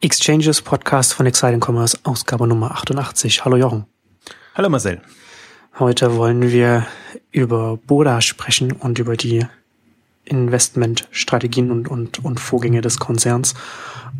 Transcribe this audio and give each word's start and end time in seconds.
Exchanges 0.00 0.62
Podcast 0.62 1.12
von 1.12 1.26
Exciting 1.26 1.60
Commerce, 1.60 1.98
Ausgabe 2.04 2.46
Nummer 2.46 2.70
88. 2.70 3.44
Hallo 3.44 3.56
Jochen. 3.56 3.84
Hallo 4.54 4.68
Marcel. 4.68 5.02
Heute 5.76 6.14
wollen 6.14 6.52
wir 6.52 6.86
über 7.32 7.76
Boda 7.78 8.20
sprechen 8.20 8.70
und 8.70 9.00
über 9.00 9.16
die 9.16 9.44
Investmentstrategien 10.28 11.70
und, 11.70 11.88
und, 11.88 12.24
und 12.24 12.40
Vorgänge 12.40 12.80
des 12.80 12.98
Konzerns. 12.98 13.54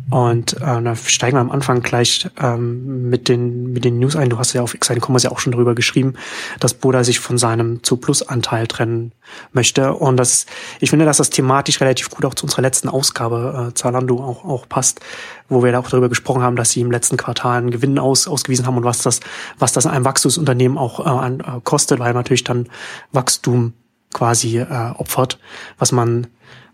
Und 0.09 0.53
äh, 0.53 0.81
da 0.81 0.95
steigen 0.95 1.37
wir 1.37 1.41
am 1.41 1.51
Anfang 1.51 1.81
gleich 1.81 2.27
ähm, 2.41 3.09
mit, 3.09 3.27
den, 3.27 3.73
mit 3.73 3.85
den 3.85 3.99
News 3.99 4.15
ein. 4.15 4.29
Du 4.29 4.39
hast 4.39 4.53
ja 4.53 4.61
auf 4.63 4.73
Exciting 4.73 5.03
Commerce 5.03 5.27
ja 5.27 5.31
auch 5.31 5.39
schon 5.39 5.51
darüber 5.51 5.75
geschrieben, 5.75 6.15
dass 6.59 6.73
Boda 6.73 7.03
sich 7.03 7.19
von 7.19 7.37
seinem 7.37 7.83
zu 7.83 7.97
Plus-Anteil 7.97 8.67
trennen 8.67 9.11
möchte. 9.53 9.93
Und 9.93 10.17
das, 10.17 10.47
ich 10.79 10.89
finde, 10.89 11.05
dass 11.05 11.17
das 11.17 11.29
thematisch 11.29 11.79
relativ 11.79 12.09
gut 12.09 12.25
auch 12.25 12.33
zu 12.33 12.45
unserer 12.45 12.63
letzten 12.63 12.89
Ausgabe 12.89 13.69
äh, 13.69 13.73
Zalando 13.75 14.17
auch, 14.17 14.45
auch 14.45 14.67
passt, 14.67 14.99
wo 15.47 15.63
wir 15.63 15.71
da 15.71 15.79
auch 15.79 15.89
darüber 15.89 16.09
gesprochen 16.09 16.41
haben, 16.41 16.55
dass 16.55 16.71
sie 16.71 16.81
im 16.81 16.91
letzten 16.91 17.17
Quartal 17.17 17.59
einen 17.59 17.71
Gewinn 17.71 17.99
aus, 17.99 18.27
ausgewiesen 18.27 18.65
haben 18.65 18.77
und 18.77 18.83
was 18.83 19.03
das, 19.03 19.19
was 19.59 19.73
das 19.73 19.85
einem 19.85 20.05
Wachstumsunternehmen 20.05 20.77
auch 20.77 20.99
äh, 20.99 21.09
an, 21.09 21.39
äh, 21.41 21.61
kostet, 21.63 21.99
weil 21.99 22.13
natürlich 22.13 22.43
dann 22.43 22.67
Wachstum 23.11 23.73
quasi 24.13 24.59
äh, 24.59 24.65
opfert, 24.97 25.39
was 25.77 25.91
man, 25.91 26.27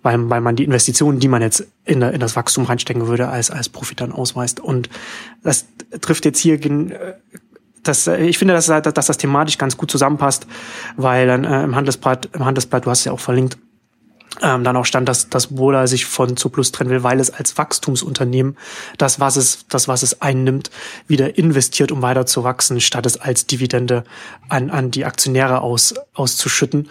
weil, 0.03 0.29
weil 0.29 0.41
man 0.41 0.55
die 0.55 0.63
Investitionen, 0.63 1.19
die 1.19 1.27
man 1.27 1.41
jetzt 1.41 1.67
in, 1.83 2.01
in 2.01 2.19
das 2.19 2.35
Wachstum 2.35 2.65
reinstecken 2.65 3.07
würde, 3.07 3.27
als, 3.27 3.51
als 3.51 3.69
Profit 3.69 4.01
dann 4.01 4.11
ausweist. 4.11 4.59
Und 4.59 4.89
das 5.43 5.65
trifft 6.01 6.25
jetzt 6.25 6.39
hier 6.39 6.63
äh, 6.63 7.13
das, 7.83 8.07
äh, 8.07 8.17
ich 8.17 8.37
finde, 8.37 8.53
dass, 8.53 8.67
dass 8.67 9.05
das 9.05 9.17
thematisch 9.17 9.57
ganz 9.57 9.77
gut 9.77 9.91
zusammenpasst, 9.91 10.47
weil 10.97 11.27
dann 11.27 11.43
äh, 11.43 11.63
im 11.63 11.75
Handelsblatt, 11.75 12.29
im 12.33 12.45
Handelsblatt, 12.45 12.85
du 12.85 12.89
hast 12.89 12.99
es 12.99 13.05
ja 13.05 13.11
auch 13.11 13.19
verlinkt, 13.19 13.57
ähm, 14.41 14.63
dann 14.63 14.75
auch 14.75 14.85
stand, 14.85 15.07
dass 15.07 15.29
dass 15.29 15.47
Bola 15.47 15.87
sich 15.87 16.05
von 16.05 16.35
Zuplus 16.35 16.71
trennen 16.71 16.89
will, 16.89 17.03
weil 17.03 17.19
es 17.19 17.29
als 17.29 17.57
Wachstumsunternehmen 17.57 18.57
das, 18.97 19.19
was 19.19 19.37
es, 19.37 19.65
das, 19.69 19.87
was 19.87 20.03
es 20.03 20.21
einnimmt, 20.21 20.71
wieder 21.07 21.37
investiert, 21.37 21.91
um 21.91 22.01
weiter 22.01 22.25
zu 22.25 22.43
wachsen, 22.43 22.81
statt 22.81 23.05
es 23.05 23.17
als 23.17 23.45
Dividende 23.45 24.03
an, 24.49 24.69
an 24.69 24.91
die 24.91 25.05
Aktionäre 25.05 25.61
aus, 25.61 25.93
auszuschütten. 26.13 26.89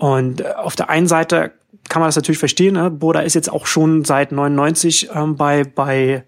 Und 0.00 0.40
äh, 0.40 0.54
auf 0.56 0.76
der 0.76 0.88
einen 0.88 1.06
Seite 1.06 1.52
kann 1.90 2.00
man 2.00 2.08
das 2.08 2.16
natürlich 2.16 2.38
verstehen. 2.38 2.74
Ne? 2.74 2.90
Boda 2.90 3.20
ist 3.20 3.34
jetzt 3.34 3.52
auch 3.52 3.66
schon 3.66 4.04
seit 4.04 4.32
99 4.32 5.10
ähm, 5.14 5.36
bei 5.36 5.64
bei 5.64 6.24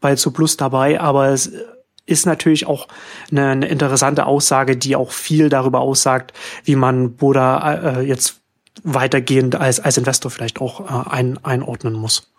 bei 0.00 0.14
Zuplus 0.14 0.56
dabei, 0.56 1.00
aber 1.00 1.28
es 1.30 1.50
ist 2.06 2.24
natürlich 2.24 2.68
auch 2.68 2.86
eine, 3.32 3.48
eine 3.48 3.66
interessante 3.66 4.26
Aussage, 4.26 4.76
die 4.76 4.94
auch 4.94 5.10
viel 5.10 5.48
darüber 5.48 5.80
aussagt, 5.80 6.34
wie 6.62 6.76
man 6.76 7.16
Boda 7.16 7.98
äh, 7.98 8.02
jetzt 8.02 8.40
weitergehend 8.84 9.56
als 9.56 9.80
als 9.80 9.98
Investor 9.98 10.30
vielleicht 10.30 10.60
auch 10.60 10.80
äh, 10.82 11.10
ein, 11.10 11.44
einordnen 11.44 11.94
muss. 11.94 12.30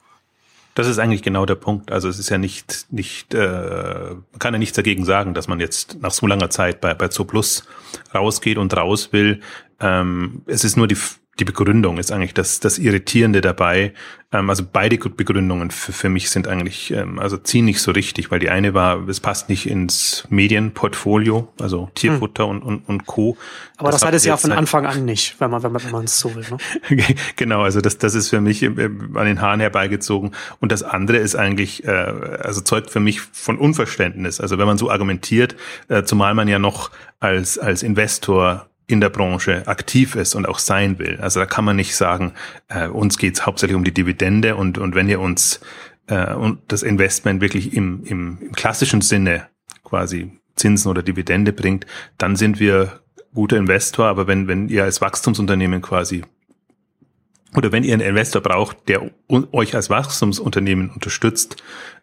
Das 0.74 0.88
ist 0.88 1.00
eigentlich 1.00 1.24
genau 1.24 1.48
der 1.48 1.56
Punkt. 1.56 1.92
Also 1.92 2.08
es 2.08 2.20
ist 2.20 2.30
ja 2.30 2.38
nicht, 2.38 2.86
nicht, 2.92 3.34
äh, 3.34 3.40
man 3.40 4.40
kann 4.40 4.54
ja 4.54 4.60
nichts 4.60 4.76
dagegen 4.76 5.06
sagen, 5.06 5.34
dass 5.34 5.48
man 5.48 5.60
jetzt 5.60 6.00
nach 6.02 6.12
so 6.12 6.28
langer 6.28 6.52
Zeit 6.52 6.82
bei, 6.82 6.94
bei 6.94 7.08
Zooplus 7.08 7.64
rausgeht 8.14 8.60
und 8.60 8.78
raus 8.78 9.12
will. 9.12 9.42
Ähm, 9.80 10.42
es 10.48 10.64
ist 10.64 10.78
nur 10.78 10.88
die 10.88 10.98
die 11.40 11.46
Begründung 11.46 11.98
ist 11.98 12.12
eigentlich 12.12 12.34
das, 12.34 12.60
das 12.60 12.80
Irritierende 12.80 13.42
dabei. 13.42 13.94
Ähm, 14.32 14.50
also 14.50 14.64
beide 14.72 14.98
Begründungen 14.98 15.70
für, 15.72 15.94
für 15.94 16.10
mich 16.10 16.30
sind 16.30 16.48
eigentlich, 16.48 16.92
ähm, 16.92 17.20
also 17.20 17.38
ziehen 17.38 17.66
nicht 17.66 17.80
so 17.80 17.92
richtig, 17.92 18.32
weil 18.32 18.40
die 18.40 18.50
eine 18.50 18.74
war, 18.74 19.08
es 19.08 19.20
passt 19.20 19.48
nicht 19.48 19.68
ins 19.68 20.26
Medienportfolio, 20.30 21.48
also 21.62 21.90
Tierfutter 21.94 22.46
hm. 22.46 22.50
und, 22.50 22.62
und, 22.64 22.90
und 22.90 23.06
Co. 23.06 23.38
Aber 23.78 23.92
das, 23.92 24.02
das 24.02 24.08
hat 24.08 24.16
es 24.16 24.26
ja 24.26 24.36
von 24.36 24.52
Anfang 24.52 24.86
an 24.86 25.06
nicht, 25.06 25.40
wenn 25.40 25.52
man, 25.52 25.62
wenn 25.62 25.72
man, 25.72 25.84
wenn 25.84 25.92
man 25.92 26.06
es 26.06 26.20
so 26.20 26.34
will. 26.34 26.46
Ne? 26.50 27.04
genau, 27.36 27.62
also 27.62 27.82
das, 27.82 28.00
das 28.00 28.16
ist 28.16 28.30
für 28.30 28.42
mich 28.42 28.64
äh, 28.64 28.70
an 29.14 29.26
den 29.26 29.40
Haaren 29.40 29.60
herbeigezogen. 29.60 30.32
Und 30.60 30.72
das 30.72 30.82
andere 30.82 31.18
ist 31.18 31.36
eigentlich, 31.36 31.86
äh, 31.86 31.92
also 31.92 32.62
zeugt 32.62 32.90
für 32.90 33.00
mich 33.00 33.22
von 33.22 33.60
Unverständnis. 33.60 34.42
Also 34.42 34.58
wenn 34.58 34.66
man 34.66 34.80
so 34.80 34.90
argumentiert, 34.90 35.56
äh, 35.88 36.04
zumal 36.04 36.34
man 36.34 36.48
ja 36.48 36.58
noch 36.58 36.90
als, 37.20 37.60
als 37.60 37.84
Investor 37.84 38.68
in 38.88 39.02
der 39.02 39.10
Branche 39.10 39.68
aktiv 39.68 40.16
ist 40.16 40.34
und 40.34 40.48
auch 40.48 40.60
sein 40.60 40.98
will. 40.98 41.20
Also 41.22 41.42
da 41.42 41.46
kann 41.46 41.66
man 41.66 41.76
nicht 41.76 41.96
sagen, 41.96 42.34
äh, 42.70 42.88
uns 42.88 43.18
geht 43.18 43.36
es 43.36 43.46
hauptsächlich 43.46 43.76
um 43.76 43.84
die 43.84 43.94
Dividende 43.94 44.56
und, 44.56 44.78
und 44.78 44.96
wenn 44.96 45.10
ihr 45.10 45.20
uns 45.20 45.60
äh, 46.08 46.34
und 46.34 46.60
das 46.70 46.84
Investment 46.84 47.42
wirklich 47.42 47.74
im, 47.74 48.04
im, 48.06 48.38
im 48.42 48.52
klassischen 48.54 49.02
Sinne 49.02 49.48
quasi 49.84 50.32
Zinsen 50.56 50.90
oder 50.90 51.04
Dividende 51.04 51.54
bringt, 51.54 51.86
dann 52.18 52.36
sind 52.36 52.60
wir 52.60 53.02
guter 53.34 53.58
Investor. 53.58 54.08
Aber 54.08 54.26
wenn, 54.26 54.48
wenn 54.48 54.70
ihr 54.70 54.84
als 54.84 55.02
Wachstumsunternehmen 55.02 55.82
quasi 55.82 56.24
oder 57.58 57.72
wenn 57.72 57.84
ihr 57.84 57.94
einen 57.94 58.08
Investor 58.08 58.42
braucht, 58.42 58.88
der 58.88 59.02
euch 59.52 59.76
als 59.76 59.90
Wachstumsunternehmen 59.90 60.92
unterstützt, 60.92 61.58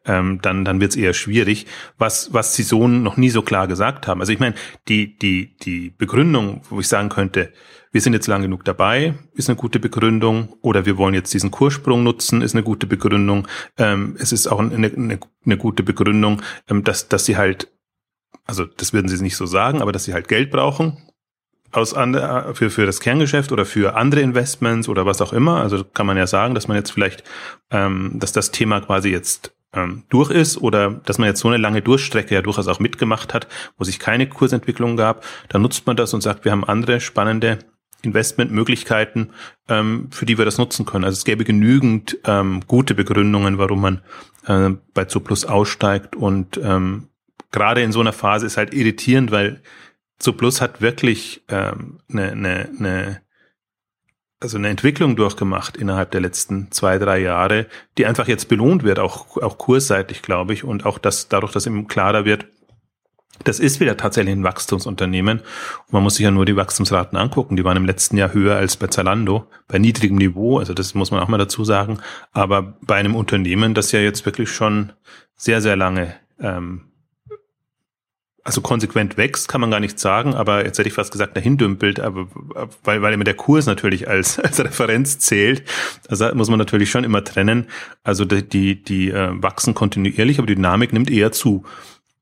ähm, 0.04 0.40
dann, 0.42 0.64
dann 0.64 0.80
wird 0.80 0.90
es 0.90 0.96
eher 0.96 1.14
schwierig, 1.14 1.66
was, 1.96 2.34
was 2.34 2.54
sie 2.54 2.64
so 2.64 2.88
noch 2.88 3.16
nie 3.16 3.30
so 3.30 3.42
klar 3.42 3.68
gesagt 3.68 4.08
haben. 4.08 4.20
Also 4.20 4.32
ich 4.32 4.40
meine, 4.40 4.56
die, 4.88 5.16
die, 5.16 5.56
die 5.58 5.90
Begründung, 5.90 6.62
wo 6.68 6.80
ich 6.80 6.88
sagen 6.88 7.08
könnte, 7.08 7.52
wir 7.92 8.00
sind 8.00 8.12
jetzt 8.14 8.26
lang 8.26 8.42
genug 8.42 8.64
dabei, 8.64 9.14
ist 9.34 9.48
eine 9.48 9.54
gute 9.54 9.78
Begründung, 9.78 10.56
oder 10.60 10.84
wir 10.84 10.98
wollen 10.98 11.14
jetzt 11.14 11.32
diesen 11.32 11.52
Kurssprung 11.52 12.02
nutzen, 12.02 12.42
ist 12.42 12.56
eine 12.56 12.64
gute 12.64 12.88
Begründung. 12.88 13.46
Ähm, 13.78 14.16
es 14.18 14.32
ist 14.32 14.48
auch 14.48 14.58
eine, 14.58 14.74
eine, 14.74 15.20
eine 15.44 15.56
gute 15.56 15.84
Begründung, 15.84 16.42
ähm, 16.68 16.82
dass, 16.82 17.08
dass 17.08 17.24
sie 17.24 17.36
halt, 17.36 17.70
also 18.44 18.64
das 18.64 18.92
würden 18.92 19.06
sie 19.06 19.22
nicht 19.22 19.36
so 19.36 19.46
sagen, 19.46 19.80
aber 19.80 19.92
dass 19.92 20.04
sie 20.04 20.12
halt 20.12 20.26
Geld 20.26 20.50
brauchen, 20.50 20.98
aus 21.74 21.94
andere, 21.94 22.54
für, 22.54 22.70
für 22.70 22.86
das 22.86 23.00
Kerngeschäft 23.00 23.50
oder 23.52 23.64
für 23.64 23.96
andere 23.96 24.20
Investments 24.20 24.88
oder 24.88 25.06
was 25.06 25.20
auch 25.20 25.32
immer. 25.32 25.60
Also 25.60 25.84
kann 25.84 26.06
man 26.06 26.16
ja 26.16 26.26
sagen, 26.26 26.54
dass 26.54 26.68
man 26.68 26.76
jetzt 26.76 26.92
vielleicht, 26.92 27.24
ähm, 27.70 28.12
dass 28.14 28.32
das 28.32 28.50
Thema 28.50 28.80
quasi 28.80 29.10
jetzt 29.10 29.52
ähm, 29.72 30.04
durch 30.08 30.30
ist 30.30 30.58
oder 30.58 30.90
dass 30.90 31.18
man 31.18 31.28
jetzt 31.28 31.40
so 31.40 31.48
eine 31.48 31.56
lange 31.56 31.82
Durchstrecke 31.82 32.34
ja 32.34 32.42
durchaus 32.42 32.68
auch 32.68 32.78
mitgemacht 32.78 33.34
hat, 33.34 33.48
wo 33.76 33.84
sich 33.84 33.98
keine 33.98 34.28
Kursentwicklung 34.28 34.96
gab. 34.96 35.24
Da 35.48 35.58
nutzt 35.58 35.86
man 35.86 35.96
das 35.96 36.14
und 36.14 36.20
sagt, 36.20 36.44
wir 36.44 36.52
haben 36.52 36.64
andere 36.64 37.00
spannende 37.00 37.58
Investmentmöglichkeiten, 38.02 39.32
ähm, 39.68 40.08
für 40.10 40.26
die 40.26 40.38
wir 40.38 40.44
das 40.44 40.58
nutzen 40.58 40.86
können. 40.86 41.04
Also 41.04 41.16
es 41.16 41.24
gäbe 41.24 41.44
genügend 41.44 42.18
ähm, 42.24 42.62
gute 42.66 42.94
Begründungen, 42.94 43.58
warum 43.58 43.80
man 43.80 44.00
äh, 44.46 44.76
bei 44.92 45.06
Zuplus 45.06 45.44
aussteigt 45.44 46.14
und 46.14 46.60
ähm, 46.62 47.08
gerade 47.50 47.82
in 47.82 47.92
so 47.92 48.00
einer 48.00 48.12
Phase 48.12 48.46
ist 48.46 48.56
halt 48.56 48.74
irritierend, 48.74 49.30
weil 49.30 49.60
Zuplus 50.18 50.60
hat 50.60 50.80
wirklich 50.80 51.42
ähm, 51.48 51.98
eine, 52.10 52.32
eine, 52.32 52.70
eine, 52.78 53.20
also 54.40 54.58
eine 54.58 54.68
Entwicklung 54.68 55.16
durchgemacht 55.16 55.76
innerhalb 55.76 56.10
der 56.10 56.20
letzten 56.20 56.70
zwei, 56.70 56.98
drei 56.98 57.18
Jahre, 57.18 57.66
die 57.98 58.06
einfach 58.06 58.28
jetzt 58.28 58.48
belohnt 58.48 58.84
wird, 58.84 58.98
auch, 58.98 59.36
auch 59.38 59.58
kursseitig, 59.58 60.22
glaube 60.22 60.52
ich, 60.52 60.64
und 60.64 60.86
auch 60.86 60.98
das, 60.98 61.28
dadurch, 61.28 61.52
dass 61.52 61.66
eben 61.66 61.88
klarer 61.88 62.24
wird, 62.24 62.46
das 63.42 63.58
ist 63.58 63.80
wieder 63.80 63.96
tatsächlich 63.96 64.34
ein 64.34 64.44
Wachstumsunternehmen. 64.44 65.40
Und 65.40 65.92
man 65.92 66.02
muss 66.04 66.16
sich 66.16 66.24
ja 66.24 66.30
nur 66.30 66.44
die 66.44 66.54
Wachstumsraten 66.54 67.18
angucken. 67.18 67.56
Die 67.56 67.64
waren 67.64 67.76
im 67.76 67.84
letzten 67.84 68.16
Jahr 68.16 68.32
höher 68.32 68.56
als 68.56 68.76
bei 68.76 68.86
Zalando, 68.86 69.48
bei 69.66 69.78
niedrigem 69.78 70.16
Niveau. 70.16 70.58
Also 70.58 70.72
das 70.72 70.94
muss 70.94 71.10
man 71.10 71.20
auch 71.20 71.28
mal 71.28 71.38
dazu 71.38 71.64
sagen. 71.64 71.98
Aber 72.30 72.78
bei 72.82 72.94
einem 72.94 73.16
Unternehmen, 73.16 73.74
das 73.74 73.90
ja 73.90 73.98
jetzt 73.98 74.24
wirklich 74.24 74.52
schon 74.52 74.92
sehr, 75.34 75.60
sehr 75.60 75.74
lange 75.74 76.14
ähm, 76.38 76.92
also 78.44 78.60
konsequent 78.60 79.16
wächst, 79.16 79.48
kann 79.48 79.62
man 79.62 79.70
gar 79.70 79.80
nicht 79.80 79.98
sagen, 79.98 80.34
aber 80.34 80.66
jetzt 80.66 80.78
hätte 80.78 80.88
ich 80.88 80.94
fast 80.94 81.10
gesagt, 81.10 81.34
dahin 81.34 81.56
dümpelt, 81.56 81.98
aber 81.98 82.28
weil, 82.84 83.00
weil 83.00 83.14
immer 83.14 83.24
der 83.24 83.34
Kurs 83.34 83.64
natürlich 83.64 84.06
als, 84.06 84.38
als 84.40 84.62
Referenz 84.62 85.18
zählt. 85.18 85.62
Also 86.08 86.32
muss 86.34 86.50
man 86.50 86.58
natürlich 86.58 86.90
schon 86.90 87.04
immer 87.04 87.24
trennen. 87.24 87.68
Also 88.02 88.26
die, 88.26 88.46
die, 88.46 88.82
die 88.82 89.10
äh, 89.10 89.30
wachsen 89.42 89.72
kontinuierlich, 89.74 90.38
aber 90.38 90.46
die 90.46 90.56
Dynamik 90.56 90.92
nimmt 90.92 91.10
eher 91.10 91.32
zu. 91.32 91.64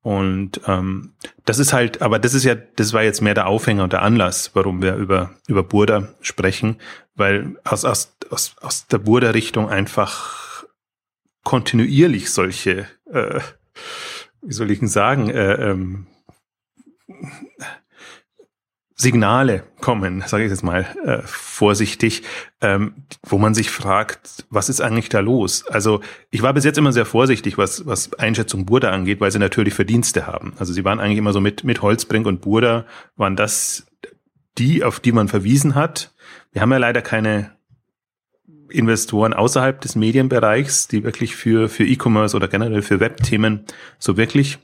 Und 0.02 0.60
ähm, 0.66 1.12
das 1.44 1.58
ist 1.58 1.72
halt, 1.72 2.02
aber 2.02 2.18
das 2.18 2.34
ist 2.34 2.44
ja, 2.44 2.54
das 2.54 2.92
war 2.92 3.02
jetzt 3.02 3.20
mehr 3.20 3.34
der 3.34 3.46
Aufhänger 3.46 3.84
und 3.84 3.92
der 3.92 4.02
Anlass, 4.02 4.50
warum 4.54 4.80
wir 4.80 4.94
über, 4.96 5.30
über 5.46 5.62
Burda 5.62 6.08
sprechen, 6.20 6.76
weil 7.14 7.56
aus, 7.64 7.84
aus, 7.84 8.16
aus, 8.30 8.56
aus 8.60 8.86
der 8.86 8.98
Burda-Richtung 8.98 9.68
einfach 9.68 10.64
kontinuierlich 11.44 12.30
solche, 12.30 12.86
äh, 13.12 13.40
wie 14.42 14.52
soll 14.52 14.70
ich 14.70 14.80
denn 14.80 14.88
sagen, 14.88 15.30
äh, 15.30 15.70
ähm, 15.70 16.06
Signale 19.02 19.64
kommen, 19.80 20.22
sage 20.26 20.44
ich 20.44 20.50
jetzt 20.50 20.62
mal 20.62 20.86
äh, 21.04 21.22
vorsichtig, 21.24 22.22
ähm, 22.60 22.94
wo 23.24 23.36
man 23.36 23.52
sich 23.52 23.70
fragt, 23.70 24.44
was 24.48 24.68
ist 24.68 24.80
eigentlich 24.80 25.08
da 25.08 25.18
los? 25.20 25.66
Also 25.66 26.00
ich 26.30 26.42
war 26.42 26.54
bis 26.54 26.64
jetzt 26.64 26.78
immer 26.78 26.92
sehr 26.92 27.04
vorsichtig, 27.04 27.58
was, 27.58 27.84
was 27.84 28.14
Einschätzung 28.14 28.64
Burda 28.64 28.90
angeht, 28.90 29.20
weil 29.20 29.32
sie 29.32 29.40
natürlich 29.40 29.74
Verdienste 29.74 30.26
haben. 30.28 30.54
Also 30.58 30.72
sie 30.72 30.84
waren 30.84 31.00
eigentlich 31.00 31.18
immer 31.18 31.32
so 31.32 31.40
mit, 31.40 31.64
mit 31.64 31.82
Holzbrink 31.82 32.26
und 32.26 32.42
Burda, 32.42 32.86
waren 33.16 33.34
das 33.34 33.86
die, 34.56 34.84
auf 34.84 35.00
die 35.00 35.12
man 35.12 35.28
verwiesen 35.28 35.74
hat. 35.74 36.14
Wir 36.52 36.62
haben 36.62 36.70
ja 36.70 36.78
leider 36.78 37.02
keine 37.02 37.56
Investoren 38.68 39.34
außerhalb 39.34 39.80
des 39.80 39.96
Medienbereichs, 39.96 40.86
die 40.88 41.02
wirklich 41.02 41.34
für, 41.34 41.68
für 41.68 41.84
E-Commerce 41.84 42.36
oder 42.36 42.48
generell 42.48 42.82
für 42.82 43.00
Webthemen 43.00 43.64
so 43.98 44.16
wirklich 44.16 44.58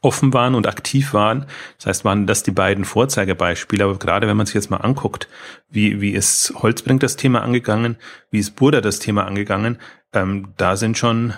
offen 0.00 0.32
waren 0.32 0.54
und 0.54 0.66
aktiv 0.66 1.12
waren. 1.14 1.46
Das 1.78 1.86
heißt, 1.86 2.04
waren 2.04 2.26
das 2.26 2.42
die 2.42 2.50
beiden 2.50 2.84
Vorzeigebeispiele. 2.84 3.84
Aber 3.84 3.98
gerade 3.98 4.26
wenn 4.28 4.36
man 4.36 4.46
sich 4.46 4.54
jetzt 4.54 4.70
mal 4.70 4.78
anguckt, 4.78 5.28
wie, 5.68 6.00
wie 6.00 6.10
ist 6.10 6.54
Holzbrink 6.56 7.00
das 7.00 7.16
Thema 7.16 7.42
angegangen, 7.42 7.96
wie 8.30 8.38
ist 8.38 8.56
Burda 8.56 8.80
das 8.80 8.98
Thema 8.98 9.26
angegangen, 9.26 9.78
ähm, 10.12 10.48
da 10.56 10.76
sind 10.76 10.98
schon 10.98 11.34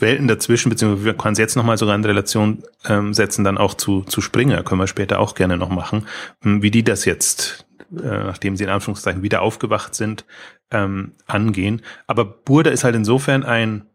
Welten 0.00 0.28
dazwischen, 0.28 0.68
beziehungsweise 0.68 1.04
wir 1.04 1.14
können 1.14 1.32
es 1.32 1.38
jetzt 1.38 1.56
nochmal 1.56 1.78
sogar 1.78 1.94
in 1.94 2.04
Relation 2.04 2.62
ähm, 2.84 3.14
setzen, 3.14 3.44
dann 3.44 3.58
auch 3.58 3.74
zu, 3.74 4.02
zu 4.02 4.20
Springer, 4.20 4.62
können 4.62 4.80
wir 4.80 4.86
später 4.86 5.20
auch 5.20 5.34
gerne 5.34 5.56
noch 5.56 5.70
machen, 5.70 6.06
hm, 6.42 6.62
wie 6.62 6.70
die 6.70 6.84
das 6.84 7.04
jetzt, 7.04 7.66
äh, 7.92 8.24
nachdem 8.24 8.56
sie 8.56 8.64
in 8.64 8.70
Anführungszeichen 8.70 9.22
wieder 9.22 9.42
aufgewacht 9.42 9.94
sind, 9.94 10.24
ähm, 10.70 11.12
angehen. 11.26 11.82
Aber 12.06 12.24
Burda 12.24 12.70
ist 12.70 12.84
halt 12.84 12.96
insofern 12.96 13.44
ein, 13.44 13.86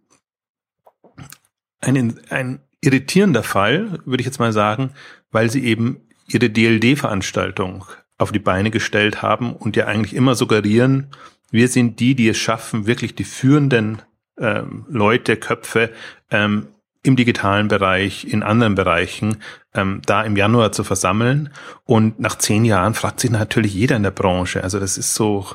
ein, 1.81 2.19
ein 2.30 2.62
irritierender 2.81 3.44
Fall, 3.44 4.00
würde 4.06 4.22
ich 4.22 4.25
jetzt 4.25 4.39
mal 4.39 4.51
sagen, 4.51 4.92
weil 5.31 5.50
sie 5.50 5.63
eben 5.63 6.01
ihre 6.28 6.50
DLD-Veranstaltung 6.50 7.86
auf 8.18 8.31
die 8.31 8.39
Beine 8.39 8.72
gestellt 8.72 9.22
haben 9.22 9.54
und 9.54 9.75
ja 9.75 9.86
eigentlich 9.86 10.16
immer 10.16 10.36
suggerieren, 10.36 11.07
wir 11.51 11.68
sind 11.68 12.00
die, 12.00 12.16
die 12.16 12.30
es 12.30 12.38
schaffen, 12.38 12.88
wirklich 12.88 13.16
die 13.16 13.25
führenden 13.25 14.01
ähm, 14.38 14.86
Leute, 14.89 15.36
Köpfe 15.36 15.92
ähm, 16.30 16.68
im 17.04 17.16
digitalen 17.16 17.68
Bereich, 17.68 18.25
in 18.25 18.44
anderen 18.44 18.75
Bereichen, 18.75 19.38
ähm, 19.74 20.01
da 20.06 20.24
im 20.24 20.38
Januar 20.38 20.72
zu 20.72 20.83
versammeln. 20.83 21.51
Und 21.83 22.19
nach 22.19 22.38
zehn 22.38 22.63
Jahren 22.63 22.94
fragt 22.94 23.19
sich 23.19 23.31
natürlich 23.31 23.74
jeder 23.74 23.95
in 23.95 24.04
der 24.04 24.12
Branche. 24.12 24.63
Also 24.63 24.80
das 24.80 24.98
ist 24.98 25.16
so, 25.16 25.48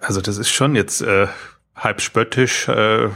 also 0.00 0.20
das 0.20 0.38
ist 0.38 0.50
schon 0.50 0.74
jetzt 0.74 1.02
äh, 1.02 1.28
halb 1.74 2.00
spöttisch, 2.00 2.68
äh, 2.68 3.10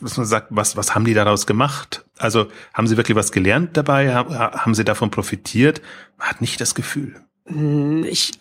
dass 0.00 0.16
man 0.16 0.26
sagt, 0.26 0.48
was, 0.50 0.76
was 0.76 0.94
haben 0.94 1.04
die 1.04 1.14
daraus 1.14 1.46
gemacht? 1.46 2.04
Also 2.18 2.46
haben 2.74 2.86
sie 2.86 2.96
wirklich 2.96 3.16
was 3.16 3.32
gelernt 3.32 3.76
dabei? 3.76 4.14
Haben 4.14 4.74
sie 4.74 4.84
davon 4.84 5.10
profitiert? 5.10 5.80
Man 6.18 6.28
hat 6.28 6.40
nicht 6.40 6.60
das 6.60 6.74
Gefühl. 6.74 7.14
Hm, 7.46 8.04
ich 8.04 8.32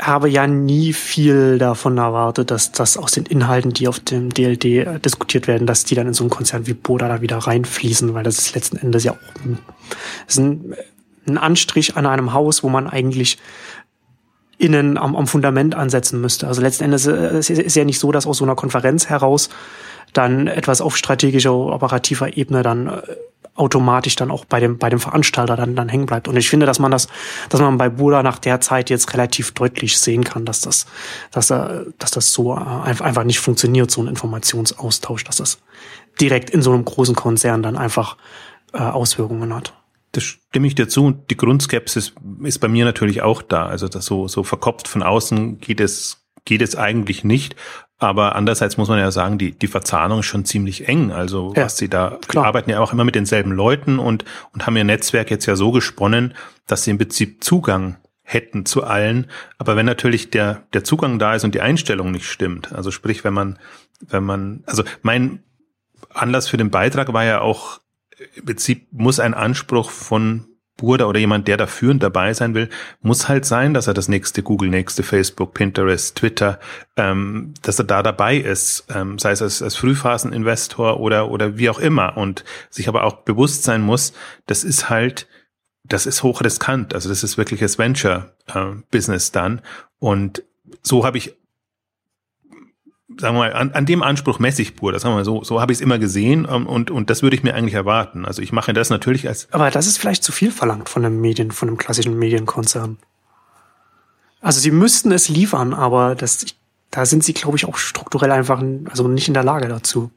habe 0.00 0.28
ja 0.28 0.46
nie 0.46 0.92
viel 0.92 1.58
davon 1.58 1.98
erwartet, 1.98 2.50
dass 2.50 2.72
das 2.72 2.96
aus 2.96 3.12
den 3.12 3.26
Inhalten, 3.26 3.72
die 3.72 3.86
auf 3.86 4.00
dem 4.00 4.32
DLD 4.32 4.64
äh, 4.64 4.98
diskutiert 4.98 5.46
werden, 5.46 5.66
dass 5.66 5.84
die 5.84 5.94
dann 5.94 6.06
in 6.06 6.14
so 6.14 6.24
einen 6.24 6.30
Konzern 6.30 6.66
wie 6.66 6.72
Boda 6.72 7.08
da 7.08 7.20
wieder 7.20 7.36
reinfließen, 7.36 8.14
weil 8.14 8.24
das 8.24 8.38
ist 8.38 8.54
letzten 8.54 8.78
Endes 8.78 9.04
ja 9.04 9.12
auch 9.12 9.44
ein, 9.44 9.58
ist 10.26 10.38
ein, 10.38 10.74
ein 11.28 11.38
Anstrich 11.38 11.96
an 11.96 12.06
einem 12.06 12.32
Haus, 12.32 12.62
wo 12.62 12.70
man 12.70 12.86
eigentlich 12.86 13.38
innen 14.56 14.98
am, 14.98 15.16
am 15.16 15.26
Fundament 15.26 15.74
ansetzen 15.74 16.20
müsste. 16.20 16.46
Also 16.46 16.62
letzten 16.62 16.84
Endes 16.84 17.06
äh, 17.06 17.38
ist 17.38 17.50
es 17.50 17.74
ja 17.74 17.84
nicht 17.84 17.98
so, 17.98 18.12
dass 18.12 18.26
aus 18.26 18.38
so 18.38 18.44
einer 18.44 18.56
Konferenz 18.56 19.08
heraus 19.08 19.50
dann 20.12 20.46
etwas 20.46 20.80
auf 20.80 20.96
strategischer, 20.96 21.54
operativer 21.54 22.36
Ebene 22.36 22.62
dann 22.62 22.88
äh, 22.88 23.02
automatisch 23.54 24.16
dann 24.16 24.30
auch 24.30 24.44
bei 24.44 24.58
dem, 24.58 24.78
bei 24.78 24.88
dem 24.88 25.00
Veranstalter 25.00 25.56
dann, 25.56 25.76
dann 25.76 25.88
hängen 25.88 26.06
bleibt. 26.06 26.28
Und 26.28 26.36
ich 26.36 26.48
finde, 26.48 26.66
dass 26.66 26.78
man 26.78 26.90
das, 26.90 27.08
dass 27.50 27.60
man 27.60 27.76
bei 27.78 27.88
Buda 27.88 28.22
nach 28.22 28.38
der 28.38 28.60
Zeit 28.60 28.90
jetzt 28.90 29.12
relativ 29.12 29.52
deutlich 29.52 29.98
sehen 29.98 30.24
kann, 30.24 30.44
dass 30.44 30.60
das, 30.60 30.86
dass, 31.30 31.50
äh, 31.50 31.84
dass 31.98 32.10
das 32.10 32.32
so 32.32 32.54
einfach 32.54 33.24
nicht 33.24 33.40
funktioniert, 33.40 33.90
so 33.90 34.02
ein 34.02 34.08
Informationsaustausch, 34.08 35.24
dass 35.24 35.36
das 35.36 35.58
direkt 36.20 36.50
in 36.50 36.62
so 36.62 36.72
einem 36.72 36.84
großen 36.84 37.14
Konzern 37.14 37.62
dann 37.62 37.76
einfach 37.76 38.16
äh, 38.72 38.78
Auswirkungen 38.78 39.54
hat. 39.54 39.74
Das 40.12 40.24
stimme 40.24 40.66
ich 40.66 40.74
dir 40.74 40.88
zu. 40.88 41.04
Und 41.04 41.30
die 41.30 41.36
Grundskepsis 41.36 42.14
ist 42.42 42.58
bei 42.58 42.68
mir 42.68 42.84
natürlich 42.84 43.22
auch 43.22 43.42
da. 43.42 43.66
Also 43.66 43.88
das 43.88 44.06
so, 44.06 44.26
so 44.26 44.42
verkopft 44.42 44.88
von 44.88 45.02
außen 45.02 45.60
geht 45.60 45.80
es, 45.80 46.24
geht 46.44 46.62
es 46.62 46.76
eigentlich 46.76 47.24
nicht. 47.24 47.56
Aber 48.00 48.34
andererseits 48.34 48.78
muss 48.78 48.88
man 48.88 48.98
ja 48.98 49.10
sagen, 49.10 49.36
die, 49.36 49.52
die 49.52 49.66
Verzahnung 49.66 50.20
ist 50.20 50.26
schon 50.26 50.46
ziemlich 50.46 50.88
eng. 50.88 51.12
Also 51.12 51.52
ja, 51.54 51.64
was 51.64 51.76
sie 51.76 51.90
da, 51.90 52.18
klar. 52.26 52.46
arbeiten 52.46 52.70
ja 52.70 52.80
auch 52.80 52.94
immer 52.94 53.04
mit 53.04 53.14
denselben 53.14 53.52
Leuten 53.52 53.98
und, 53.98 54.24
und 54.54 54.66
haben 54.66 54.76
ihr 54.76 54.84
Netzwerk 54.84 55.30
jetzt 55.30 55.44
ja 55.44 55.54
so 55.54 55.70
gesponnen, 55.70 56.34
dass 56.66 56.84
sie 56.84 56.92
im 56.92 56.98
Prinzip 56.98 57.44
Zugang 57.44 57.98
hätten 58.22 58.64
zu 58.64 58.84
allen. 58.84 59.26
Aber 59.58 59.76
wenn 59.76 59.84
natürlich 59.84 60.30
der, 60.30 60.62
der 60.72 60.82
Zugang 60.82 61.18
da 61.18 61.34
ist 61.34 61.44
und 61.44 61.54
die 61.54 61.60
Einstellung 61.60 62.10
nicht 62.10 62.24
stimmt, 62.24 62.72
also 62.72 62.90
sprich, 62.90 63.22
wenn 63.22 63.34
man, 63.34 63.58
wenn 64.00 64.24
man, 64.24 64.64
also 64.64 64.82
mein 65.02 65.42
Anlass 66.08 66.48
für 66.48 66.56
den 66.56 66.70
Beitrag 66.70 67.12
war 67.12 67.24
ja 67.24 67.42
auch, 67.42 67.80
im 68.34 68.46
Prinzip 68.46 68.86
muss 68.92 69.20
ein 69.20 69.34
Anspruch 69.34 69.90
von 69.90 70.46
Burda 70.80 71.06
oder 71.06 71.20
jemand, 71.20 71.46
der 71.46 71.56
da 71.56 71.66
führend 71.66 72.02
dabei 72.02 72.34
sein 72.34 72.54
will, 72.54 72.68
muss 73.02 73.28
halt 73.28 73.44
sein, 73.44 73.74
dass 73.74 73.86
er 73.86 73.94
das 73.94 74.08
nächste 74.08 74.42
Google, 74.42 74.70
nächste 74.70 75.02
Facebook, 75.02 75.54
Pinterest, 75.54 76.16
Twitter, 76.16 76.58
ähm, 76.96 77.54
dass 77.62 77.78
er 77.78 77.84
da 77.84 78.02
dabei 78.02 78.36
ist, 78.36 78.86
ähm, 78.94 79.18
sei 79.18 79.32
es 79.32 79.42
als, 79.42 79.62
als 79.62 79.76
Frühphaseninvestor 79.76 80.98
oder, 81.00 81.30
oder 81.30 81.58
wie 81.58 81.70
auch 81.70 81.78
immer 81.78 82.16
und 82.16 82.44
sich 82.70 82.88
aber 82.88 83.04
auch 83.04 83.18
bewusst 83.18 83.62
sein 83.62 83.82
muss, 83.82 84.12
das 84.46 84.64
ist 84.64 84.90
halt, 84.90 85.28
das 85.84 86.06
ist 86.06 86.22
hochriskant, 86.22 86.94
also 86.94 87.08
das 87.08 87.22
ist 87.22 87.38
wirklich 87.38 87.60
das 87.60 87.78
Venture-Business 87.78 89.28
äh, 89.28 89.32
dann 89.32 89.60
und 89.98 90.42
so 90.82 91.04
habe 91.04 91.18
ich 91.18 91.36
sagen 93.18 93.36
wir 93.36 93.40
mal, 93.40 93.52
an, 93.52 93.72
an 93.72 93.86
dem 93.86 94.02
Anspruch 94.02 94.38
messe 94.38 94.62
ich 94.62 94.76
pur. 94.76 94.92
Das 94.92 95.04
haben 95.04 95.16
wir 95.16 95.24
so, 95.24 95.42
so 95.42 95.60
habe 95.60 95.72
ich 95.72 95.78
es 95.78 95.82
immer 95.82 95.98
gesehen 95.98 96.46
ähm, 96.50 96.66
und, 96.66 96.90
und 96.90 97.10
das 97.10 97.22
würde 97.22 97.36
ich 97.36 97.42
mir 97.42 97.54
eigentlich 97.54 97.74
erwarten. 97.74 98.24
Also 98.24 98.42
ich 98.42 98.52
mache 98.52 98.72
das 98.72 98.90
natürlich 98.90 99.28
als. 99.28 99.48
Aber 99.52 99.70
das 99.70 99.86
ist 99.86 99.98
vielleicht 99.98 100.22
zu 100.22 100.32
viel 100.32 100.50
verlangt 100.50 100.88
von 100.88 101.04
einem 101.04 101.20
Medien, 101.20 101.50
von 101.50 101.68
einem 101.68 101.78
klassischen 101.78 102.18
Medienkonzern. 102.18 102.98
Also 104.40 104.60
sie 104.60 104.70
müssten 104.70 105.12
es 105.12 105.28
liefern, 105.28 105.74
aber 105.74 106.14
das, 106.14 106.46
da 106.90 107.04
sind 107.04 107.24
sie, 107.24 107.34
glaube 107.34 107.56
ich, 107.56 107.66
auch 107.66 107.76
strukturell 107.76 108.30
einfach, 108.30 108.62
also 108.88 109.06
nicht 109.06 109.28
in 109.28 109.34
der 109.34 109.44
Lage 109.44 109.68
dazu. 109.68 110.10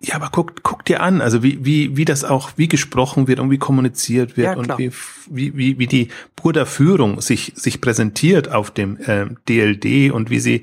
Ja, 0.00 0.14
aber 0.14 0.28
guck, 0.30 0.62
guck 0.62 0.84
dir 0.84 1.02
an, 1.02 1.20
also 1.20 1.42
wie, 1.42 1.64
wie, 1.64 1.96
wie 1.96 2.04
das 2.04 2.22
auch, 2.22 2.52
wie 2.54 2.68
gesprochen 2.68 3.26
wird 3.26 3.40
und 3.40 3.50
wie 3.50 3.58
kommuniziert 3.58 4.36
wird 4.36 4.46
ja, 4.46 4.56
und 4.56 4.78
wie, 4.78 4.92
wie, 5.28 5.56
wie, 5.56 5.78
wie 5.78 5.86
die 5.88 6.08
Burda 6.36 6.66
Führung 6.66 7.20
sich, 7.20 7.52
sich 7.56 7.80
präsentiert 7.80 8.48
auf 8.48 8.70
dem 8.70 8.96
äh, 8.98 9.26
DLD 9.48 10.12
und 10.12 10.30
wie 10.30 10.38
sie 10.38 10.62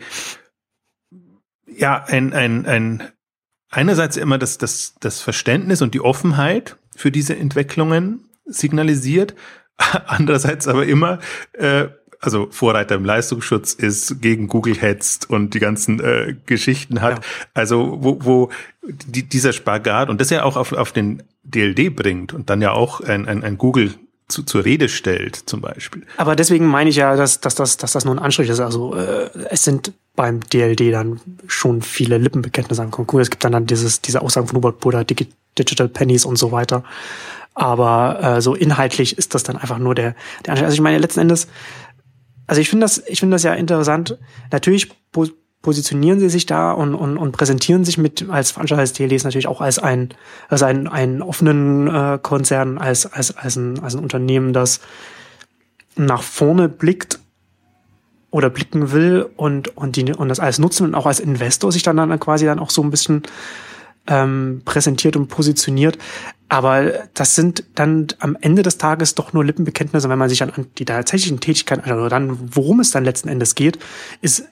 ja, 1.77 2.03
ein, 2.05 2.33
ein, 2.33 2.65
ein, 2.65 3.03
einerseits 3.69 4.17
immer 4.17 4.37
das, 4.37 4.57
das, 4.57 4.95
das 4.99 5.21
Verständnis 5.21 5.81
und 5.81 5.93
die 5.93 6.01
Offenheit 6.01 6.77
für 6.95 7.11
diese 7.11 7.35
Entwicklungen 7.35 8.25
signalisiert, 8.45 9.35
andererseits 10.07 10.67
aber 10.67 10.85
immer, 10.85 11.19
äh, 11.53 11.87
also 12.21 12.47
Vorreiter 12.49 12.95
im 12.95 13.05
Leistungsschutz 13.05 13.73
ist, 13.73 14.21
gegen 14.21 14.47
Google 14.47 14.75
hetzt 14.75 15.29
und 15.29 15.53
die 15.53 15.59
ganzen 15.59 15.99
äh, 15.99 16.35
Geschichten 16.45 17.01
hat. 17.01 17.19
Ja. 17.19 17.25
Also 17.53 17.97
wo, 18.01 18.17
wo 18.23 18.49
die, 18.83 19.23
dieser 19.23 19.53
Spagat 19.53 20.09
und 20.09 20.21
das 20.21 20.29
ja 20.29 20.43
auch 20.43 20.55
auf, 20.55 20.71
auf 20.73 20.91
den 20.91 21.23
DLD 21.43 21.95
bringt 21.95 22.33
und 22.33 22.49
dann 22.49 22.61
ja 22.61 22.71
auch 22.71 23.01
ein, 23.01 23.27
ein, 23.27 23.43
ein 23.43 23.57
Google 23.57 23.93
zu, 24.27 24.43
zur 24.43 24.65
Rede 24.65 24.89
stellt, 24.89 25.35
zum 25.35 25.61
Beispiel. 25.61 26.05
Aber 26.17 26.35
deswegen 26.35 26.65
meine 26.65 26.89
ich 26.89 26.95
ja, 26.95 27.15
dass, 27.15 27.41
dass, 27.41 27.55
dass, 27.55 27.77
dass 27.77 27.91
das 27.91 28.05
nur 28.05 28.15
ein 28.15 28.19
Anstrich 28.19 28.49
ist. 28.49 28.59
Also 28.59 28.95
äh, 28.95 29.29
es 29.49 29.63
sind 29.63 29.93
beim 30.15 30.41
DLD 30.41 30.91
dann 30.91 31.19
schon 31.47 31.81
viele 31.81 32.17
Lippenbekenntnisse 32.17 32.81
ankommen. 32.81 33.07
Cool, 33.11 33.21
es 33.21 33.29
gibt 33.29 33.43
dann, 33.43 33.51
dann 33.51 33.67
dieses, 33.67 34.01
diese 34.01 34.21
Aussagen 34.21 34.47
von 34.47 34.57
Hubert 34.57 34.79
Buddha, 34.79 35.03
Digital 35.03 35.89
Pennies 35.89 36.25
und 36.25 36.37
so 36.37 36.51
weiter. 36.51 36.83
Aber 37.53 38.19
äh, 38.21 38.41
so 38.41 38.55
inhaltlich 38.55 39.17
ist 39.17 39.35
das 39.35 39.43
dann 39.43 39.57
einfach 39.57 39.77
nur 39.77 39.95
der, 39.95 40.15
der 40.45 40.53
Anstrich. 40.53 40.65
Also 40.65 40.73
ich 40.73 40.81
meine, 40.81 40.97
letzten 40.97 41.21
Endes, 41.21 41.47
also 42.47 42.61
ich 42.61 42.69
finde 42.69 42.85
das, 42.85 43.03
ich 43.07 43.19
finde 43.19 43.35
das 43.35 43.43
ja 43.43 43.53
interessant. 43.53 44.17
Natürlich 44.51 44.91
positionieren 45.65 46.19
sie 46.19 46.29
sich 46.29 46.45
da 46.45 46.73
und, 46.73 46.93
und, 46.93 47.17
und 47.17 47.31
präsentieren 47.31 47.85
sich 47.85 47.97
mit 47.97 48.29
als 48.29 48.53
des 48.53 48.93
DLDs 48.93 49.23
natürlich 49.23 49.47
auch 49.47 49.61
als 49.61 49.79
ein 49.79 50.09
als 50.47 50.61
einen, 50.61 50.87
einen 50.87 51.23
offenen 51.23 51.87
äh, 51.87 52.19
Konzern, 52.21 52.77
als, 52.77 53.11
als, 53.11 53.35
als, 53.35 53.55
ein, 53.55 53.79
als 53.79 53.95
ein 53.95 54.03
Unternehmen, 54.03 54.53
das 54.53 54.79
nach 55.95 56.21
vorne 56.21 56.69
blickt 56.69 57.17
oder 58.29 58.51
blicken 58.51 58.91
will 58.91 59.27
und, 59.37 59.75
und, 59.75 59.95
die, 59.95 60.13
und 60.13 60.29
das 60.29 60.39
alles 60.39 60.59
nutzen 60.59 60.85
und 60.85 60.93
auch 60.93 61.07
als 61.07 61.19
Investor 61.19 61.71
sich 61.71 61.81
dann, 61.81 61.97
dann 61.97 62.19
quasi 62.19 62.45
dann 62.45 62.59
auch 62.59 62.69
so 62.69 62.83
ein 62.83 62.91
bisschen 62.91 63.23
ähm, 64.05 64.61
präsentiert 64.65 65.15
und 65.15 65.29
positioniert. 65.29 65.97
Aber 66.47 66.91
das 67.15 67.33
sind 67.33 67.63
dann 67.73 68.05
am 68.19 68.37
Ende 68.39 68.61
des 68.61 68.77
Tages 68.77 69.15
doch 69.15 69.33
nur 69.33 69.43
Lippenbekenntnisse, 69.43 70.09
wenn 70.09 70.19
man 70.19 70.29
sich 70.29 70.43
an 70.43 70.51
die 70.77 70.85
tatsächlichen 70.85 71.39
Tätigkeiten, 71.39 71.89
also 71.89 72.07
dann, 72.07 72.55
worum 72.55 72.81
es 72.81 72.91
dann 72.91 73.03
letzten 73.03 73.29
Endes 73.29 73.55
geht, 73.55 73.79
ist 74.21 74.47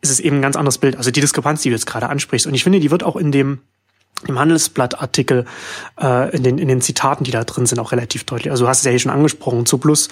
ist 0.00 0.10
es 0.10 0.20
eben 0.20 0.36
ein 0.36 0.42
ganz 0.42 0.56
anderes 0.56 0.78
Bild. 0.78 0.96
Also 0.96 1.10
die 1.10 1.20
Diskrepanz, 1.20 1.62
die 1.62 1.70
du 1.70 1.74
jetzt 1.74 1.86
gerade 1.86 2.08
ansprichst. 2.08 2.46
Und 2.46 2.54
ich 2.54 2.62
finde, 2.62 2.80
die 2.80 2.90
wird 2.90 3.02
auch 3.02 3.16
in 3.16 3.32
dem 3.32 3.60
im 4.26 4.38
Handelsblattartikel, 4.38 5.44
äh, 6.00 6.34
in, 6.34 6.42
den, 6.42 6.58
in 6.58 6.68
den 6.68 6.80
Zitaten, 6.80 7.24
die 7.24 7.30
da 7.30 7.44
drin 7.44 7.66
sind, 7.66 7.78
auch 7.78 7.92
relativ 7.92 8.24
deutlich. 8.24 8.50
Also 8.50 8.64
du 8.64 8.68
hast 8.68 8.78
es 8.78 8.84
ja 8.84 8.90
hier 8.90 8.98
schon 8.98 9.12
angesprochen. 9.12 9.66
Zu 9.66 9.76
Plus 9.78 10.08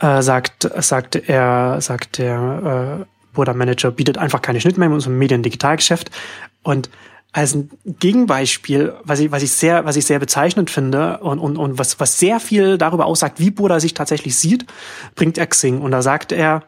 äh, 0.00 0.22
sagt, 0.22 0.68
sagt 0.78 1.16
er, 1.16 1.80
sagt 1.80 2.18
der 2.18 2.98
äh, 3.00 3.04
Burda 3.32 3.54
Manager, 3.54 3.90
bietet 3.90 4.18
einfach 4.18 4.42
keine 4.42 4.60
Schnittmenge 4.60 4.90
in 4.90 4.94
unserem 4.94 5.18
Medien-Digitalgeschäft. 5.18 6.10
Und 6.62 6.90
als 7.34 7.54
ein 7.54 7.70
Gegenbeispiel, 7.84 8.92
was 9.04 9.18
ich, 9.20 9.32
was 9.32 9.42
ich 9.42 9.52
sehr, 9.52 9.86
was 9.86 9.96
ich 9.96 10.04
sehr 10.04 10.18
bezeichnend 10.18 10.70
finde 10.70 11.18
und, 11.18 11.38
und, 11.38 11.56
und 11.56 11.78
was, 11.78 11.98
was 11.98 12.18
sehr 12.18 12.40
viel 12.40 12.76
darüber 12.76 13.06
aussagt, 13.06 13.40
wie 13.40 13.50
Burda 13.50 13.80
sich 13.80 13.94
tatsächlich 13.94 14.36
sieht, 14.36 14.66
bringt 15.14 15.38
er 15.38 15.46
Xing. 15.46 15.80
Und 15.80 15.92
da 15.92 16.02
sagt 16.02 16.32
er, 16.32 16.62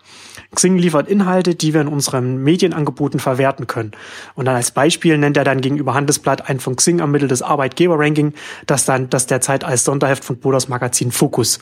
Xing 0.54 0.78
liefert 0.78 1.06
Inhalte, 1.06 1.54
die 1.54 1.75
wir 1.75 1.83
in 1.83 1.88
unseren 1.88 2.42
Medienangeboten 2.42 3.21
verwerten 3.21 3.66
können. 3.66 3.92
Und 4.37 4.47
dann 4.47 4.56
als 4.56 4.71
Beispiel 4.71 5.18
nennt 5.18 5.37
er 5.37 5.44
dann 5.44 5.61
gegenüber 5.61 5.92
Handelsblatt 5.92 6.49
ein 6.49 6.61
von 6.61 6.76
Xing 6.76 7.00
ermitteltes 7.00 7.42
Arbeitgeber-Ranking, 7.42 8.33
das 8.66 8.87
dann 8.87 9.11
das 9.11 9.26
derzeit 9.26 9.64
als 9.64 9.85
Sonderheft 9.85 10.25
von 10.25 10.38
Bodas 10.38 10.68
Magazin 10.68 11.12
Focus 11.12 11.59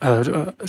äh, 0.00 0.24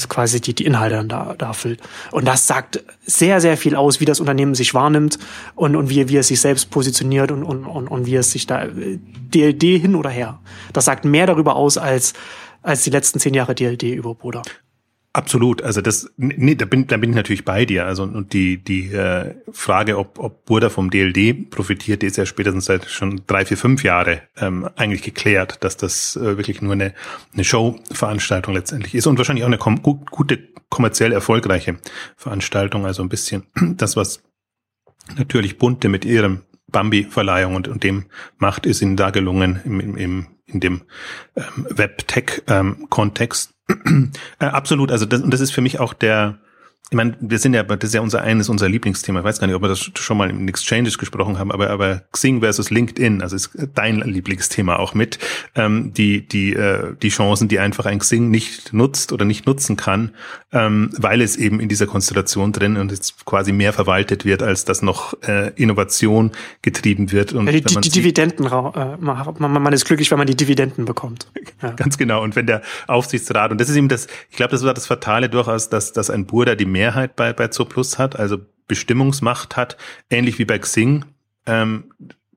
quasi 0.08 0.42
die, 0.42 0.54
die 0.54 0.66
Inhalte 0.66 0.96
dann 0.96 1.10
da, 1.10 1.36
da 1.38 1.54
füllt. 1.54 1.82
Und 2.12 2.26
das 2.26 2.48
sagt 2.48 2.84
sehr, 3.06 3.42
sehr 3.42 3.58
viel 3.58 3.76
aus, 3.76 4.00
wie 4.00 4.06
das 4.06 4.20
Unternehmen 4.20 4.56
sich 4.56 4.74
wahrnimmt 4.74 5.20
und, 5.56 5.76
und 5.76 5.90
wie, 5.90 6.10
wie 6.10 6.18
es 6.18 6.28
sich 6.28 6.42
selbst 6.42 6.70
positioniert 6.72 7.32
und, 7.32 7.44
und, 7.44 7.66
und, 7.66 7.88
und 7.88 8.06
wie 8.06 8.16
es 8.16 8.32
sich 8.32 8.48
da 8.48 8.66
DLD 8.68 9.62
hin 9.80 9.96
oder 9.96 10.10
her. 10.10 10.40
Das 10.74 10.86
sagt 10.86 11.06
mehr 11.06 11.28
darüber 11.28 11.56
aus 11.56 11.78
als, 11.78 12.14
als 12.62 12.84
die 12.84 12.90
letzten 12.90 13.20
zehn 13.20 13.34
Jahre 13.34 13.56
DLD 13.56 13.84
über 13.84 14.16
Bruder. 14.16 14.42
Absolut, 15.12 15.64
also 15.64 15.82
das, 15.82 16.12
nee, 16.18 16.54
da 16.54 16.66
bin, 16.66 16.86
da 16.86 16.96
bin 16.98 17.10
ich 17.10 17.16
natürlich 17.16 17.44
bei 17.44 17.66
dir. 17.66 17.88
Also 17.88 18.04
und 18.04 18.32
die 18.32 18.58
die 18.64 18.94
äh, 18.94 19.34
Frage, 19.52 19.98
ob 19.98 20.20
ob 20.20 20.46
Burda 20.46 20.70
vom 20.70 20.92
DLD 20.92 21.50
profitiert, 21.50 22.04
die 22.04 22.06
ist 22.06 22.18
ja 22.18 22.28
spätestens 22.28 22.66
seit 22.66 22.88
schon 22.88 23.24
drei, 23.26 23.44
vier, 23.44 23.58
fünf 23.58 23.84
Jahre 23.84 24.22
ähm, 24.38 24.70
eigentlich 24.76 25.02
geklärt, 25.02 25.64
dass 25.64 25.78
das 25.78 26.16
äh, 26.16 26.38
wirklich 26.38 26.62
nur 26.62 26.74
eine 26.74 26.94
eine 27.34 27.44
Show-Veranstaltung 27.44 28.54
letztendlich 28.54 28.94
ist 28.94 29.08
und 29.08 29.18
wahrscheinlich 29.18 29.44
auch 29.44 29.50
eine 29.50 29.58
kom 29.58 29.82
gut, 29.82 30.12
gute 30.12 30.38
kommerziell 30.70 31.12
erfolgreiche 31.12 31.80
Veranstaltung. 32.16 32.86
Also 32.86 33.02
ein 33.02 33.10
bisschen 33.10 33.48
das, 33.78 33.96
was 33.96 34.22
natürlich 35.18 35.58
Bunte 35.58 35.90
mit 35.90 36.06
ihrem 36.06 36.44
Bambi-Verleihung 36.72 37.56
und, 37.56 37.68
und 37.68 37.84
dem 37.84 38.06
macht, 38.38 38.68
ist 38.68 38.82
ihnen 38.84 38.96
da 38.96 39.10
gelungen 39.10 39.60
im, 39.66 39.98
im, 39.98 40.28
in 40.46 40.60
dem 40.60 40.82
ähm, 41.36 41.68
Web-Tech-Kontext. 41.70 43.56
Äh, 44.40 44.46
absolut, 44.46 44.92
also 44.92 45.06
das, 45.06 45.22
und 45.22 45.34
das 45.34 45.42
ist 45.42 45.52
für 45.52 45.62
mich 45.62 45.80
auch 45.80 45.94
der, 45.94 46.38
ich 46.92 46.96
meine, 46.96 47.16
wir 47.20 47.38
sind 47.38 47.54
ja, 47.54 47.64
das 47.64 47.90
ist 47.90 47.94
ja 47.94 48.02
unser 48.02 48.22
eines 48.22 48.50
unser 48.50 48.68
Lieblingsthema. 48.68 49.20
Ich 49.20 49.26
weiß 49.26 49.40
gar 49.40 49.48
nicht, 49.48 49.56
ob 49.56 49.62
wir 49.62 49.70
das 49.70 49.92
schon 49.96 50.18
mal 50.18 50.30
in 50.30 50.48
Exchanges 50.48 50.98
gesprochen 50.98 51.38
haben, 51.38 51.52
aber 51.52 51.70
aber 51.70 52.02
Xing 52.12 52.40
versus 52.40 52.72
LinkedIn, 52.72 53.22
also 53.22 53.36
ist 53.36 53.52
dein 53.76 54.00
Lieblingsthema 54.02 54.78
auch 54.78 54.94
mit 54.96 55.20
ähm, 55.56 55.94
die 55.94 56.28
die 56.28 56.54
äh, 56.54 56.96
die 57.02 57.10
Chancen, 57.10 57.48
die 57.48 57.60
einfach 57.60 57.86
ein 57.86 58.00
Xing 58.00 58.32
nicht 58.32 58.74
nutzt 58.74 59.14
oder 59.14 59.24
nicht 59.24 59.46
nutzen 59.46 59.76
kann, 59.78 60.12
ähm, 60.52 60.90
weil 60.98 61.22
es 61.22 61.36
eben 61.36 61.60
in 61.60 61.70
dieser 61.70 61.86
Konstellation 61.86 62.54
drin 62.54 62.78
und 62.78 62.92
jetzt 62.92 63.26
quasi 63.26 63.52
mehr 63.52 63.72
verwaltet 63.72 64.26
wird, 64.26 64.42
als 64.42 64.66
dass 64.66 64.82
noch 64.82 65.14
äh, 65.28 65.52
Innovation 65.56 66.32
getrieben 66.64 67.12
wird. 67.12 67.34
Und 67.34 67.46
ja, 67.46 67.52
die, 67.52 67.62
die, 67.62 67.82
die 67.82 67.90
Dividenden, 67.90 68.48
äh, 68.48 68.98
man, 69.00 69.38
man 69.38 69.74
ist 69.74 69.86
glücklich, 69.86 70.10
wenn 70.10 70.18
man 70.18 70.28
die 70.28 70.36
Dividenden 70.36 70.86
bekommt. 70.86 71.28
Ja. 71.62 71.72
Ganz 71.72 71.98
genau. 71.98 72.24
Und 72.24 72.38
wenn 72.38 72.48
der 72.48 72.62
Aufsichtsrat 72.88 73.52
und 73.52 73.60
das 73.60 73.68
ist 73.68 73.76
eben 73.76 73.90
das, 73.90 74.08
ich 74.30 74.38
glaube, 74.38 74.52
das 74.52 74.64
war 74.64 74.74
das 74.74 74.88
Fatale 74.88 75.28
durchaus, 75.28 75.68
dass 75.68 75.92
dass 75.92 76.10
ein 76.10 76.26
Burda 76.26 76.56
die 76.56 76.66
Mehrheit 76.80 77.18
bei, 77.18 77.34
bei 77.34 77.50
Zooplus 77.50 78.00
hat, 78.00 78.18
also 78.18 78.38
Bestimmungsmacht 78.70 79.58
hat, 79.58 79.76
ähnlich 80.10 80.40
wie 80.40 80.46
bei 80.46 80.60
Xing. 80.60 81.04
Ähm, 81.46 81.92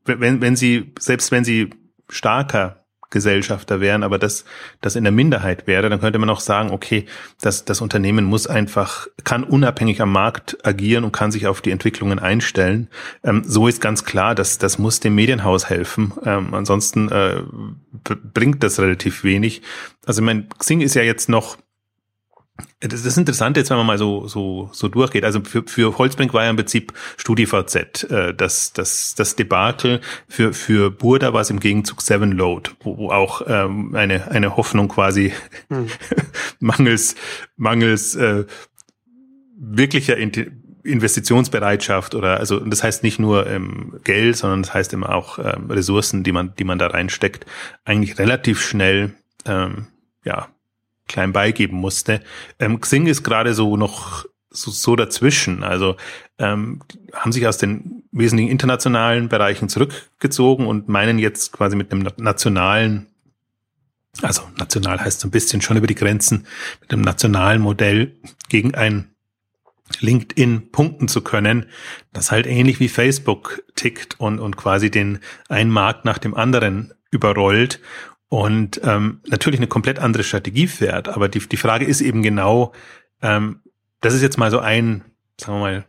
wenn, 0.05 0.41
wenn 0.41 0.57
sie, 0.57 0.93
selbst 0.99 1.31
wenn 1.31 1.45
sie 1.45 1.71
starker 2.09 2.85
Gesellschafter 3.11 3.81
wären, 3.81 4.03
aber 4.03 4.19
das, 4.19 4.45
das 4.81 4.97
in 4.97 5.05
der 5.05 5.13
Minderheit 5.13 5.69
wäre, 5.69 5.89
dann 5.89 6.01
könnte 6.01 6.19
man 6.19 6.31
auch 6.31 6.41
sagen, 6.41 6.71
okay, 6.73 7.07
das, 7.41 7.65
das 7.65 7.81
Unternehmen 7.81 8.25
muss 8.25 8.49
einfach, 8.49 9.07
kann 9.23 9.45
unabhängig 9.45 10.01
am 10.01 10.11
Markt 10.11 10.67
agieren 10.67 11.05
und 11.05 11.13
kann 11.13 11.31
sich 11.31 11.47
auf 11.47 11.61
die 11.61 11.71
Entwicklungen 11.71 12.19
einstellen. 12.19 12.89
Ähm, 13.23 13.45
so 13.47 13.69
ist 13.69 13.81
ganz 13.81 14.05
klar, 14.05 14.35
dass 14.35 14.59
das 14.59 14.79
muss 14.79 14.99
dem 14.99 15.15
Medienhaus 15.15 15.69
helfen. 15.69 16.15
Ähm, 16.25 16.53
ansonsten 16.53 17.09
äh, 17.11 17.43
bringt 18.35 18.65
das 18.65 18.81
relativ 18.81 19.23
wenig. 19.23 19.63
Also 20.05 20.21
mein 20.23 20.49
Xing 20.49 20.81
ist 20.81 20.95
ja 20.95 21.03
jetzt 21.03 21.29
noch 21.29 21.59
das 22.81 23.05
ist 23.05 23.17
interessant 23.17 23.57
jetzt, 23.57 23.71
wenn 23.71 23.77
man 23.79 23.87
mal 23.87 23.99
so, 23.99 24.27
so, 24.29 24.69
so 24.73 24.89
durchgeht. 24.89 25.25
Also 25.25 25.41
für, 25.43 25.63
für 25.67 25.99
Holzbrink 25.99 26.35
war 26.35 26.45
ja 26.45 26.51
im 26.51 26.57
Prinzip 26.57 26.93
StudiVZ 27.17 28.05
äh, 28.11 28.35
das, 28.35 28.73
das, 28.73 29.15
das 29.15 29.37
Debakel. 29.37 30.01
Für, 30.29 30.53
für 30.53 30.91
Burda 30.91 31.33
war 31.33 31.41
es 31.41 31.51
im 31.51 31.61
Gegenzug 31.61 32.03
Seven 32.03 32.33
Load, 32.33 32.71
wo, 32.81 32.99
wo 32.99 33.11
auch 33.11 33.43
ähm, 33.47 33.95
eine, 33.95 34.31
eine 34.31 34.57
Hoffnung 34.57 34.89
quasi 34.89 35.33
hm. 35.69 35.89
mangels, 36.61 37.15
mangels 37.57 38.15
äh, 38.17 38.45
wirklicher 39.57 40.17
Investitionsbereitschaft 40.85 42.15
oder 42.17 42.39
also 42.39 42.59
das 42.59 42.83
heißt 42.83 43.05
nicht 43.05 43.21
nur 43.21 43.47
ähm, 43.47 44.01
Geld, 44.03 44.37
sondern 44.37 44.63
das 44.63 44.75
heißt 44.75 44.93
immer 44.93 45.15
auch 45.15 45.39
ähm, 45.39 45.71
Ressourcen, 45.71 46.25
die 46.25 46.33
man, 46.33 46.55
die 46.57 46.65
man 46.65 46.79
da 46.79 46.89
reinsteckt, 46.89 47.47
eigentlich 47.85 48.19
relativ 48.19 48.61
schnell 48.61 49.15
ähm, 49.47 49.87
ja 50.25 50.49
klein 51.09 51.33
beigeben 51.33 51.79
musste. 51.79 52.23
Ähm, 52.59 52.81
Xing 52.81 53.07
ist 53.07 53.23
gerade 53.23 53.55
so 53.55 53.77
noch 53.77 54.27
so, 54.53 54.71
so 54.71 54.97
dazwischen. 54.97 55.63
Also 55.63 55.97
ähm, 56.39 56.81
haben 57.13 57.33
sich 57.33 57.47
aus 57.47 57.59
den 57.59 58.05
wesentlichen 58.13 58.51
internationalen 58.51 59.29
Bereichen 59.29 59.69
zurückgezogen 59.69 60.67
und 60.67 60.89
meinen 60.89 61.19
jetzt 61.19 61.53
quasi 61.53 61.77
mit 61.77 61.93
einem 61.93 62.09
nationalen, 62.19 63.07
also 64.21 64.43
national 64.59 65.01
heißt 65.01 65.21
so 65.21 65.29
ein 65.29 65.33
bisschen 65.33 65.63
schon 65.63 65.77
über 65.77 65.87
die 65.87 65.95
Grenzen, 65.95 66.47
mit 66.81 66.93
einem 66.93 67.03
nationalen 67.03 67.63
Modell 67.63 68.17
gegen 68.49 68.75
ein 68.75 69.09
LinkedIn 70.01 70.71
punkten 70.71 71.09
zu 71.09 71.21
können, 71.21 71.67
das 72.13 72.31
halt 72.31 72.47
ähnlich 72.47 72.81
wie 72.81 72.89
Facebook 72.89 73.63
tickt 73.75 74.19
und, 74.19 74.39
und 74.39 74.57
quasi 74.57 74.91
den 74.91 75.19
einen 75.49 75.71
Markt 75.71 76.05
nach 76.05 76.19
dem 76.19 76.35
anderen 76.35 76.95
überrollt 77.11 77.81
und 78.33 78.81
ähm, 78.83 79.21
natürlich 79.27 79.61
eine 79.61 79.67
komplett 79.67 79.99
andere 79.99 80.25
Strategie 80.25 80.67
fährt. 80.67 81.07
Aber 81.07 81.29
die, 81.29 81.41
die 81.41 81.59
Frage 81.59 81.85
ist 81.85 82.01
eben 82.01 82.23
genau, 82.23 82.73
ähm, 83.21 83.61
das 84.01 84.15
ist 84.15 84.23
jetzt 84.23 84.39
mal 84.39 84.51
so 84.51 84.59
ein, 84.59 85.05
sagen 85.39 85.59
wir 85.59 85.61
mal, 85.61 85.85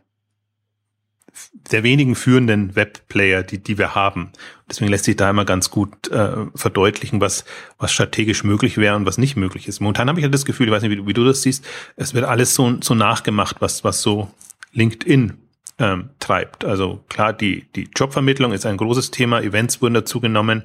der 1.70 1.84
wenigen 1.84 2.14
führenden 2.14 2.76
Webplayer, 2.76 3.44
die, 3.44 3.62
die 3.62 3.78
wir 3.78 3.94
haben. 3.94 4.30
Deswegen 4.68 4.90
lässt 4.90 5.06
sich 5.06 5.16
da 5.16 5.30
immer 5.30 5.46
ganz 5.46 5.70
gut 5.70 6.08
äh, 6.08 6.44
verdeutlichen, 6.54 7.22
was, 7.22 7.46
was 7.78 7.92
strategisch 7.92 8.44
möglich 8.44 8.76
wäre 8.76 8.96
und 8.96 9.06
was 9.06 9.16
nicht 9.16 9.36
möglich 9.36 9.66
ist. 9.66 9.80
Momentan 9.80 10.10
habe 10.10 10.20
ich 10.20 10.24
ja 10.24 10.28
das 10.28 10.44
Gefühl, 10.44 10.66
ich 10.66 10.72
weiß 10.72 10.82
nicht, 10.82 10.92
wie 10.92 10.96
du, 10.96 11.06
wie 11.06 11.14
du 11.14 11.24
das 11.24 11.40
siehst, 11.40 11.64
es 11.96 12.12
wird 12.12 12.26
alles 12.26 12.54
so, 12.54 12.76
so 12.82 12.94
nachgemacht, 12.94 13.62
was, 13.62 13.84
was 13.84 14.02
so 14.02 14.30
LinkedIn 14.72 15.32
ähm, 15.78 16.10
treibt. 16.18 16.64
Also 16.64 17.04
klar, 17.08 17.32
die, 17.32 17.70
die 17.72 17.88
Jobvermittlung 17.94 18.52
ist 18.52 18.66
ein 18.66 18.76
großes 18.76 19.10
Thema, 19.10 19.40
Events 19.40 19.82
wurden 19.82 19.94
dazu 19.94 20.20
genommen, 20.20 20.64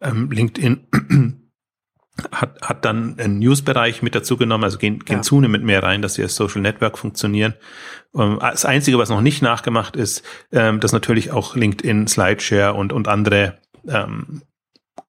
ähm, 0.00 0.30
LinkedIn 0.30 0.86
hat, 2.32 2.60
hat 2.62 2.84
dann 2.84 3.18
einen 3.18 3.40
News-Bereich 3.40 4.02
mit 4.02 4.14
dazu 4.14 4.36
genommen, 4.36 4.64
also 4.64 4.78
gehen, 4.78 5.00
gehen 5.00 5.16
ja. 5.16 5.22
zunehmend 5.22 5.64
mehr 5.64 5.82
rein, 5.82 6.02
dass 6.02 6.14
sie 6.14 6.22
als 6.22 6.36
Social 6.36 6.60
Network 6.60 6.98
funktionieren. 6.98 7.54
Ähm, 8.14 8.38
das 8.40 8.64
Einzige, 8.64 8.98
was 8.98 9.08
noch 9.08 9.20
nicht 9.20 9.42
nachgemacht 9.42 9.96
ist, 9.96 10.22
ähm, 10.52 10.80
dass 10.80 10.92
natürlich 10.92 11.32
auch 11.32 11.56
LinkedIn, 11.56 12.06
Slideshare 12.06 12.74
und, 12.74 12.92
und 12.92 13.08
andere 13.08 13.58
ähm, 13.88 14.42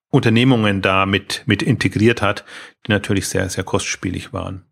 Unternehmungen 0.10 0.82
da 0.82 1.06
mit, 1.06 1.44
mit 1.46 1.62
integriert 1.62 2.22
hat, 2.22 2.46
die 2.88 2.92
natürlich 2.92 3.28
sehr, 3.28 3.50
sehr 3.50 3.64
kostspielig 3.64 4.34
waren. 4.34 4.65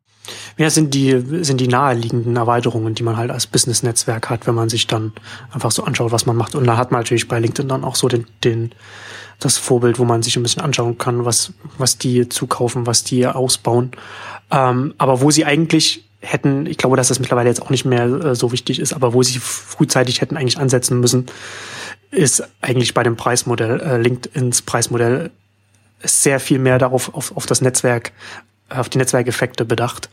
Ja, 0.57 0.69
sind 0.69 0.93
die, 0.93 1.43
sind 1.43 1.59
die 1.59 1.67
naheliegenden 1.67 2.35
Erweiterungen, 2.35 2.95
die 2.95 3.03
man 3.03 3.17
halt 3.17 3.31
als 3.31 3.47
Business-Netzwerk 3.47 4.29
hat, 4.29 4.47
wenn 4.47 4.55
man 4.55 4.69
sich 4.69 4.87
dann 4.87 5.11
einfach 5.51 5.71
so 5.71 5.83
anschaut, 5.83 6.11
was 6.11 6.25
man 6.25 6.35
macht. 6.35 6.55
Und 6.55 6.65
da 6.65 6.77
hat 6.77 6.91
man 6.91 7.01
natürlich 7.01 7.27
bei 7.27 7.39
LinkedIn 7.39 7.67
dann 7.67 7.83
auch 7.83 7.95
so 7.95 8.07
den, 8.07 8.25
den, 8.43 8.71
das 9.39 9.57
Vorbild, 9.57 9.99
wo 9.99 10.05
man 10.05 10.23
sich 10.23 10.37
ein 10.37 10.43
bisschen 10.43 10.61
anschauen 10.61 10.97
kann, 10.97 11.25
was, 11.25 11.53
was 11.77 11.97
die 11.97 12.29
zukaufen, 12.29 12.87
was 12.87 13.03
die 13.03 13.27
ausbauen. 13.27 13.91
Ähm, 14.51 14.93
aber 14.97 15.21
wo 15.21 15.31
sie 15.31 15.45
eigentlich 15.45 16.05
hätten, 16.21 16.65
ich 16.67 16.77
glaube, 16.77 16.95
dass 16.95 17.09
das 17.09 17.19
mittlerweile 17.19 17.49
jetzt 17.49 17.61
auch 17.61 17.69
nicht 17.69 17.83
mehr 17.83 18.05
äh, 18.05 18.35
so 18.35 18.51
wichtig 18.51 18.79
ist, 18.79 18.93
aber 18.93 19.13
wo 19.13 19.23
sie 19.23 19.39
frühzeitig 19.39 20.21
hätten 20.21 20.37
eigentlich 20.37 20.57
ansetzen 20.57 20.99
müssen, 20.99 21.25
ist 22.11 22.47
eigentlich 22.61 22.93
bei 22.93 23.03
dem 23.03 23.17
Preismodell, 23.17 23.81
äh, 23.81 23.97
LinkedIns 23.97 24.61
Preismodell 24.61 25.31
sehr 26.01 26.39
viel 26.39 26.59
mehr 26.59 26.79
darauf 26.79 27.13
auf, 27.13 27.35
auf 27.35 27.45
das 27.45 27.61
Netzwerk 27.61 28.13
auf 28.75 28.89
die 28.89 28.97
Netzwerkeffekte 28.97 29.65
bedacht, 29.65 30.09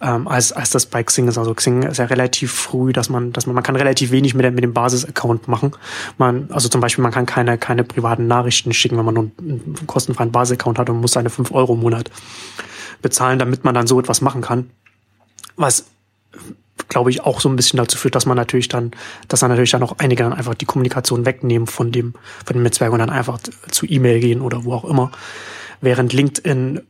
ähm, 0.00 0.28
als, 0.28 0.52
als 0.52 0.70
das 0.70 0.86
bei 0.86 1.02
Xing 1.02 1.28
ist. 1.28 1.38
Also 1.38 1.54
Xing 1.54 1.82
ist 1.84 1.98
ja 1.98 2.04
relativ 2.04 2.52
früh, 2.52 2.92
dass 2.92 3.08
man, 3.08 3.32
dass 3.32 3.46
man, 3.46 3.54
man 3.54 3.64
kann 3.64 3.76
relativ 3.76 4.10
wenig 4.10 4.34
mit, 4.34 4.52
mit 4.54 4.64
dem 4.64 4.74
Basis-Account 4.74 5.48
machen. 5.48 5.72
Man, 6.18 6.48
also 6.50 6.68
zum 6.68 6.80
Beispiel, 6.80 7.02
man 7.02 7.12
kann 7.12 7.26
keine, 7.26 7.58
keine 7.58 7.84
privaten 7.84 8.26
Nachrichten 8.26 8.72
schicken, 8.72 8.98
wenn 8.98 9.04
man 9.04 9.14
nur 9.14 9.30
einen 9.38 9.74
kostenfreien 9.86 10.32
Basis-Account 10.32 10.78
hat 10.78 10.90
und 10.90 11.00
muss 11.00 11.12
seine 11.12 11.30
fünf 11.30 11.52
Euro 11.52 11.74
im 11.74 11.80
Monat 11.80 12.10
bezahlen, 13.02 13.38
damit 13.38 13.64
man 13.64 13.74
dann 13.74 13.86
so 13.86 13.98
etwas 13.98 14.20
machen 14.20 14.42
kann. 14.42 14.70
Was 15.56 15.86
glaube 16.88 17.10
ich, 17.10 17.22
auch 17.22 17.40
so 17.40 17.48
ein 17.48 17.56
bisschen 17.56 17.76
dazu 17.76 17.96
führt, 17.96 18.14
dass 18.14 18.26
man 18.26 18.36
natürlich 18.36 18.68
dann, 18.68 18.92
dass 19.28 19.40
dann 19.40 19.50
natürlich 19.50 19.70
dann 19.70 19.82
auch 19.82 19.96
einige 19.98 20.22
dann 20.22 20.32
einfach 20.32 20.54
die 20.54 20.64
Kommunikation 20.64 21.24
wegnehmen 21.24 21.66
von 21.66 21.92
dem, 21.92 22.14
von 22.44 22.54
dem 22.54 22.62
Netzwerk 22.62 22.92
und 22.92 22.98
dann 22.98 23.10
einfach 23.10 23.38
zu 23.70 23.86
E-Mail 23.86 24.20
gehen 24.20 24.40
oder 24.40 24.64
wo 24.64 24.72
auch 24.72 24.84
immer. 24.84 25.10
Während 25.80 26.12
LinkedIn 26.12 26.80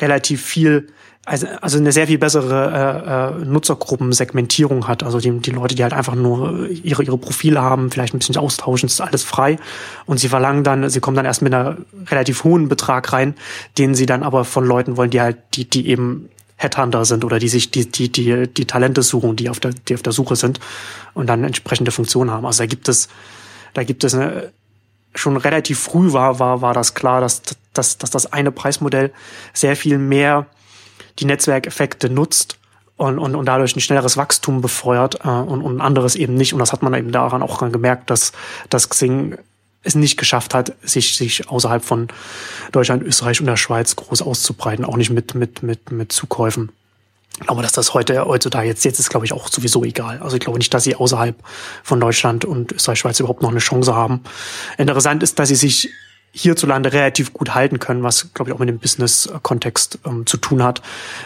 relativ 0.00 0.42
viel, 0.42 0.88
also, 1.24 1.46
also 1.60 1.78
eine 1.78 1.92
sehr 1.92 2.06
viel 2.06 2.18
bessere 2.18 3.36
äh, 3.38 3.42
äh, 3.42 3.44
Nutzergruppensegmentierung 3.44 4.88
hat. 4.88 5.02
Also 5.02 5.18
die, 5.18 5.30
die 5.38 5.50
Leute, 5.50 5.74
die 5.74 5.82
halt 5.82 5.92
einfach 5.92 6.14
nur 6.14 6.68
ihre, 6.68 7.02
ihre 7.02 7.18
Profile 7.18 7.60
haben, 7.60 7.90
vielleicht 7.90 8.14
ein 8.14 8.18
bisschen 8.18 8.36
austauschen, 8.36 8.86
ist 8.86 9.00
alles 9.00 9.24
frei. 9.24 9.58
Und 10.06 10.18
sie 10.18 10.28
verlangen 10.28 10.64
dann, 10.64 10.88
sie 10.88 11.00
kommen 11.00 11.16
dann 11.16 11.26
erst 11.26 11.42
mit 11.42 11.52
einer 11.52 11.76
relativ 12.06 12.44
hohen 12.44 12.68
Betrag 12.68 13.12
rein, 13.12 13.34
den 13.78 13.94
sie 13.94 14.06
dann 14.06 14.22
aber 14.22 14.44
von 14.44 14.64
Leuten 14.64 14.96
wollen, 14.96 15.10
die 15.10 15.20
halt, 15.20 15.38
die, 15.54 15.68
die 15.68 15.88
eben 15.88 16.28
Headhunter 16.56 17.04
sind 17.06 17.24
oder 17.24 17.38
die 17.38 17.48
sich 17.48 17.70
die, 17.70 17.90
die, 17.90 18.12
die, 18.12 18.46
die 18.46 18.66
Talente 18.66 19.02
suchen, 19.02 19.34
die 19.34 19.48
auf 19.48 19.60
der, 19.60 19.72
die 19.72 19.94
auf 19.94 20.02
der 20.02 20.12
Suche 20.12 20.36
sind 20.36 20.60
und 21.14 21.26
dann 21.26 21.42
entsprechende 21.42 21.90
Funktionen 21.90 22.30
haben. 22.30 22.44
Also 22.44 22.62
da 22.62 22.66
gibt 22.66 22.88
es, 22.88 23.08
da 23.72 23.82
gibt 23.82 24.04
es 24.04 24.14
eine, 24.14 24.52
schon 25.14 25.36
relativ 25.36 25.80
früh 25.80 26.12
war, 26.12 26.38
war, 26.38 26.62
war 26.62 26.74
das 26.74 26.94
klar, 26.94 27.20
dass, 27.20 27.42
dass, 27.72 27.98
dass 27.98 28.10
das 28.10 28.32
eine 28.32 28.52
Preismodell 28.52 29.12
sehr 29.52 29.76
viel 29.76 29.98
mehr 29.98 30.46
die 31.18 31.24
Netzwerkeffekte 31.24 32.08
nutzt 32.10 32.58
und, 32.96 33.18
und, 33.18 33.34
und 33.34 33.46
dadurch 33.46 33.74
ein 33.74 33.80
schnelleres 33.80 34.16
Wachstum 34.16 34.60
befeuert 34.60 35.24
äh, 35.24 35.28
und, 35.28 35.62
und 35.62 35.80
anderes 35.80 36.16
eben 36.16 36.34
nicht. 36.34 36.52
Und 36.52 36.58
das 36.58 36.72
hat 36.72 36.82
man 36.82 36.94
eben 36.94 37.12
daran 37.12 37.42
auch 37.42 37.58
gemerkt, 37.70 38.10
dass, 38.10 38.32
dass 38.68 38.88
Xing 38.88 39.38
es 39.82 39.94
nicht 39.94 40.18
geschafft 40.18 40.54
hat, 40.54 40.74
sich, 40.82 41.16
sich 41.16 41.48
außerhalb 41.48 41.82
von 41.82 42.08
Deutschland, 42.72 43.02
Österreich 43.02 43.40
und 43.40 43.46
der 43.46 43.56
Schweiz 43.56 43.96
groß 43.96 44.22
auszubreiten, 44.22 44.84
auch 44.84 44.96
nicht 44.96 45.10
mit, 45.10 45.34
mit, 45.34 45.62
mit, 45.62 45.90
mit 45.90 46.12
Zukäufen. 46.12 46.70
Ich 47.40 47.46
glaube, 47.46 47.62
dass 47.62 47.72
das 47.72 47.94
heute, 47.94 48.24
heutzutage 48.26 48.68
jetzt, 48.68 48.84
jetzt 48.84 49.00
ist, 49.00 49.08
glaube 49.08 49.24
ich, 49.24 49.32
auch 49.32 49.48
sowieso 49.48 49.82
egal. 49.82 50.18
Also 50.18 50.36
ich 50.36 50.40
glaube 50.40 50.58
nicht, 50.58 50.72
dass 50.72 50.84
sie 50.84 50.94
außerhalb 50.94 51.36
von 51.82 51.98
Deutschland 51.98 52.44
und 52.44 52.72
Österreich, 52.72 52.98
Schweiz 52.98 53.18
überhaupt 53.18 53.42
noch 53.42 53.50
eine 53.50 53.60
Chance 53.60 53.94
haben. 53.94 54.20
Interessant 54.76 55.22
ist, 55.22 55.38
dass 55.38 55.48
sie 55.48 55.54
sich 55.54 55.90
hierzulande 56.32 56.92
relativ 56.92 57.32
gut 57.32 57.54
halten 57.54 57.78
können, 57.78 58.02
was 58.02 58.32
glaube 58.34 58.50
ich 58.50 58.54
auch 58.54 58.60
mit 58.60 58.68
dem 58.68 58.78
Business-Kontext 58.78 59.98
ähm, 60.06 60.26
zu 60.26 60.36
tun 60.36 60.62
hat. 60.62 60.80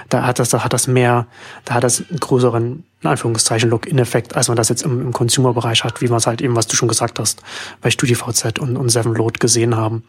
Da 0.08 0.24
hat 0.26 0.38
das, 0.38 0.48
da 0.48 0.64
hat 0.64 0.72
das 0.72 0.86
mehr, 0.86 1.26
da 1.64 1.74
hat 1.74 1.84
das 1.84 2.02
einen 2.08 2.20
größeren, 2.20 2.84
in 3.02 3.06
Anführungszeichen, 3.06 3.68
Lock-in-Effekt, 3.68 4.34
als 4.34 4.48
man 4.48 4.56
das 4.56 4.70
jetzt 4.70 4.82
im, 4.82 5.00
im 5.02 5.12
Consumer-Bereich 5.12 5.84
hat, 5.84 6.00
wie 6.00 6.08
man 6.08 6.18
es 6.18 6.26
halt 6.26 6.40
eben, 6.40 6.56
was 6.56 6.68
du 6.68 6.76
schon 6.76 6.88
gesagt 6.88 7.18
hast, 7.18 7.42
bei 7.82 7.90
StudiVZ 7.90 8.58
und, 8.60 8.76
und 8.76 8.88
Sevenload 8.88 9.38
gesehen 9.38 9.76
haben. 9.76 10.04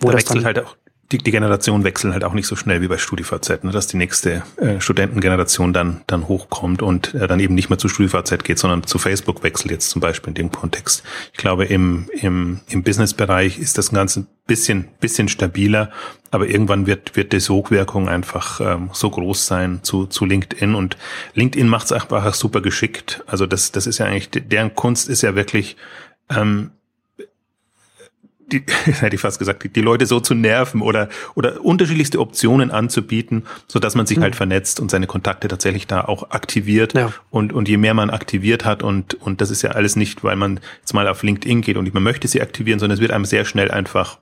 Wo 0.00 0.08
da 0.08 0.14
das 0.14 0.26
dann 0.26 0.44
halt 0.44 0.58
auch 0.58 0.76
die, 1.12 1.18
die 1.18 1.30
Generationen 1.30 1.84
wechseln 1.84 2.12
halt 2.12 2.24
auch 2.24 2.32
nicht 2.32 2.46
so 2.46 2.56
schnell 2.56 2.82
wie 2.82 2.88
bei 2.88 2.98
StudiVZ, 2.98 3.62
ne, 3.62 3.70
dass 3.70 3.86
die 3.86 3.96
nächste 3.96 4.42
äh, 4.56 4.80
Studentengeneration 4.80 5.72
dann, 5.72 6.00
dann 6.06 6.26
hochkommt 6.26 6.82
und 6.82 7.14
äh, 7.14 7.28
dann 7.28 7.38
eben 7.38 7.54
nicht 7.54 7.70
mehr 7.70 7.78
zu 7.78 7.88
StudiVZ 7.88 8.42
geht, 8.42 8.58
sondern 8.58 8.84
zu 8.84 8.98
Facebook 8.98 9.42
wechselt 9.44 9.70
jetzt 9.70 9.90
zum 9.90 10.00
Beispiel 10.00 10.30
in 10.30 10.34
dem 10.34 10.50
Kontext. 10.50 11.04
Ich 11.32 11.38
glaube, 11.38 11.64
im, 11.66 12.10
im, 12.20 12.60
im 12.68 12.82
Businessbereich 12.82 13.58
ist 13.58 13.78
das 13.78 13.90
Ganze 13.90 14.20
ein 14.20 14.26
bisschen, 14.46 14.88
bisschen 14.98 15.28
stabiler, 15.28 15.90
aber 16.32 16.48
irgendwann 16.48 16.86
wird, 16.86 17.14
wird 17.14 17.32
die 17.32 17.40
Sogwirkung 17.40 18.08
einfach 18.08 18.60
ähm, 18.60 18.90
so 18.92 19.10
groß 19.10 19.46
sein 19.46 19.80
zu, 19.82 20.06
zu 20.06 20.24
LinkedIn 20.24 20.74
und 20.74 20.96
LinkedIn 21.34 21.68
macht 21.68 21.86
es 21.86 21.92
einfach 21.92 22.34
super 22.34 22.60
geschickt. 22.60 23.22
Also 23.26 23.46
das, 23.46 23.70
das 23.70 23.86
ist 23.86 23.98
ja 23.98 24.06
eigentlich, 24.06 24.30
deren 24.48 24.74
Kunst 24.74 25.08
ist 25.08 25.22
ja 25.22 25.36
wirklich, 25.36 25.76
ähm, 26.30 26.72
die, 28.52 28.62
hätte 28.84 29.14
ich 29.14 29.20
fast 29.20 29.38
gesagt, 29.38 29.68
die, 29.74 29.80
Leute 29.80 30.06
so 30.06 30.20
zu 30.20 30.34
nerven 30.34 30.82
oder, 30.82 31.08
oder 31.34 31.64
unterschiedlichste 31.64 32.20
Optionen 32.20 32.70
anzubieten, 32.70 33.44
so 33.66 33.78
dass 33.78 33.94
man 33.94 34.06
sich 34.06 34.18
mhm. 34.18 34.22
halt 34.22 34.36
vernetzt 34.36 34.80
und 34.80 34.90
seine 34.90 35.06
Kontakte 35.06 35.48
tatsächlich 35.48 35.86
da 35.86 36.04
auch 36.04 36.30
aktiviert. 36.30 36.94
Ja. 36.94 37.12
Und, 37.30 37.52
und 37.52 37.68
je 37.68 37.76
mehr 37.76 37.94
man 37.94 38.10
aktiviert 38.10 38.64
hat 38.64 38.82
und, 38.82 39.14
und 39.14 39.40
das 39.40 39.50
ist 39.50 39.62
ja 39.62 39.70
alles 39.70 39.96
nicht, 39.96 40.24
weil 40.24 40.36
man 40.36 40.60
jetzt 40.80 40.94
mal 40.94 41.08
auf 41.08 41.22
LinkedIn 41.22 41.60
geht 41.60 41.76
und 41.76 41.92
man 41.92 42.02
möchte 42.02 42.28
sie 42.28 42.40
aktivieren, 42.40 42.78
sondern 42.78 42.94
es 42.94 43.00
wird 43.00 43.12
einem 43.12 43.24
sehr 43.24 43.44
schnell 43.44 43.70
einfach 43.70 44.18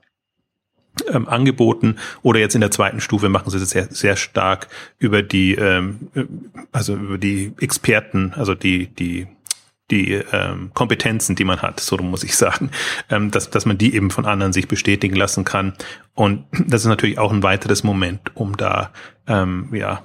ähm, 1.11 1.27
angeboten 1.27 1.97
oder 2.21 2.39
jetzt 2.39 2.55
in 2.55 2.61
der 2.61 2.71
zweiten 2.71 3.01
Stufe 3.01 3.29
machen 3.29 3.49
sie 3.49 3.57
es 3.57 3.69
sehr, 3.69 3.87
sehr 3.91 4.15
stark 4.15 4.67
über 4.97 5.21
die, 5.21 5.55
ähm, 5.55 6.09
also 6.71 6.95
über 6.95 7.17
die 7.17 7.53
Experten, 7.59 8.33
also 8.35 8.55
die, 8.55 8.87
die 8.87 9.27
die 9.91 10.13
ähm, 10.13 10.71
Kompetenzen, 10.73 11.35
die 11.35 11.43
man 11.43 11.61
hat, 11.61 11.79
so 11.79 11.97
muss 11.97 12.23
ich 12.23 12.35
sagen, 12.35 12.71
ähm, 13.09 13.31
dass, 13.31 13.49
dass 13.49 13.65
man 13.65 13.77
die 13.77 13.95
eben 13.95 14.09
von 14.09 14.25
anderen 14.25 14.53
sich 14.53 14.67
bestätigen 14.67 15.15
lassen 15.15 15.45
kann. 15.45 15.73
Und 16.13 16.45
das 16.67 16.81
ist 16.81 16.87
natürlich 16.87 17.19
auch 17.19 17.31
ein 17.31 17.43
weiteres 17.43 17.83
Moment, 17.83 18.35
um 18.35 18.57
da 18.57 18.91
ähm, 19.27 19.69
ja, 19.73 20.01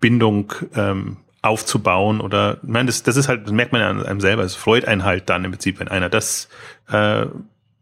Bindung 0.00 0.52
ähm, 0.76 1.16
aufzubauen 1.42 2.20
oder 2.20 2.58
ich 2.62 2.68
meine, 2.68 2.86
das, 2.86 3.02
das 3.02 3.16
ist 3.16 3.28
halt, 3.28 3.44
das 3.44 3.52
merkt 3.52 3.72
man 3.72 3.80
ja 3.82 3.90
an 3.90 4.02
einem 4.02 4.20
selber, 4.20 4.44
es 4.44 4.54
freut 4.54 4.86
einen 4.86 5.04
halt 5.04 5.28
dann 5.28 5.44
im 5.44 5.50
Prinzip, 5.50 5.78
wenn 5.78 5.88
einer 5.88 6.08
das 6.08 6.48
äh, 6.90 7.26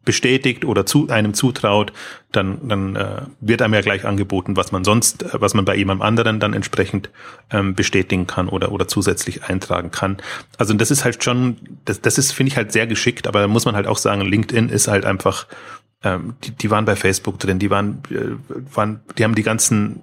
bestätigt 0.04 0.64
oder 0.64 0.84
zu 0.86 1.08
einem 1.08 1.34
zutraut, 1.34 1.92
dann, 2.32 2.66
dann 2.68 2.96
äh, 2.96 3.22
wird 3.40 3.62
einem 3.62 3.74
ja 3.74 3.80
gleich 3.80 4.04
angeboten, 4.04 4.56
was 4.56 4.72
man 4.72 4.84
sonst, 4.84 5.22
äh, 5.22 5.28
was 5.34 5.54
man 5.54 5.64
bei 5.64 5.76
jemandem 5.76 6.02
anderen 6.02 6.40
dann 6.40 6.54
entsprechend 6.54 7.10
ähm, 7.50 7.74
bestätigen 7.74 8.26
kann 8.26 8.48
oder, 8.48 8.72
oder 8.72 8.88
zusätzlich 8.88 9.44
eintragen 9.44 9.90
kann. 9.90 10.18
Also 10.58 10.74
das 10.74 10.90
ist 10.90 11.04
halt 11.04 11.22
schon, 11.22 11.56
das, 11.84 12.00
das 12.00 12.18
ist, 12.18 12.32
finde 12.32 12.50
ich 12.50 12.56
halt 12.56 12.72
sehr 12.72 12.86
geschickt, 12.86 13.26
aber 13.26 13.40
da 13.40 13.48
muss 13.48 13.64
man 13.64 13.76
halt 13.76 13.86
auch 13.86 13.98
sagen, 13.98 14.22
LinkedIn 14.22 14.68
ist 14.68 14.88
halt 14.88 15.04
einfach, 15.04 15.46
ähm, 16.02 16.34
die, 16.44 16.50
die 16.50 16.70
waren 16.70 16.84
bei 16.84 16.96
Facebook 16.96 17.38
drin, 17.38 17.58
die 17.58 17.70
waren, 17.70 18.02
äh, 18.10 18.74
waren, 18.74 19.00
die 19.18 19.24
haben 19.24 19.34
die 19.34 19.44
ganzen 19.44 20.02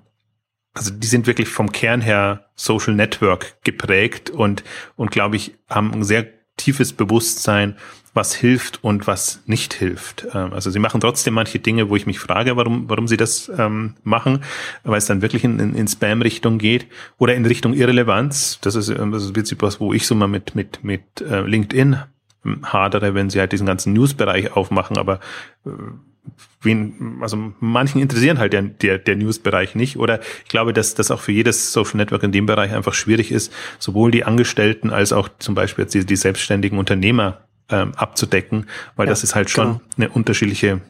also 0.75 0.91
die 0.91 1.07
sind 1.07 1.27
wirklich 1.27 1.49
vom 1.49 1.71
Kern 1.71 1.99
her 1.99 2.45
Social 2.55 2.93
Network 2.93 3.57
geprägt 3.63 4.29
und, 4.29 4.63
und 4.95 5.11
glaube 5.11 5.35
ich, 5.35 5.55
haben 5.67 5.91
ein 5.91 6.03
sehr 6.03 6.27
tiefes 6.57 6.93
Bewusstsein 6.93 7.75
was 8.13 8.33
hilft 8.33 8.83
und 8.83 9.07
was 9.07 9.41
nicht 9.45 9.73
hilft. 9.73 10.27
Ähm, 10.33 10.53
also 10.53 10.69
sie 10.69 10.79
machen 10.79 11.01
trotzdem 11.01 11.33
manche 11.33 11.59
Dinge, 11.59 11.89
wo 11.89 11.95
ich 11.95 12.05
mich 12.05 12.19
frage, 12.19 12.57
warum, 12.57 12.89
warum 12.89 13.07
sie 13.07 13.17
das 13.17 13.51
ähm, 13.57 13.95
machen, 14.03 14.43
weil 14.83 14.97
es 14.97 15.05
dann 15.05 15.21
wirklich 15.21 15.43
in, 15.43 15.59
in, 15.59 15.75
in 15.75 15.87
Spam-Richtung 15.87 16.57
geht 16.57 16.87
oder 17.17 17.35
in 17.35 17.45
Richtung 17.45 17.73
Irrelevanz. 17.73 18.59
Das 18.61 18.75
ist, 18.75 18.89
ähm, 18.89 19.11
das 19.11 19.23
ist 19.23 19.61
was, 19.61 19.79
wo 19.79 19.93
ich 19.93 20.07
so 20.07 20.15
mal 20.15 20.27
mit, 20.27 20.55
mit, 20.55 20.83
mit 20.83 21.21
äh, 21.21 21.41
LinkedIn 21.41 21.97
ähm, 22.45 22.59
hadere, 22.63 23.13
wenn 23.13 23.29
sie 23.29 23.39
halt 23.39 23.51
diesen 23.51 23.67
ganzen 23.67 23.93
News-Bereich 23.93 24.55
aufmachen, 24.55 24.97
aber 24.97 25.19
äh, 25.65 25.69
wen, 26.61 27.19
also 27.21 27.53
manchen 27.59 28.01
interessieren 28.01 28.39
halt 28.39 28.53
der, 28.53 28.61
der, 28.61 28.97
der 28.97 29.15
News-Bereich 29.15 29.75
nicht. 29.75 29.97
Oder 29.97 30.19
ich 30.43 30.49
glaube, 30.49 30.73
dass 30.73 30.95
das 30.95 31.11
auch 31.11 31.21
für 31.21 31.31
jedes 31.31 31.73
Social 31.73 31.97
Network 31.97 32.23
in 32.23 32.31
dem 32.31 32.45
Bereich 32.45 32.73
einfach 32.73 32.93
schwierig 32.93 33.31
ist, 33.31 33.53
sowohl 33.79 34.11
die 34.11 34.25
Angestellten 34.25 34.89
als 34.89 35.13
auch 35.13 35.29
zum 35.39 35.55
Beispiel 35.55 35.83
jetzt 35.83 35.93
die, 35.93 36.05
die 36.05 36.15
selbstständigen 36.15 36.77
Unternehmer 36.77 37.41
ähm, 37.69 37.93
abzudecken, 37.95 38.67
weil 38.95 39.07
ja, 39.07 39.11
das 39.11 39.23
ist 39.23 39.35
halt 39.35 39.49
schon 39.49 39.65
genau. 39.65 39.81
eine 39.97 40.09
unterschiedliche 40.09 40.81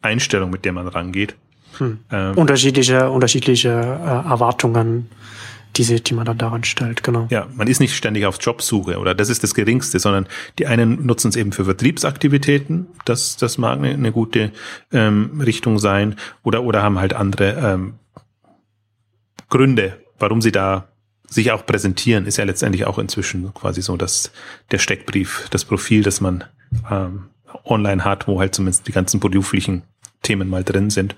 Einstellung, 0.00 0.50
mit 0.50 0.64
der 0.64 0.72
man 0.72 0.88
rangeht. 0.88 1.36
Hm. 1.78 2.00
Ähm, 2.10 2.34
unterschiedliche, 2.36 3.10
unterschiedliche 3.10 3.68
äh, 3.70 4.28
Erwartungen, 4.28 5.08
diese, 5.76 6.00
die 6.00 6.12
man 6.12 6.26
dann 6.26 6.36
daran 6.36 6.64
stellt, 6.64 7.02
genau. 7.02 7.28
Ja, 7.30 7.46
man 7.54 7.66
ist 7.66 7.80
nicht 7.80 7.96
ständig 7.96 8.26
auf 8.26 8.36
Jobsuche 8.40 8.98
oder 8.98 9.14
das 9.14 9.30
ist 9.30 9.42
das 9.42 9.54
Geringste, 9.54 9.98
sondern 9.98 10.26
die 10.58 10.66
einen 10.66 11.06
nutzen 11.06 11.28
es 11.28 11.36
eben 11.36 11.52
für 11.52 11.64
Vertriebsaktivitäten, 11.64 12.88
das, 13.06 13.38
das 13.38 13.56
mag 13.56 13.78
eine, 13.78 13.90
eine 13.90 14.12
gute 14.12 14.52
ähm, 14.92 15.40
Richtung 15.40 15.78
sein, 15.78 16.16
oder, 16.42 16.62
oder 16.62 16.82
haben 16.82 16.98
halt 16.98 17.14
andere 17.14 17.52
ähm, 17.52 17.94
Gründe, 19.48 19.98
warum 20.18 20.42
sie 20.42 20.52
da 20.52 20.88
sich 21.32 21.50
auch 21.52 21.64
präsentieren, 21.64 22.26
ist 22.26 22.36
ja 22.36 22.44
letztendlich 22.44 22.86
auch 22.86 22.98
inzwischen 22.98 23.52
quasi 23.54 23.82
so, 23.82 23.96
dass 23.96 24.30
der 24.70 24.78
Steckbrief, 24.78 25.48
das 25.50 25.64
Profil, 25.64 26.02
das 26.02 26.20
man 26.20 26.44
ähm, 26.90 27.24
online 27.64 28.04
hat, 28.04 28.28
wo 28.28 28.40
halt 28.40 28.54
zumindest 28.54 28.86
die 28.86 28.92
ganzen 28.92 29.20
beruflichen 29.20 29.82
Themen 30.22 30.48
mal 30.48 30.64
drin 30.64 30.90
sind. 30.90 31.16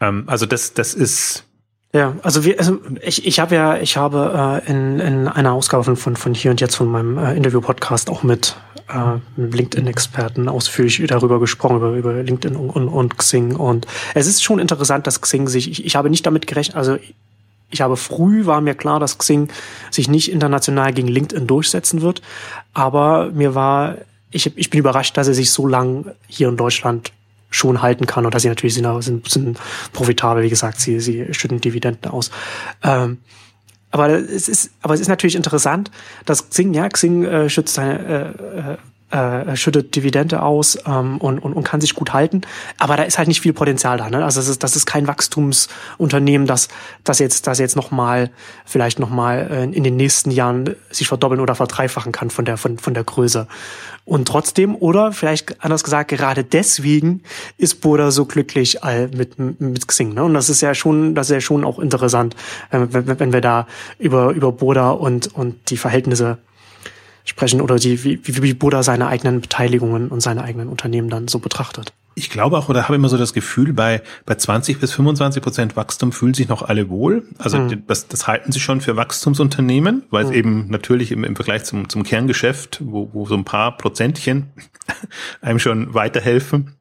Ähm, 0.00 0.24
also 0.26 0.46
das, 0.46 0.74
das 0.74 0.94
ist 0.94 1.44
ja, 1.92 2.14
also 2.22 2.44
wir, 2.44 2.56
also 2.60 2.78
ich, 3.02 3.26
ich 3.26 3.40
habe 3.40 3.56
ja, 3.56 3.76
ich 3.76 3.96
habe 3.96 4.62
äh, 4.64 4.70
in, 4.70 5.00
in 5.00 5.28
einer 5.28 5.52
Ausgabe 5.52 5.96
von, 5.96 6.14
von, 6.14 6.34
hier 6.34 6.52
und 6.52 6.60
jetzt 6.60 6.76
von 6.76 6.88
meinem 6.88 7.18
äh, 7.18 7.34
Interview-Podcast 7.34 8.10
auch 8.10 8.22
mit 8.22 8.54
äh, 8.88 9.18
LinkedIn-Experten 9.36 10.48
ausführlich 10.48 11.02
darüber 11.08 11.40
gesprochen, 11.40 11.78
über, 11.78 11.90
über 11.90 12.22
LinkedIn 12.22 12.56
und, 12.56 12.70
und, 12.70 12.88
und 12.88 13.18
Xing. 13.18 13.56
Und 13.56 13.88
es 14.14 14.28
ist 14.28 14.44
schon 14.44 14.60
interessant, 14.60 15.08
dass 15.08 15.20
Xing 15.20 15.48
sich, 15.48 15.68
ich, 15.68 15.84
ich 15.84 15.96
habe 15.96 16.10
nicht 16.10 16.24
damit 16.24 16.46
gerechnet, 16.46 16.76
also 16.76 16.96
ich 17.70 17.80
habe 17.80 17.96
früh, 17.96 18.46
war 18.46 18.60
mir 18.60 18.74
klar, 18.74 19.00
dass 19.00 19.18
Xing 19.18 19.48
sich 19.90 20.08
nicht 20.08 20.30
international 20.30 20.92
gegen 20.92 21.08
LinkedIn 21.08 21.46
durchsetzen 21.46 22.02
wird. 22.02 22.20
Aber 22.74 23.30
mir 23.32 23.54
war, 23.54 23.96
ich, 24.30 24.56
ich 24.56 24.70
bin 24.70 24.80
überrascht, 24.80 25.16
dass 25.16 25.28
er 25.28 25.34
sich 25.34 25.50
so 25.50 25.66
lang 25.66 26.12
hier 26.26 26.48
in 26.48 26.56
Deutschland 26.56 27.12
schon 27.50 27.82
halten 27.82 28.06
kann 28.06 28.24
und 28.24 28.34
dass 28.34 28.42
sie 28.42 28.48
natürlich 28.48 28.74
sind, 28.74 29.02
sind, 29.02 29.28
sind 29.28 29.58
profitabel, 29.92 30.42
wie 30.42 30.50
gesagt, 30.50 30.80
sie, 30.80 31.00
sie 31.00 31.32
schütten 31.32 31.60
Dividenden 31.60 32.10
aus. 32.10 32.30
Ähm, 32.82 33.18
aber 33.90 34.08
es 34.08 34.48
ist, 34.48 34.70
aber 34.82 34.94
es 34.94 35.00
ist 35.00 35.08
natürlich 35.08 35.34
interessant, 35.34 35.90
dass 36.24 36.48
Xing, 36.48 36.74
ja, 36.74 36.88
Xing 36.88 37.24
äh, 37.24 37.50
schützt 37.50 37.74
seine, 37.74 38.78
äh, 38.78 38.89
äh 39.10 39.56
schüttet 39.56 39.94
Dividende 39.96 40.42
aus 40.42 40.78
ähm, 40.86 41.18
und, 41.18 41.38
und, 41.38 41.52
und 41.52 41.64
kann 41.64 41.80
sich 41.80 41.94
gut 41.94 42.12
halten. 42.12 42.42
Aber 42.78 42.96
da 42.96 43.02
ist 43.02 43.18
halt 43.18 43.28
nicht 43.28 43.40
viel 43.40 43.52
Potenzial 43.52 43.98
da. 43.98 44.08
Ne? 44.08 44.24
Also 44.24 44.40
das 44.40 44.48
ist, 44.48 44.62
das 44.62 44.76
ist 44.76 44.86
kein 44.86 45.06
Wachstumsunternehmen, 45.06 46.46
das, 46.46 46.68
das 47.04 47.18
jetzt, 47.18 47.46
das 47.46 47.58
jetzt 47.58 47.76
noch 47.76 47.90
mal 47.90 48.30
vielleicht 48.64 48.98
noch 48.98 49.10
mal 49.10 49.48
äh, 49.50 49.64
in 49.64 49.84
den 49.84 49.96
nächsten 49.96 50.30
Jahren 50.30 50.76
sich 50.90 51.08
verdoppeln 51.08 51.40
oder 51.40 51.54
verdreifachen 51.54 52.12
kann 52.12 52.30
von 52.30 52.44
der 52.44 52.56
von, 52.56 52.78
von 52.78 52.94
der 52.94 53.04
Größe. 53.04 53.46
Und 54.04 54.26
trotzdem 54.26 54.74
oder 54.74 55.12
vielleicht 55.12 55.62
anders 55.62 55.84
gesagt 55.84 56.10
gerade 56.10 56.42
deswegen 56.42 57.22
ist 57.58 57.80
Boda 57.80 58.10
so 58.10 58.24
glücklich 58.24 58.82
äh, 58.82 59.08
mit 59.08 59.38
mit 59.38 59.86
Xing. 59.86 60.14
Ne? 60.14 60.24
Und 60.24 60.34
das 60.34 60.48
ist 60.48 60.60
ja 60.60 60.74
schon, 60.74 61.14
das 61.14 61.28
ist 61.30 61.34
ja 61.34 61.40
schon 61.40 61.64
auch 61.64 61.78
interessant, 61.78 62.34
äh, 62.70 62.80
wenn, 62.90 63.20
wenn 63.20 63.32
wir 63.32 63.40
da 63.40 63.66
über 63.98 64.30
über 64.30 64.52
Boda 64.52 64.90
und 64.90 65.34
und 65.34 65.70
die 65.70 65.76
Verhältnisse 65.76 66.38
sprechen 67.30 67.60
oder 67.60 67.76
die, 67.76 68.02
wie, 68.02 68.20
wie 68.24 68.54
Buddha 68.54 68.82
seine 68.82 69.06
eigenen 69.06 69.40
Beteiligungen 69.40 70.08
und 70.08 70.20
seine 70.20 70.42
eigenen 70.42 70.68
Unternehmen 70.68 71.08
dann 71.08 71.28
so 71.28 71.38
betrachtet. 71.38 71.92
Ich 72.16 72.28
glaube 72.28 72.58
auch, 72.58 72.68
oder 72.68 72.82
habe 72.82 72.96
immer 72.96 73.08
so 73.08 73.16
das 73.16 73.32
Gefühl, 73.32 73.72
bei, 73.72 74.02
bei 74.26 74.34
20 74.34 74.80
bis 74.80 74.92
25 74.92 75.40
Prozent 75.40 75.76
Wachstum 75.76 76.10
fühlen 76.10 76.34
sich 76.34 76.48
noch 76.48 76.62
alle 76.62 76.90
wohl. 76.90 77.28
Also 77.38 77.58
mhm. 77.58 77.84
das, 77.86 78.08
das 78.08 78.26
halten 78.26 78.50
sie 78.50 78.58
schon 78.58 78.80
für 78.80 78.96
Wachstumsunternehmen, 78.96 80.02
weil 80.10 80.24
es 80.24 80.30
mhm. 80.30 80.36
eben 80.36 80.66
natürlich 80.70 81.12
im, 81.12 81.22
im 81.22 81.36
Vergleich 81.36 81.64
zum, 81.64 81.88
zum 81.88 82.02
Kerngeschäft, 82.02 82.80
wo, 82.84 83.08
wo 83.12 83.26
so 83.26 83.36
ein 83.36 83.44
paar 83.44 83.76
Prozentchen 83.76 84.50
einem 85.40 85.60
schon 85.60 85.94
weiterhelfen, 85.94 86.74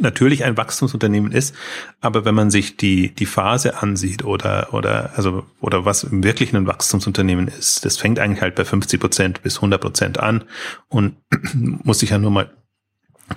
natürlich 0.00 0.44
ein 0.44 0.56
Wachstumsunternehmen 0.56 1.32
ist, 1.32 1.54
aber 2.00 2.24
wenn 2.24 2.34
man 2.34 2.50
sich 2.50 2.76
die 2.76 3.14
die 3.14 3.26
Phase 3.26 3.82
ansieht 3.82 4.24
oder 4.24 4.72
oder 4.72 5.10
also 5.16 5.44
oder 5.60 5.84
was 5.84 6.06
wirklich 6.10 6.54
ein 6.54 6.66
Wachstumsunternehmen 6.66 7.48
ist, 7.48 7.84
das 7.84 7.96
fängt 7.96 8.18
eigentlich 8.18 8.42
halt 8.42 8.54
bei 8.54 8.64
50 8.64 9.00
Prozent 9.00 9.42
bis 9.42 9.56
100 9.56 9.80
Prozent 9.80 10.20
an 10.20 10.44
und 10.88 11.16
muss 11.54 11.98
sich 11.98 12.10
ja 12.10 12.18
nur 12.18 12.30
mal 12.30 12.50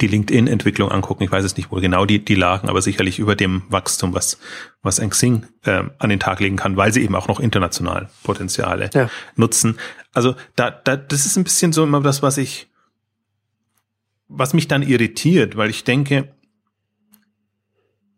die 0.02 0.08
LinkedIn-Entwicklung 0.08 0.92
angucken. 0.92 1.24
Ich 1.24 1.32
weiß 1.32 1.44
es 1.44 1.58
nicht, 1.58 1.72
wo 1.72 1.76
genau 1.78 2.06
die, 2.06 2.24
die 2.24 2.36
lagen, 2.36 2.70
aber 2.70 2.82
sicherlich 2.82 3.20
über 3.20 3.36
dem 3.36 3.64
Wachstum, 3.70 4.14
was, 4.14 4.40
was 4.82 5.00
ein 5.00 5.10
Xing 5.10 5.46
äh, 5.64 5.84
an 6.00 6.10
den 6.10 6.20
Tag 6.20 6.40
legen 6.40 6.58
kann, 6.58 6.78
weil 6.78 6.94
sie 6.94 7.04
eben 7.04 7.16
auch 7.16 7.28
noch 7.28 7.40
international 7.40 8.10
Potenziale 8.24 8.90
ja. 8.94 9.10
nutzen. 9.36 9.78
Also 10.14 10.36
da, 10.56 10.72
da, 10.72 10.98
das 10.98 11.26
ist 11.26 11.38
ein 11.38 11.44
bisschen 11.44 11.74
so 11.74 11.84
immer 11.84 12.02
das, 12.02 12.22
was 12.22 12.38
ich, 12.38 12.68
was 14.28 14.54
mich 14.54 14.68
dann 14.68 14.82
irritiert, 14.82 15.56
weil 15.56 15.70
ich 15.70 15.84
denke, 15.84 16.30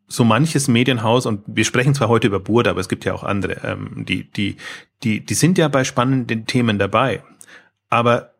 so 0.07 0.23
manches 0.23 0.67
Medienhaus, 0.67 1.25
und 1.25 1.43
wir 1.47 1.65
sprechen 1.65 1.93
zwar 1.93 2.07
heute 2.07 2.27
über 2.27 2.39
Burda, 2.39 2.71
aber 2.71 2.79
es 2.79 2.89
gibt 2.89 3.05
ja 3.05 3.13
auch 3.13 3.23
andere, 3.23 3.61
ähm, 3.63 4.05
die, 4.05 4.23
die, 4.31 4.55
die, 5.03 5.25
die 5.25 5.33
sind 5.33 5.57
ja 5.57 5.67
bei 5.67 5.83
spannenden 5.83 6.45
Themen 6.45 6.79
dabei. 6.79 7.23
Aber 7.89 8.33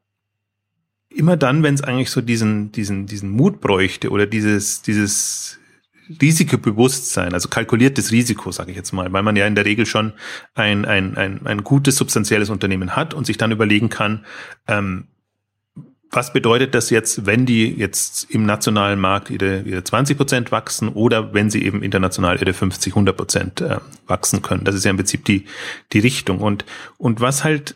immer 1.10 1.36
dann, 1.36 1.64
wenn 1.64 1.74
es 1.74 1.84
eigentlich 1.84 2.10
so 2.10 2.22
diesen, 2.22 2.72
diesen, 2.72 3.06
diesen 3.06 3.30
Mut 3.30 3.60
bräuchte 3.60 4.10
oder 4.10 4.26
dieses, 4.26 4.82
dieses 4.82 5.60
Risikobewusstsein, 6.22 7.34
also 7.34 7.50
kalkuliertes 7.50 8.12
Risiko, 8.12 8.52
sage 8.52 8.72
ich 8.72 8.78
jetzt 8.78 8.94
mal, 8.94 9.12
weil 9.12 9.24
man 9.24 9.36
ja 9.36 9.46
in 9.46 9.56
der 9.56 9.66
Regel 9.66 9.86
schon 9.86 10.14
ein, 10.56 10.86
ein, 10.86 11.18
ein, 11.18 11.46
ein 11.46 11.64
gutes 11.64 11.98
substanzielles 11.98 12.50
Unternehmen 12.50 12.96
hat 12.96 13.14
und 13.14 13.26
sich 13.26 13.38
dann 13.38 13.52
überlegen 13.52 13.90
kann, 13.90 14.26
ähm, 14.68 15.08
was 16.12 16.34
bedeutet 16.34 16.74
das 16.74 16.90
jetzt, 16.90 17.26
wenn 17.26 17.46
die 17.46 17.68
jetzt 17.68 18.30
im 18.30 18.46
nationalen 18.46 19.00
Markt 19.00 19.30
ihre, 19.30 19.62
ihre 19.62 19.84
20 19.84 20.18
Prozent 20.18 20.52
wachsen 20.52 20.90
oder 20.90 21.34
wenn 21.34 21.50
sie 21.50 21.64
eben 21.64 21.84
international 21.84 22.38
ihre 22.40 22.54
50, 22.54 22.94
100 22.94 23.18
Prozent 23.18 23.64
wachsen 24.06 24.42
können? 24.42 24.64
Das 24.64 24.76
ist 24.76 24.86
ja 24.86 24.92
im 24.92 24.98
Prinzip 24.98 25.26
die, 25.26 25.46
die 25.94 26.00
Richtung. 26.00 26.40
Und, 26.40 26.66
und 26.98 27.20
was 27.20 27.44
halt 27.44 27.76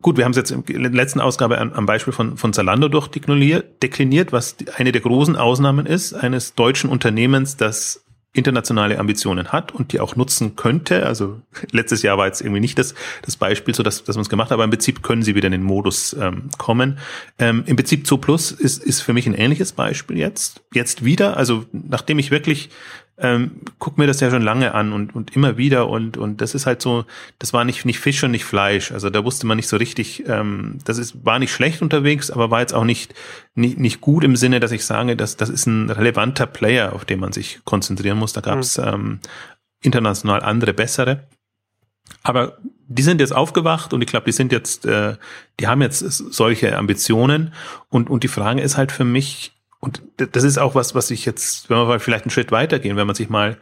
Gut, 0.00 0.16
wir 0.16 0.24
haben 0.24 0.30
es 0.30 0.36
jetzt 0.36 0.52
in 0.52 0.82
der 0.82 0.92
letzten 0.92 1.20
Ausgabe 1.20 1.58
am 1.58 1.86
Beispiel 1.86 2.12
von, 2.12 2.36
von 2.36 2.52
Zalando 2.52 2.88
durchdekliniert, 2.88 4.32
was 4.32 4.54
eine 4.76 4.92
der 4.92 5.00
großen 5.00 5.34
Ausnahmen 5.34 5.86
ist, 5.86 6.12
eines 6.14 6.54
deutschen 6.54 6.88
Unternehmens, 6.88 7.56
das 7.56 8.04
internationale 8.32 8.98
Ambitionen 8.98 9.52
hat 9.52 9.72
und 9.72 9.92
die 9.92 10.00
auch 10.00 10.14
nutzen 10.14 10.54
könnte. 10.54 11.06
Also 11.06 11.40
letztes 11.72 12.02
Jahr 12.02 12.18
war 12.18 12.26
jetzt 12.26 12.40
irgendwie 12.40 12.60
nicht 12.60 12.78
das, 12.78 12.94
das 13.22 13.36
Beispiel, 13.36 13.74
so 13.74 13.82
dass, 13.82 14.04
dass 14.04 14.16
man 14.16 14.22
es 14.22 14.28
gemacht 14.28 14.50
hat, 14.50 14.54
aber 14.54 14.64
im 14.64 14.70
Prinzip 14.70 15.02
können 15.02 15.22
sie 15.22 15.34
wieder 15.34 15.46
in 15.46 15.52
den 15.52 15.62
Modus 15.62 16.14
ähm, 16.18 16.50
kommen. 16.58 16.98
Ähm, 17.38 17.64
Im 17.66 17.76
Prinzip 17.76 18.06
Zo 18.06 18.18
Plus 18.18 18.52
ist, 18.52 18.82
ist 18.82 19.00
für 19.00 19.12
mich 19.12 19.26
ein 19.26 19.34
ähnliches 19.34 19.72
Beispiel 19.72 20.18
jetzt. 20.18 20.62
Jetzt 20.72 21.04
wieder, 21.04 21.36
also 21.36 21.64
nachdem 21.72 22.18
ich 22.18 22.30
wirklich 22.30 22.70
ähm, 23.20 23.62
guck 23.78 23.98
mir 23.98 24.06
das 24.06 24.20
ja 24.20 24.30
schon 24.30 24.42
lange 24.42 24.74
an 24.74 24.92
und, 24.92 25.14
und 25.14 25.34
immer 25.34 25.56
wieder 25.56 25.88
und, 25.88 26.16
und 26.16 26.40
das 26.40 26.54
ist 26.54 26.66
halt 26.66 26.80
so, 26.80 27.04
das 27.38 27.52
war 27.52 27.64
nicht, 27.64 27.84
nicht 27.84 27.98
Fisch 27.98 28.22
und 28.22 28.30
nicht 28.30 28.44
Fleisch. 28.44 28.92
Also 28.92 29.10
da 29.10 29.24
wusste 29.24 29.46
man 29.46 29.56
nicht 29.56 29.68
so 29.68 29.76
richtig, 29.76 30.24
ähm, 30.28 30.78
das 30.84 30.98
ist, 30.98 31.24
war 31.24 31.38
nicht 31.38 31.52
schlecht 31.52 31.82
unterwegs, 31.82 32.30
aber 32.30 32.50
war 32.50 32.60
jetzt 32.60 32.74
auch 32.74 32.84
nicht, 32.84 33.14
nicht, 33.54 33.78
nicht 33.78 34.00
gut 34.00 34.22
im 34.22 34.36
Sinne, 34.36 34.60
dass 34.60 34.70
ich 34.70 34.84
sage, 34.84 35.16
dass 35.16 35.36
das 35.36 35.48
ist 35.48 35.66
ein 35.66 35.90
relevanter 35.90 36.46
Player, 36.46 36.92
auf 36.92 37.04
den 37.04 37.18
man 37.18 37.32
sich 37.32 37.60
konzentrieren 37.64 38.18
muss. 38.18 38.32
Da 38.32 38.40
gab 38.40 38.60
es 38.60 38.78
mhm. 38.78 38.84
ähm, 38.84 39.20
international 39.82 40.42
andere 40.42 40.72
bessere. 40.72 41.26
Aber 42.22 42.58
die 42.86 43.02
sind 43.02 43.20
jetzt 43.20 43.34
aufgewacht 43.34 43.92
und 43.92 44.00
ich 44.00 44.08
glaube, 44.08 44.26
die 44.26 44.32
sind 44.32 44.52
jetzt, 44.52 44.86
äh, 44.86 45.16
die 45.60 45.66
haben 45.66 45.82
jetzt 45.82 45.98
solche 45.98 46.76
Ambitionen 46.76 47.52
und, 47.90 48.08
und 48.08 48.22
die 48.22 48.28
Frage 48.28 48.62
ist 48.62 48.76
halt 48.76 48.92
für 48.92 49.04
mich, 49.04 49.57
und 49.80 50.02
das 50.16 50.42
ist 50.44 50.58
auch 50.58 50.74
was, 50.74 50.94
was 50.94 51.10
ich 51.10 51.24
jetzt, 51.24 51.70
wenn 51.70 51.76
wir 51.76 51.84
mal 51.84 52.00
vielleicht 52.00 52.24
einen 52.24 52.30
Schritt 52.30 52.50
weitergehen, 52.50 52.96
wenn 52.96 53.06
man 53.06 53.14
sich 53.14 53.28
mal 53.28 53.58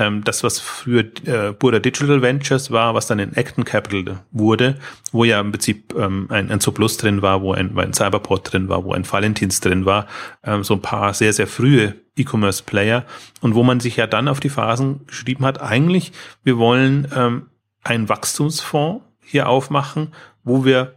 ähm, 0.00 0.24
das, 0.24 0.42
was 0.42 0.58
früher 0.58 1.04
äh, 1.26 1.52
Burda 1.52 1.78
Digital 1.78 2.22
Ventures 2.22 2.70
war, 2.70 2.94
was 2.94 3.06
dann 3.06 3.18
in 3.18 3.36
Acton 3.36 3.64
Capital 3.64 4.20
wurde, 4.32 4.78
wo 5.12 5.24
ja 5.24 5.40
im 5.40 5.52
Prinzip 5.52 5.94
ähm, 5.96 6.26
ein, 6.30 6.50
ein 6.50 6.60
Zuplus 6.60 6.96
drin 6.96 7.22
war, 7.22 7.42
wo 7.42 7.52
ein, 7.52 7.78
ein 7.78 7.92
Cyberport 7.92 8.52
drin 8.52 8.68
war, 8.68 8.84
wo 8.84 8.92
ein 8.92 9.10
Valentins 9.10 9.60
drin 9.60 9.84
war, 9.84 10.06
ähm, 10.42 10.64
so 10.64 10.74
ein 10.74 10.82
paar 10.82 11.14
sehr, 11.14 11.32
sehr 11.32 11.46
frühe 11.46 11.94
E-Commerce-Player 12.16 13.04
und 13.40 13.54
wo 13.54 13.62
man 13.62 13.78
sich 13.78 13.96
ja 13.96 14.06
dann 14.06 14.26
auf 14.26 14.40
die 14.40 14.48
Phasen 14.48 15.06
geschrieben 15.06 15.44
hat, 15.44 15.60
eigentlich, 15.60 16.12
wir 16.42 16.58
wollen 16.58 17.06
ähm, 17.14 17.46
einen 17.84 18.08
Wachstumsfonds 18.08 19.04
hier 19.22 19.48
aufmachen, 19.48 20.12
wo 20.42 20.64
wir 20.64 20.94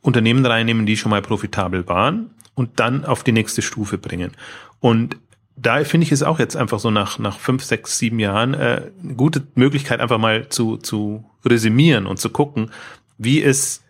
Unternehmen 0.00 0.44
reinnehmen, 0.44 0.86
die 0.86 0.96
schon 0.96 1.10
mal 1.10 1.22
profitabel 1.22 1.86
waren 1.86 2.30
und 2.54 2.80
dann 2.80 3.04
auf 3.04 3.24
die 3.24 3.32
nächste 3.32 3.62
Stufe 3.62 3.98
bringen. 3.98 4.32
Und 4.80 5.16
da 5.56 5.84
finde 5.84 6.06
ich 6.06 6.12
es 6.12 6.22
auch 6.22 6.38
jetzt 6.38 6.56
einfach 6.56 6.80
so 6.80 6.90
nach, 6.90 7.18
nach 7.18 7.38
fünf, 7.38 7.62
sechs, 7.64 7.98
sieben 7.98 8.18
Jahren 8.18 8.54
äh, 8.54 8.90
eine 9.02 9.14
gute 9.14 9.46
Möglichkeit, 9.54 10.00
einfach 10.00 10.18
mal 10.18 10.48
zu, 10.48 10.78
zu 10.78 11.24
resümieren 11.44 12.06
und 12.06 12.18
zu 12.18 12.30
gucken, 12.30 12.70
wie 13.18 13.40
ist 13.40 13.82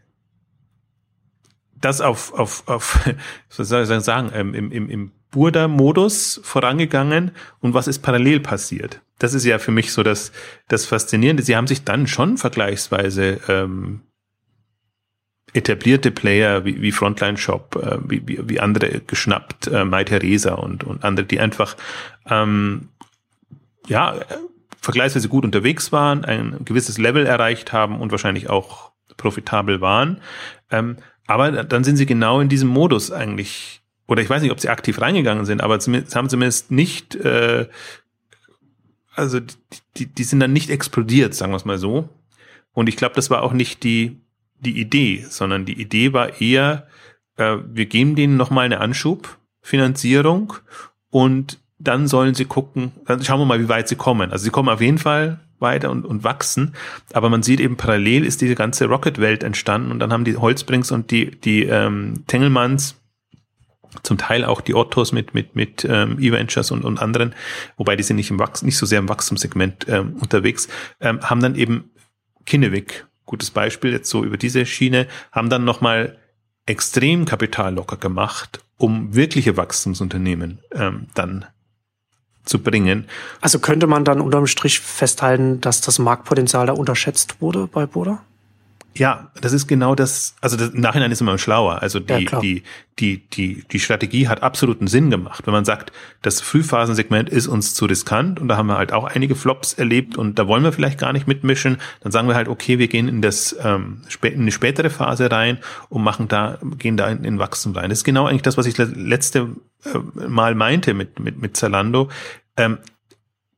das 1.81 2.01
auf, 2.01 2.33
auf, 2.35 2.67
auf 2.67 3.09
was 3.57 3.69
soll 3.69 3.83
ich 3.83 4.05
sagen, 4.05 4.31
ähm, 4.35 4.55
im, 4.55 4.73
im, 4.73 4.91
im 4.91 5.13
Burda-Modus 5.31 6.41
vorangegangen 6.43 7.31
und 7.61 7.73
was 7.75 7.87
ist 7.87 8.01
parallel 8.01 8.41
passiert. 8.41 9.01
Das 9.19 9.35
ist 9.35 9.45
ja 9.45 9.59
für 9.59 9.71
mich 9.71 9.93
so 9.93 10.03
das, 10.03 10.33
das 10.69 10.87
Faszinierende. 10.87 11.43
Sie 11.43 11.57
haben 11.57 11.67
sich 11.67 11.85
dann 11.85 12.07
schon 12.07 12.37
vergleichsweise 12.37 13.41
ähm, 13.49 14.01
etablierte 15.53 16.11
Player 16.11 16.65
wie, 16.65 16.81
wie 16.81 16.93
Frontline 16.93 17.37
Shop, 17.37 17.77
äh, 17.77 17.99
wie, 18.09 18.23
wie, 18.27 18.49
wie 18.49 18.61
andere 18.61 19.01
geschnappt, 19.01 19.67
äh, 19.69 19.85
My 19.85 20.05
Theresa 20.05 20.55
und, 20.55 20.85
und 20.85 21.05
andere, 21.05 21.27
die 21.27 21.41
einfach 21.41 21.77
ähm, 22.29 22.89
ja 23.87 24.15
vergleichsweise 24.81 25.29
gut 25.29 25.45
unterwegs 25.45 25.93
waren, 25.93 26.25
ein 26.25 26.65
gewisses 26.65 26.99
Level 26.99 27.27
erreicht 27.27 27.73
haben 27.73 28.01
und 28.01 28.13
wahrscheinlich 28.13 28.49
auch 28.49 28.93
profitabel 29.17 29.81
waren. 29.81 30.21
Ähm, 30.71 30.97
aber 31.27 31.65
dann 31.65 31.85
sind 31.85 31.97
sie 31.97 32.07
genau 32.07 32.41
in 32.41 32.49
diesem 32.49 32.69
Modus 32.69 33.13
eigentlich, 33.13 33.83
oder 34.07 34.23
ich 34.23 34.31
weiß 34.31 34.43
nicht, 34.43 34.53
ob 34.53 34.61
sie 34.61 34.69
aktiv 34.69 35.01
reingegangen 35.01 35.45
sind, 35.45 35.63
aber 35.63 35.79
zumindest, 35.79 36.17
haben 36.17 36.29
zumindest 36.29 36.71
nicht, 36.71 37.15
äh, 37.17 37.69
also 39.15 39.39
die, 39.39 39.57
die, 39.97 40.07
die 40.07 40.25
sind 40.25 40.41
dann 40.41 40.53
nicht 40.53 40.71
explodiert, 40.71 41.35
sagen 41.35 41.53
wir 41.53 41.57
es 41.57 41.65
mal 41.65 41.79
so. 41.79 42.09
Und 42.73 42.89
ich 42.89 42.97
glaube, 42.97 43.15
das 43.15 43.31
war 43.31 43.43
auch 43.43 43.53
nicht 43.53 43.83
die 43.83 44.17
die 44.61 44.81
Idee, 44.81 45.25
sondern 45.29 45.65
die 45.65 45.81
Idee 45.81 46.13
war 46.13 46.41
eher, 46.41 46.87
äh, 47.37 47.57
wir 47.67 47.87
geben 47.87 48.15
denen 48.15 48.37
nochmal 48.37 48.67
eine 48.67 48.81
Anschubfinanzierung 48.81 50.55
und 51.11 51.59
dann 51.79 52.07
sollen 52.07 52.35
sie 52.35 52.45
gucken, 52.45 52.93
dann 53.07 53.25
schauen 53.25 53.41
wir 53.41 53.47
mal, 53.47 53.61
wie 53.61 53.69
weit 53.69 53.89
sie 53.89 53.97
kommen. 53.97 54.31
Also 54.31 54.45
sie 54.45 54.51
kommen 54.51 54.69
auf 54.69 54.83
jeden 54.83 54.99
Fall 54.99 55.41
weiter 55.59 55.91
und, 55.91 56.05
und 56.05 56.25
wachsen, 56.25 56.75
aber 57.13 57.29
man 57.29 57.43
sieht 57.43 57.61
eben 57.61 57.77
parallel 57.77 58.25
ist 58.25 58.41
diese 58.41 58.55
ganze 58.55 58.87
Rocket-Welt 58.87 59.43
entstanden 59.43 59.91
und 59.91 59.99
dann 59.99 60.13
haben 60.13 60.25
die 60.25 60.37
Holzbrings 60.37 60.91
und 60.91 61.11
die, 61.11 61.31
die 61.31 61.65
ähm, 61.65 62.25
Tengelmanns 62.27 62.97
zum 64.03 64.19
Teil 64.19 64.45
auch 64.45 64.61
die 64.61 64.75
Ottos 64.75 65.13
mit 65.13 65.35
mit 65.35 65.57
mit 65.57 65.85
ähm, 65.85 66.17
E-Ventures 66.21 66.71
und, 66.71 66.85
und 66.85 67.03
anderen, 67.03 67.35
wobei 67.77 67.97
die 67.97 68.03
sind 68.03 68.17
nicht 68.17 68.31
im 68.31 68.39
Wachs 68.39 68.63
nicht 68.63 68.77
so 68.77 68.87
sehr 68.87 69.01
im 69.01 69.09
Wachstumssegment 69.09 69.87
ähm, 69.89 70.17
unterwegs, 70.21 70.69
ähm, 71.01 71.21
haben 71.23 71.43
dann 71.43 71.57
eben 71.57 71.91
Kinnevik 72.47 73.07
gutes 73.31 73.53
Beispiel 73.53 73.93
jetzt 73.93 74.11
so 74.11 74.25
über 74.25 74.37
diese 74.37 74.67
Schiene, 74.67 75.07
haben 75.31 75.51
dann 75.51 75.65
nochmal 75.65 76.19
extrem 76.67 77.27
Kapital 77.27 77.75
locker 77.75 77.97
gemacht, 77.97 78.61
um 78.77 79.15
wirkliche 79.15 79.57
Wachstumsunternehmen 79.57 80.59
ähm, 80.73 81.07
dann 81.15 81.47
zu 82.45 82.59
bringen. 82.59 83.07
Also 83.41 83.61
könnte 83.61 83.87
man 83.87 84.05
dann 84.05 84.21
unterm 84.21 84.49
Strich 84.49 84.81
festhalten, 84.81 85.61
dass 85.61 85.81
das 85.81 86.01
Marktpotenzial 86.01 86.67
da 86.67 86.73
unterschätzt 86.73 87.41
wurde 87.41 87.69
bei 87.69 87.87
Boda? 87.87 88.25
Ja, 88.97 89.31
das 89.41 89.53
ist 89.53 89.69
genau 89.69 89.95
das, 89.95 90.35
also 90.41 90.57
das, 90.57 90.71
im 90.71 90.81
Nachhinein 90.81 91.13
ist 91.13 91.21
immer 91.21 91.39
schlauer. 91.39 91.81
Also 91.81 92.01
die, 92.01 92.25
ja, 92.25 92.41
die, 92.41 92.65
die, 92.99 93.19
die, 93.29 93.65
die 93.71 93.79
Strategie 93.79 94.27
hat 94.27 94.43
absoluten 94.43 94.89
Sinn 94.89 95.11
gemacht. 95.11 95.47
Wenn 95.47 95.53
man 95.53 95.65
sagt, 95.65 95.93
das 96.23 96.41
Frühphasensegment 96.41 97.31
ist 97.31 97.47
uns 97.47 97.75
zu 97.75 97.87
riskant 97.87 98.41
und 98.41 98.49
da 98.49 98.57
haben 98.57 98.67
wir 98.67 98.79
halt 98.79 98.93
auch 98.93 99.05
einige 99.05 99.37
Flops 99.37 99.75
erlebt 99.75 100.19
und 100.19 100.39
da 100.41 100.49
wollen 100.49 100.65
wir 100.65 100.73
vielleicht 100.73 100.99
gar 100.99 101.13
nicht 101.13 101.29
mitmischen, 101.29 101.79
dann 102.01 102.11
sagen 102.11 102.27
wir 102.27 102.35
halt, 102.35 102.49
okay, 102.49 102.79
wir 102.79 102.89
gehen 102.89 103.07
in 103.07 103.23
das 103.23 103.57
ähm, 103.63 104.03
in 104.23 104.41
eine 104.41 104.53
spätere 104.53 104.91
Phase 104.91 105.31
rein 105.31 105.59
und 105.89 106.03
machen 106.03 106.27
da, 106.27 106.59
gehen 106.77 106.97
da 106.97 107.09
in, 107.09 107.25
in 107.25 107.39
Wachstum 107.39 107.75
rein. 107.75 107.91
Das 107.91 108.01
ist 108.01 108.05
genau 108.05 108.27
eigentlich 108.27 108.43
das, 108.43 108.57
was 108.57 108.67
ich 108.67 108.77
letzte 108.77 109.57
äh, 109.85 110.27
Mal 110.29 110.57
meinte 110.57 110.95
mit, 110.95 111.21
mit, 111.21 111.41
mit 111.41 111.57
Zalando, 111.57 112.09
ähm, 112.57 112.79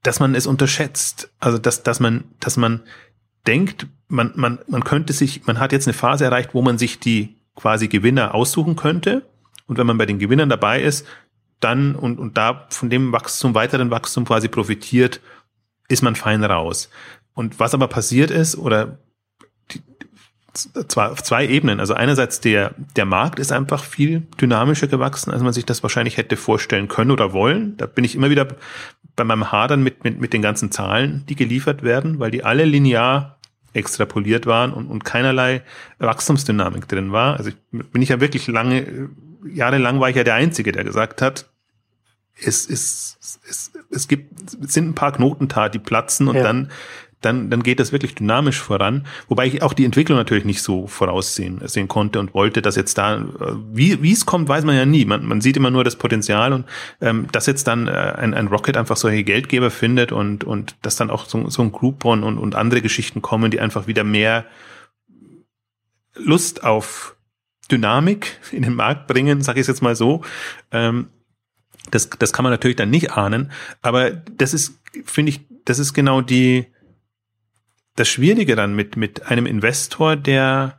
dass 0.03 0.21
man 0.21 0.35
es 0.35 0.47
unterschätzt. 0.47 1.31
Also 1.41 1.57
dass, 1.57 1.83
dass 1.83 2.01
man, 2.01 2.25
dass 2.39 2.59
man 2.59 2.83
denkt, 3.47 3.87
man, 4.13 4.33
man, 4.37 4.59
man 4.69 4.85
könnte 4.85 5.13
sich, 5.13 5.47
man 5.47 5.59
hat 5.59 5.73
jetzt 5.73 5.89
eine 5.89 5.95
Phase 5.95 6.25
erreicht, 6.25 6.51
wo 6.53 6.63
man 6.63 6.79
sich 6.79 7.01
die 7.01 7.35
quasi 7.57 7.89
Gewinner 7.89 8.35
aussuchen 8.35 8.77
könnte. 8.77 9.23
Und 9.67 9.79
wenn 9.79 9.87
man 9.87 9.99
bei 9.99 10.07
den 10.07 10.19
Gewinnern 10.19 10.51
dabei 10.51 10.83
ist, 10.83 11.07
dann 11.61 11.95
und, 11.95 12.19
und 12.19 12.37
da 12.37 12.67
von 12.69 12.91
dem 12.91 13.13
Wachstum, 13.13 13.55
weiteren 13.55 13.91
Wachstum 13.91 14.25
quasi 14.25 14.49
profitiert, 14.49 15.21
ist 15.89 16.03
man 16.03 16.15
fein 16.15 16.45
raus. 16.45 16.91
Und 17.35 17.59
was 17.59 17.75
aber 17.75 17.89
passiert 17.89 18.31
ist, 18.31 18.57
oder 18.57 18.99
die, 19.71 19.81
zwar 20.89 21.13
auf 21.13 21.23
zwei 21.23 21.47
Ebenen. 21.47 21.81
Also 21.81 21.95
einerseits 21.95 22.41
der, 22.41 22.75
der 22.97 23.07
Markt 23.07 23.39
ist 23.39 23.51
einfach 23.51 23.83
viel 23.83 24.27
dynamischer 24.41 24.89
gewachsen, 24.89 25.31
als 25.31 25.43
man 25.43 25.55
sich 25.55 25.65
das 25.65 25.83
wahrscheinlich 25.83 26.19
hätte 26.19 26.37
vorstellen 26.37 26.89
können 26.89 27.13
oder 27.13 27.33
wollen. 27.33 27.79
Da 27.79 27.87
bin 27.87 28.05
ich 28.05 28.15
immer 28.15 28.29
wieder 28.29 28.49
bei 29.17 29.25
meinem 29.25 29.53
Hadern 29.53 29.83
mit, 29.83 30.05
mit, 30.05 30.21
mit 30.21 30.35
den 30.35 30.43
ganzen 30.43 30.71
Zahlen, 30.71 31.25
die 31.29 31.37
geliefert 31.37 31.83
werden, 31.83 32.19
weil 32.19 32.31
die 32.31 32.45
alle 32.45 32.65
linear 32.65 33.39
extrapoliert 33.73 34.47
waren 34.47 34.73
und, 34.73 34.87
und 34.87 35.05
keinerlei 35.05 35.63
Wachstumsdynamik 35.99 36.89
drin 36.89 37.13
war. 37.13 37.37
Also 37.37 37.51
ich, 37.51 37.57
bin 37.71 38.03
ich 38.03 38.11
ja 38.11 38.21
wirklich 38.21 38.47
lange, 38.47 39.11
jahrelang 39.47 40.01
war 40.01 40.11
ich 40.11 40.17
ja 40.17 40.25
der 40.25 40.35
Einzige, 40.35 40.73
der 40.73 40.85
gesagt 40.85 41.23
hat, 41.23 41.49
es, 42.45 42.69
es, 42.69 43.19
es, 43.49 43.73
es 43.91 44.09
gibt, 44.09 44.55
es 44.65 44.73
sind 44.73 44.89
ein 44.89 44.95
paar 44.95 45.13
Knotentat, 45.13 45.75
die 45.75 45.79
platzen 45.79 46.29
und 46.29 46.37
ja. 46.37 46.43
dann 46.43 46.71
dann, 47.23 47.51
dann 47.51 47.63
geht 47.63 47.81
das 47.81 47.93
wirklich 47.93 48.15
dynamisch 48.15 48.61
voran. 48.61 49.07
Wobei 49.29 49.47
ich 49.47 49.63
auch 49.63 49.73
die 49.73 49.85
Entwicklung 49.85 50.19
natürlich 50.19 50.45
nicht 50.45 50.63
so 50.63 50.87
voraussehen 50.87 51.61
sehen 51.67 51.89
konnte 51.89 52.21
und 52.21 52.35
wollte, 52.35 52.63
dass 52.63 52.77
jetzt 52.77 52.99
da, 52.99 53.25
wie, 53.73 54.03
wie 54.03 54.13
es 54.13 54.27
kommt, 54.27 54.49
weiß 54.49 54.65
man 54.65 54.77
ja 54.77 54.85
nie. 54.85 55.05
Man, 55.05 55.25
man 55.25 55.41
sieht 55.41 55.57
immer 55.57 55.71
nur 55.71 55.85
das 55.85 55.97
Potenzial 55.97 56.53
und 56.53 56.67
ähm, 57.01 57.29
dass 57.33 57.47
jetzt 57.47 57.67
dann 57.67 57.89
äh, 57.89 57.91
ein, 57.91 58.35
ein 58.35 58.49
Rocket 58.49 58.77
einfach 58.77 58.97
solche 58.97 59.25
Geldgeber 59.25 59.71
findet 59.71 60.13
und, 60.13 60.45
und 60.45 60.77
dass 60.83 60.97
dann 60.97 61.11
auch 61.11 61.27
so, 61.27 61.49
so 61.49 61.63
ein 61.63 61.73
Groupon 61.73 62.23
und, 62.23 62.39
und 62.39 62.55
andere 62.55 62.83
Geschichten 62.83 63.23
kommen, 63.23 63.51
die 63.51 63.61
einfach 63.61 63.87
wieder 63.87 64.05
mehr 64.05 64.45
Lust 66.15 66.63
auf 66.65 67.17
Dynamik 67.71 68.39
in 68.53 68.63
den 68.63 68.75
Markt 68.75 69.07
bringen, 69.07 69.43
sage 69.43 69.61
ich 69.61 69.67
jetzt 69.67 69.83
mal 69.83 69.97
so. 69.97 70.23
Ähm, 70.71 71.09
das, 71.91 72.11
das 72.11 72.33
kann 72.33 72.45
man 72.45 72.53
natürlich 72.53 72.77
dann 72.77 72.91
nicht 72.91 73.13
ahnen, 73.13 73.51
aber 73.81 74.11
das 74.11 74.55
ist, 74.55 74.79
finde 75.05 75.31
ich, 75.31 75.41
das 75.65 75.79
ist 75.79 75.95
genau 75.95 76.21
die, 76.21 76.67
das 77.97 78.09
Schwierige 78.09 78.57
dann 78.57 78.75
mit, 78.75 78.97
mit 78.97 79.27
einem 79.27 79.47
Investor, 79.47 80.17
der 80.17 80.79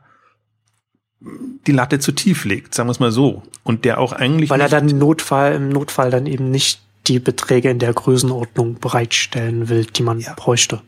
die 1.66 1.72
Latte 1.72 1.98
zu 1.98 2.12
tief 2.12 2.44
legt, 2.44 2.74
sagen 2.74 2.88
wir 2.88 2.92
es 2.92 3.00
mal 3.00 3.12
so. 3.12 3.42
Und 3.62 3.84
der 3.84 3.98
auch 3.98 4.12
eigentlich. 4.12 4.50
Weil 4.50 4.60
er 4.60 4.68
dann 4.68 4.88
im 4.88 4.98
Notfall, 4.98 5.54
im 5.54 5.70
Notfall 5.70 6.10
dann 6.10 6.26
eben 6.26 6.50
nicht 6.50 6.80
die 7.06 7.18
Beträge 7.18 7.70
in 7.70 7.78
der 7.78 7.92
Größenordnung 7.92 8.78
bereitstellen 8.78 9.68
will, 9.68 9.84
die 9.84 10.02
man 10.02 10.20
ja. 10.20 10.34
bräuchte. 10.34 10.82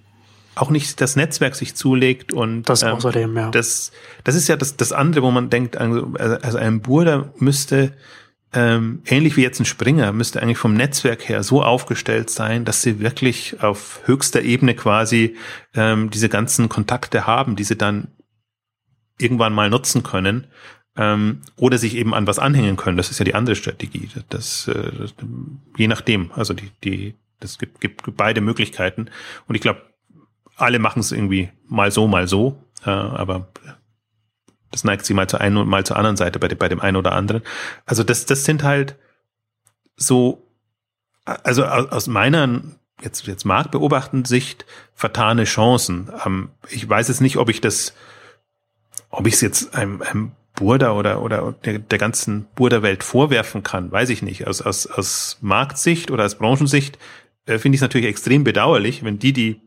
Auch 0.55 0.71
nicht 0.71 1.01
das 1.03 1.17
Netzwerk 1.17 1.55
sich 1.55 1.75
zulegt 1.75 2.33
und 2.33 2.63
das 2.65 2.83
ähm, 2.83 2.93
außerdem, 2.93 3.37
ja. 3.37 3.51
Das, 3.51 3.93
das 4.25 4.35
ist 4.35 4.49
ja 4.49 4.57
das, 4.57 4.77
das 4.77 4.93
andere, 4.93 5.23
wo 5.23 5.31
man 5.31 5.51
denkt, 5.51 5.77
also, 5.77 6.15
also 6.19 6.57
ein 6.57 6.81
Burda 6.81 7.31
müsste 7.37 7.93
ähm, 8.53 9.03
ähnlich 9.07 9.37
wie 9.37 9.43
jetzt 9.43 9.61
ein 9.61 9.67
Springer, 9.67 10.13
müsste 10.13 10.41
eigentlich 10.41 10.59
vom 10.59 10.75
Netzwerk 10.75 11.29
her 11.29 11.43
so 11.43 11.63
aufgestellt 11.63 12.31
sein, 12.31 12.65
dass 12.65 12.83
sie 12.83 13.01
wirklich 13.01 13.63
auf 13.63 14.01
höchster 14.05 14.43
Ebene 14.43 14.75
quasi 14.75 15.37
ähm, 15.75 16.11
diese 16.11 16.29
ganzen 16.29 16.69
Kontakte 16.69 17.27
haben, 17.27 17.57
die 17.57 17.65
sie 17.65 17.77
dann 17.77 18.09
irgendwann 19.19 19.53
mal 19.53 19.71
nutzen 19.71 20.03
können 20.03 20.47
ähm, 20.97 21.43
oder 21.57 21.79
sich 21.79 21.97
eben 21.97 22.15
an 22.15 22.27
was 22.27 22.39
anhängen 22.39 22.77
können. 22.77 22.97
Das 22.97 23.11
ist 23.11 23.19
ja 23.19 23.25
die 23.25 23.35
andere 23.35 23.57
Strategie. 23.57 24.09
Das, 24.29 24.69
äh, 24.69 24.91
je 25.77 25.89
nachdem. 25.89 26.31
Also 26.33 26.55
die, 26.55 26.71
die, 26.85 27.15
das 27.41 27.59
gibt, 27.59 27.81
gibt 27.81 28.17
beide 28.17 28.41
Möglichkeiten. 28.41 29.11
Und 29.47 29.55
ich 29.55 29.61
glaube, 29.61 29.83
alle 30.57 30.79
machen 30.79 31.01
es 31.01 31.13
irgendwie 31.13 31.51
mal 31.69 31.91
so, 31.91 32.07
mal 32.07 32.29
so. 32.29 32.63
Äh, 32.85 32.91
aber 32.91 33.49
das 34.71 34.85
neigt 34.85 35.07
sich 35.07 35.15
mal 35.15 35.29
zur 35.29 35.41
einen 35.41 35.57
und 35.57 35.69
mal 35.69 35.85
zur 35.85 35.97
anderen 35.97 36.17
Seite 36.17 36.39
bei, 36.39 36.49
dem, 36.49 36.59
bei 36.59 36.69
dem 36.69 36.81
einen 36.81 36.97
oder 36.97 37.13
anderen. 37.13 37.43
Also 37.85 38.03
das, 38.03 38.27
das 38.27 38.45
sind 38.45 38.63
halt 38.63 38.97
so, 39.97 40.47
also 41.25 41.65
aus 41.65 42.07
meiner 42.07 42.63
jetzt, 43.03 43.27
jetzt 43.27 43.45
marktbeobachtenden 43.45 44.25
Sicht 44.25 44.67
vertane 44.95 45.45
Chancen. 45.45 46.11
Ähm, 46.25 46.51
ich 46.69 46.89
weiß 46.89 47.09
jetzt 47.09 47.21
nicht, 47.21 47.37
ob 47.37 47.49
ich 47.49 47.61
das, 47.61 47.95
ob 49.11 49.27
ich 49.27 49.35
es 49.35 49.41
jetzt 49.41 49.75
einem, 49.75 50.03
einem 50.03 50.33
Burda 50.55 50.93
oder, 50.93 51.23
oder 51.23 51.55
der, 51.65 51.79
der 51.79 51.99
ganzen 51.99 52.47
Burda-Welt 52.55 53.05
vorwerfen 53.05 53.63
kann, 53.63 53.93
weiß 53.93 54.09
ich 54.09 54.23
nicht. 54.23 54.47
Aus, 54.47 54.63
aus, 54.63 54.87
aus 54.87 55.39
Marktsicht 55.43 56.11
oder 56.11 56.25
aus 56.25 56.37
Branchensicht 56.37 56.99
äh, 57.45 57.59
finde 57.59 57.77
ich 57.77 57.81
es 57.81 57.83
natürlich 57.83 58.09
extrem 58.09 58.43
bedauerlich, 58.43 59.05
wenn 59.05 59.19
die, 59.19 59.33
die 59.33 59.61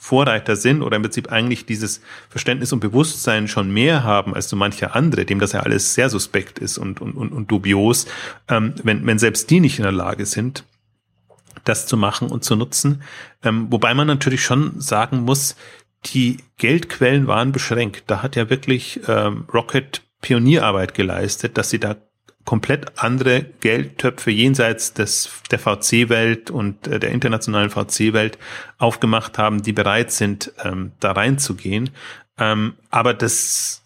Vorreiter 0.00 0.56
sind 0.56 0.82
oder 0.82 0.96
im 0.96 1.02
Prinzip 1.02 1.30
eigentlich 1.30 1.66
dieses 1.66 2.00
Verständnis 2.30 2.72
und 2.72 2.80
Bewusstsein 2.80 3.48
schon 3.48 3.70
mehr 3.70 4.04
haben 4.04 4.32
als 4.32 4.48
so 4.48 4.56
mancher 4.56 4.94
andere, 4.94 5.24
dem 5.24 5.40
das 5.40 5.52
ja 5.52 5.60
alles 5.60 5.94
sehr 5.94 6.08
suspekt 6.08 6.60
ist 6.60 6.78
und, 6.78 7.00
und, 7.00 7.14
und, 7.14 7.32
und 7.32 7.50
dubios, 7.50 8.06
ähm, 8.48 8.74
wenn, 8.84 9.04
wenn 9.06 9.18
selbst 9.18 9.50
die 9.50 9.60
nicht 9.60 9.78
in 9.78 9.82
der 9.82 9.92
Lage 9.92 10.24
sind, 10.24 10.64
das 11.64 11.86
zu 11.86 11.96
machen 11.96 12.28
und 12.28 12.44
zu 12.44 12.54
nutzen. 12.54 13.02
Ähm, 13.42 13.66
wobei 13.70 13.92
man 13.92 14.06
natürlich 14.06 14.42
schon 14.42 14.80
sagen 14.80 15.22
muss, 15.22 15.56
die 16.06 16.38
Geldquellen 16.56 17.26
waren 17.26 17.50
beschränkt. 17.50 18.04
Da 18.06 18.22
hat 18.22 18.36
ja 18.36 18.48
wirklich 18.50 19.00
ähm, 19.08 19.46
Rocket 19.52 20.02
Pionierarbeit 20.20 20.94
geleistet, 20.94 21.58
dass 21.58 21.70
sie 21.70 21.80
da 21.80 21.96
komplett 22.44 22.98
andere 22.98 23.44
Geldtöpfe 23.60 24.30
jenseits 24.30 24.94
des, 24.94 25.30
der 25.50 25.58
VC-Welt 25.58 26.50
und 26.50 26.86
äh, 26.86 26.98
der 26.98 27.10
internationalen 27.10 27.70
VC-Welt 27.70 28.38
aufgemacht 28.78 29.38
haben, 29.38 29.62
die 29.62 29.72
bereit 29.72 30.12
sind, 30.12 30.52
ähm, 30.64 30.92
da 31.00 31.12
reinzugehen. 31.12 31.90
Ähm, 32.38 32.74
aber 32.90 33.12
das, 33.12 33.82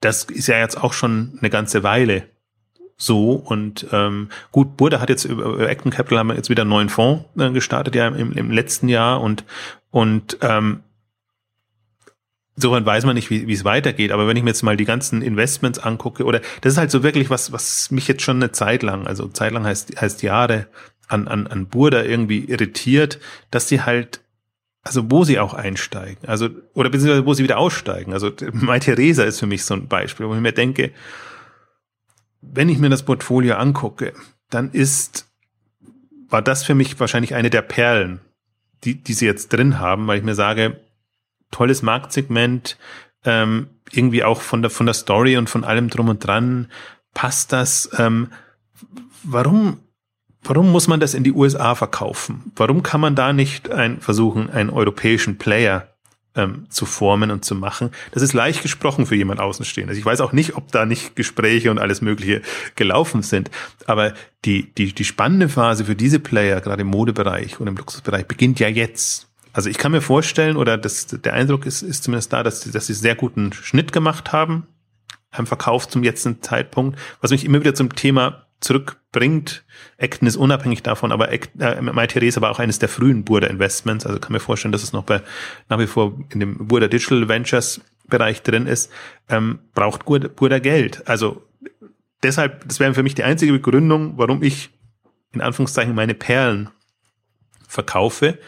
das 0.00 0.24
ist 0.24 0.48
ja 0.48 0.58
jetzt 0.58 0.82
auch 0.82 0.92
schon 0.92 1.38
eine 1.40 1.50
ganze 1.50 1.82
Weile 1.82 2.24
so 3.02 3.32
und 3.32 3.86
ähm, 3.92 4.28
gut, 4.52 4.76
Burda 4.76 5.00
hat 5.00 5.10
jetzt 5.10 5.24
über, 5.24 5.58
Acton 5.68 5.90
Capital 5.90 6.20
haben 6.20 6.28
wir 6.28 6.36
jetzt 6.36 6.50
wieder 6.50 6.62
einen 6.62 6.70
neuen 6.70 6.88
Fonds 6.88 7.24
äh, 7.36 7.50
gestartet, 7.50 7.96
ja 7.96 8.06
im, 8.06 8.32
im 8.32 8.50
letzten 8.50 8.88
Jahr 8.88 9.20
und 9.20 9.44
und 9.90 10.38
ähm, 10.40 10.84
Insofern 12.62 12.86
weiß 12.86 13.06
man 13.06 13.16
nicht, 13.16 13.28
wie, 13.28 13.52
es 13.52 13.64
weitergeht. 13.64 14.12
Aber 14.12 14.28
wenn 14.28 14.36
ich 14.36 14.44
mir 14.44 14.50
jetzt 14.50 14.62
mal 14.62 14.76
die 14.76 14.84
ganzen 14.84 15.20
Investments 15.20 15.80
angucke, 15.80 16.24
oder 16.24 16.40
das 16.60 16.74
ist 16.74 16.78
halt 16.78 16.92
so 16.92 17.02
wirklich 17.02 17.28
was, 17.28 17.50
was 17.50 17.90
mich 17.90 18.06
jetzt 18.06 18.22
schon 18.22 18.36
eine 18.36 18.52
Zeit 18.52 18.84
lang, 18.84 19.08
also 19.08 19.26
Zeit 19.26 19.50
lang 19.50 19.64
heißt, 19.64 20.00
heißt 20.00 20.22
Jahre, 20.22 20.68
an, 21.08 21.26
an, 21.26 21.48
an 21.48 21.66
Burda 21.66 22.04
irgendwie 22.04 22.44
irritiert, 22.44 23.18
dass 23.50 23.66
sie 23.66 23.82
halt, 23.82 24.20
also 24.84 25.10
wo 25.10 25.24
sie 25.24 25.40
auch 25.40 25.54
einsteigen, 25.54 26.28
also, 26.28 26.50
oder 26.74 26.88
beziehungsweise 26.88 27.26
wo 27.26 27.34
sie 27.34 27.42
wieder 27.42 27.58
aussteigen. 27.58 28.12
Also 28.12 28.30
Mai 28.52 28.78
Theresa 28.78 29.24
ist 29.24 29.40
für 29.40 29.48
mich 29.48 29.64
so 29.64 29.74
ein 29.74 29.88
Beispiel, 29.88 30.28
wo 30.28 30.34
ich 30.34 30.40
mir 30.40 30.52
denke, 30.52 30.92
wenn 32.42 32.68
ich 32.68 32.78
mir 32.78 32.90
das 32.90 33.02
Portfolio 33.02 33.56
angucke, 33.56 34.12
dann 34.50 34.70
ist, 34.70 35.26
war 36.28 36.42
das 36.42 36.62
für 36.62 36.76
mich 36.76 37.00
wahrscheinlich 37.00 37.34
eine 37.34 37.50
der 37.50 37.62
Perlen, 37.62 38.20
die, 38.84 39.02
die 39.02 39.14
sie 39.14 39.26
jetzt 39.26 39.52
drin 39.52 39.80
haben, 39.80 40.06
weil 40.06 40.18
ich 40.18 40.24
mir 40.24 40.36
sage, 40.36 40.80
tolles 41.52 41.82
Marktsegment, 41.82 42.76
ähm, 43.24 43.68
irgendwie 43.92 44.24
auch 44.24 44.40
von 44.40 44.62
der, 44.62 44.70
von 44.70 44.86
der 44.86 44.94
Story 44.94 45.36
und 45.36 45.48
von 45.48 45.62
allem 45.62 45.88
drum 45.88 46.08
und 46.08 46.26
dran 46.26 46.68
passt 47.14 47.52
das. 47.52 47.88
Ähm, 47.98 48.32
warum, 49.22 49.78
warum 50.42 50.72
muss 50.72 50.88
man 50.88 50.98
das 50.98 51.14
in 51.14 51.22
die 51.22 51.32
USA 51.32 51.76
verkaufen? 51.76 52.52
Warum 52.56 52.82
kann 52.82 53.00
man 53.00 53.14
da 53.14 53.32
nicht 53.32 53.70
ein, 53.70 54.00
versuchen, 54.00 54.50
einen 54.50 54.70
europäischen 54.70 55.38
Player 55.38 55.92
ähm, 56.34 56.66
zu 56.70 56.86
formen 56.86 57.30
und 57.30 57.44
zu 57.44 57.54
machen. 57.54 57.90
Das 58.12 58.22
ist 58.22 58.32
leicht 58.32 58.62
gesprochen 58.62 59.06
für 59.06 59.16
jemand 59.16 59.40
Außenstehendes. 59.40 59.98
Ich 59.98 60.04
weiß 60.04 60.20
auch 60.20 60.32
nicht, 60.32 60.56
ob 60.56 60.72
da 60.72 60.86
nicht 60.86 61.16
Gespräche 61.16 61.70
und 61.70 61.78
alles 61.78 62.00
Mögliche 62.00 62.42
gelaufen 62.74 63.22
sind. 63.22 63.50
Aber 63.86 64.14
die, 64.44 64.72
die, 64.74 64.94
die 64.94 65.04
spannende 65.04 65.48
Phase 65.48 65.84
für 65.84 65.94
diese 65.94 66.20
Player, 66.20 66.60
gerade 66.60 66.82
im 66.82 66.88
Modebereich 66.88 67.60
und 67.60 67.66
im 67.66 67.76
Luxusbereich, 67.76 68.26
beginnt 68.26 68.60
ja 68.60 68.68
jetzt. 68.68 69.28
Also 69.52 69.68
ich 69.68 69.78
kann 69.78 69.92
mir 69.92 70.00
vorstellen, 70.00 70.56
oder 70.56 70.78
das, 70.78 71.06
der 71.06 71.34
Eindruck 71.34 71.66
ist, 71.66 71.82
ist 71.82 72.04
zumindest 72.04 72.32
da, 72.32 72.42
dass, 72.42 72.70
dass 72.70 72.86
sie 72.86 72.94
sehr 72.94 73.14
guten 73.14 73.52
Schnitt 73.52 73.92
gemacht 73.92 74.32
haben 74.32 74.66
am 75.30 75.46
Verkauf 75.46 75.88
zum 75.88 76.04
jetzigen 76.04 76.42
Zeitpunkt, 76.42 76.98
was 77.20 77.30
mich 77.30 77.44
immer 77.44 77.60
wieder 77.60 77.74
zum 77.74 77.94
Thema 77.94 78.46
zurückbringt. 78.60 79.64
Acton 79.98 80.28
ist 80.28 80.36
unabhängig 80.36 80.82
davon, 80.82 81.12
aber 81.12 81.32
Act, 81.32 81.50
äh, 81.58 81.80
My 81.80 82.06
Theresa 82.06 82.40
war 82.40 82.50
auch 82.50 82.58
eines 82.58 82.78
der 82.78 82.88
frühen 82.88 83.24
Burda 83.24 83.48
Investments, 83.48 84.06
also 84.06 84.18
kann 84.18 84.32
mir 84.32 84.40
vorstellen, 84.40 84.72
dass 84.72 84.82
es 84.82 84.92
noch 84.92 85.04
bei 85.04 85.20
nach 85.68 85.78
wie 85.78 85.86
vor 85.86 86.18
in 86.30 86.40
dem 86.40 86.68
Burda 86.68 86.88
Digital 86.88 87.28
Ventures 87.28 87.80
Bereich 88.08 88.42
drin 88.42 88.66
ist, 88.66 88.90
ähm, 89.28 89.60
braucht 89.74 90.04
Burda, 90.04 90.28
Burda 90.28 90.58
Geld. 90.58 91.06
Also 91.08 91.42
deshalb, 92.22 92.68
das 92.68 92.78
wäre 92.78 92.94
für 92.94 93.02
mich 93.02 93.14
die 93.14 93.24
einzige 93.24 93.52
Begründung, 93.52 94.18
warum 94.18 94.42
ich 94.42 94.70
in 95.32 95.40
Anführungszeichen 95.40 95.94
meine 95.94 96.14
Perlen 96.14 96.70
verkaufe. 97.66 98.38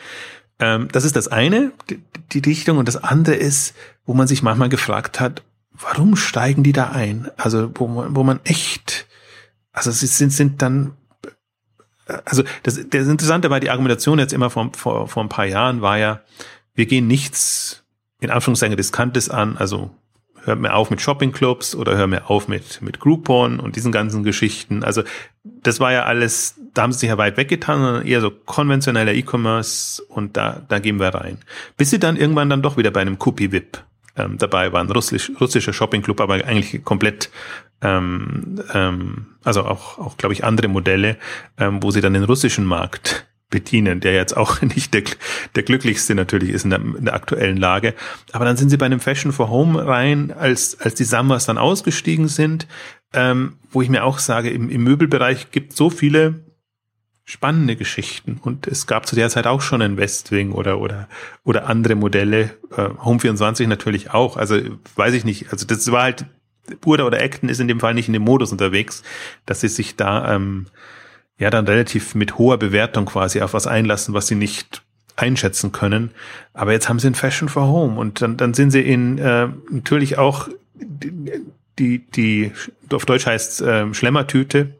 Ähm, 0.64 0.88
das 0.90 1.05
ist 1.05 1.14
das 1.14 1.29
eine, 1.29 1.72
die, 1.90 2.00
die 2.33 2.38
Richtung. 2.38 2.79
Und 2.79 2.88
das 2.88 2.96
andere 2.96 3.35
ist, 3.35 3.74
wo 4.07 4.14
man 4.14 4.27
sich 4.27 4.42
manchmal 4.42 4.70
gefragt 4.70 5.20
hat, 5.20 5.42
warum 5.72 6.16
steigen 6.16 6.62
die 6.62 6.72
da 6.72 6.90
ein? 6.90 7.31
Also, 7.37 7.70
wo 7.74 7.87
man, 7.87 8.16
wo 8.16 8.22
man 8.22 8.40
echt, 8.44 9.07
also 9.72 9.90
sie 9.90 10.07
sind, 10.07 10.31
sind 10.31 10.62
dann, 10.62 10.94
also 12.24 12.44
das, 12.62 12.81
das 12.88 13.09
Interessante 13.09 13.50
war 13.50 13.61
die 13.61 13.70
Argumentation 13.70 14.18
jetzt 14.18 14.33
immer 14.33 14.48
vor, 14.48 14.70
vor, 14.74 15.07
vor 15.09 15.22
ein 15.22 15.29
paar 15.29 15.46
Jahren 15.46 15.83
war 15.83 15.98
ja, 15.98 16.22
wir 16.74 16.87
gehen 16.87 17.07
nichts 17.07 17.83
in 18.20 18.31
Anführungszeichen 18.31 18.74
Riskantes 18.74 19.29
an, 19.29 19.59
also 19.59 19.90
hört 20.44 20.61
mir 20.61 20.74
auf 20.74 20.90
mit 20.90 21.00
Shoppingclubs 21.00 21.74
oder 21.74 21.96
hör 21.96 22.07
mir 22.07 22.30
auf 22.30 22.48
mit, 22.48 22.83
mit 22.83 23.00
Groupon 23.00 23.61
und 23.61 23.76
diesen 23.76 23.92
ganzen 23.92 24.22
Geschichten. 24.22 24.85
Also 24.85 25.02
das 25.42 25.80
war 25.80 25.92
ja 25.92 26.04
alles, 26.04 26.54
da 26.72 26.83
haben 26.83 26.92
sie 26.92 27.00
sich 27.00 27.09
ja 27.09 27.18
weit 27.18 27.37
weggetan, 27.37 27.80
sondern 27.80 28.07
eher 28.07 28.20
so 28.20 28.30
konventioneller 28.30 29.12
E-Commerce 29.12 30.02
und 30.02 30.37
da, 30.37 30.62
da 30.68 30.78
gehen 30.78 30.98
wir 30.98 31.09
rein. 31.09 31.38
Bis 31.76 31.90
sie 31.90 31.98
dann 31.98 32.16
irgendwann 32.16 32.50
dann 32.50 32.62
doch 32.62 32.76
wieder 32.76 32.90
bei 32.90 33.00
einem 33.00 33.16
Cookie-Wip 33.18 33.83
ähm, 34.16 34.38
dabei 34.38 34.72
war, 34.72 34.80
ein 34.80 34.90
russisch, 34.90 35.33
russischer 35.40 35.72
Shoppingclub, 35.72 36.20
aber 36.20 36.35
eigentlich 36.35 36.85
komplett, 36.85 37.30
ähm, 37.83 38.62
ähm, 38.72 39.26
also 39.42 39.64
auch, 39.64 39.98
auch 39.98 40.16
glaube 40.16 40.33
ich, 40.33 40.44
andere 40.44 40.68
Modelle, 40.68 41.16
ähm, 41.59 41.83
wo 41.83 41.90
sie 41.90 42.00
dann 42.00 42.14
den 42.14 42.24
russischen 42.24 42.64
Markt 42.64 43.26
bedienen, 43.55 44.01
der 44.01 44.14
jetzt 44.14 44.37
auch 44.37 44.61
nicht 44.75 44.93
der, 44.93 45.05
der 45.55 45.62
glücklichste 45.62 46.17
natürlich 46.17 46.51
ist 46.51 46.64
in 46.64 46.71
der, 46.71 46.81
in 46.81 47.05
der, 47.05 47.14
aktuellen 47.14 47.57
Lage. 47.57 47.95
Aber 48.33 48.45
dann 48.45 48.57
sind 48.57 48.69
sie 48.69 48.77
bei 48.77 48.87
einem 48.87 48.99
Fashion 48.99 49.33
for 49.33 49.49
Home 49.49 49.87
rein, 49.87 50.33
als, 50.33 50.81
als 50.81 50.97
die 50.97 51.05
Summers 51.05 51.47
dann 51.47 51.57
ausgestiegen 51.57 52.27
sind, 52.27 52.67
ähm, 53.12 53.59
wo 53.71 53.81
ich 53.81 53.88
mir 53.88 54.03
auch 54.03 54.19
sage, 54.19 54.51
im, 54.51 54.69
im 54.69 54.83
Möbelbereich 54.83 55.53
gibt 55.53 55.73
so 55.73 55.88
viele 55.88 56.45
spannende 57.25 57.77
Geschichten. 57.77 58.40
Und 58.43 58.67
es 58.67 58.88
gab 58.88 59.07
zu 59.07 59.14
der 59.14 59.31
Zeit 59.31 59.47
auch 59.47 59.62
schon 59.62 59.81
ein 59.83 59.97
Westwing 59.97 60.51
oder, 60.51 60.81
oder, 60.81 61.09
oder 61.45 61.69
andere 61.69 61.95
Modelle. 61.95 62.57
Äh, 62.77 62.88
Home 63.05 63.21
24 63.21 63.69
natürlich 63.69 64.11
auch. 64.11 64.37
Also 64.37 64.59
weiß 64.97 65.14
ich 65.14 65.25
nicht. 65.25 65.53
Also 65.53 65.64
das 65.64 65.90
war 65.93 66.03
halt, 66.03 66.27
Burda 66.81 67.05
oder 67.05 67.23
Acton 67.23 67.49
ist 67.49 67.61
in 67.61 67.69
dem 67.69 67.79
Fall 67.79 67.95
nicht 67.95 68.09
in 68.09 68.14
dem 68.14 68.23
Modus 68.23 68.51
unterwegs, 68.51 69.05
dass 69.47 69.61
sie 69.61 69.69
sich 69.69 69.95
da 69.95 70.35
ähm, 70.35 70.67
ja 71.38 71.51
dann 71.51 71.66
relativ 71.66 72.14
mit 72.14 72.38
hoher 72.38 72.59
Bewertung 72.59 73.07
quasi 73.07 73.40
auf 73.40 73.55
was 73.55 73.66
einlassen, 73.66 74.14
was 74.14 74.27
sie 74.27 74.35
nicht 74.35 74.83
einschätzen 75.16 75.73
können. 75.73 76.11
Aber 76.53 76.73
jetzt 76.73 76.88
haben 76.88 76.99
sie 76.99 77.09
ein 77.09 77.14
Fashion 77.14 77.49
for 77.49 77.66
Home 77.66 77.99
und 77.99 78.23
dann, 78.23 78.37
dann 78.37 78.55
sind 78.55 78.70
sie 78.70 78.83
in 78.83 79.18
äh, 79.18 79.49
natürlich 79.70 80.18
auch 80.18 80.49
die, 81.79 81.99
die 81.99 82.53
auf 82.92 83.05
Deutsch 83.07 83.27
heißt 83.27 83.62
äh, 83.62 83.92
Schlemmertüte, 83.94 84.75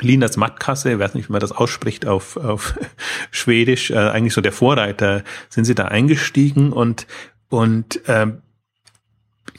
Linas 0.00 0.36
Mattkasse, 0.36 0.92
ich 0.92 0.98
weiß 0.98 1.14
nicht, 1.14 1.28
wie 1.28 1.32
man 1.32 1.40
das 1.40 1.52
ausspricht 1.52 2.06
auf, 2.06 2.36
auf 2.36 2.74
Schwedisch, 3.30 3.90
äh, 3.90 3.96
eigentlich 3.96 4.34
so 4.34 4.40
der 4.40 4.52
Vorreiter, 4.52 5.24
sind 5.48 5.64
sie 5.64 5.74
da 5.74 5.86
eingestiegen 5.86 6.72
und, 6.72 7.06
und 7.48 8.00
ähm, 8.06 8.42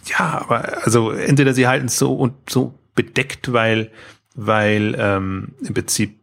ja, 0.05 0.41
aber 0.41 0.83
also 0.83 1.11
entweder 1.11 1.53
sie 1.53 1.67
halten 1.67 1.87
es 1.87 1.97
so 1.97 2.15
und 2.15 2.49
so 2.49 2.73
bedeckt, 2.95 3.53
weil, 3.53 3.91
weil 4.35 4.95
ähm, 4.97 5.55
im 5.61 5.73
Prinzip, 5.73 6.19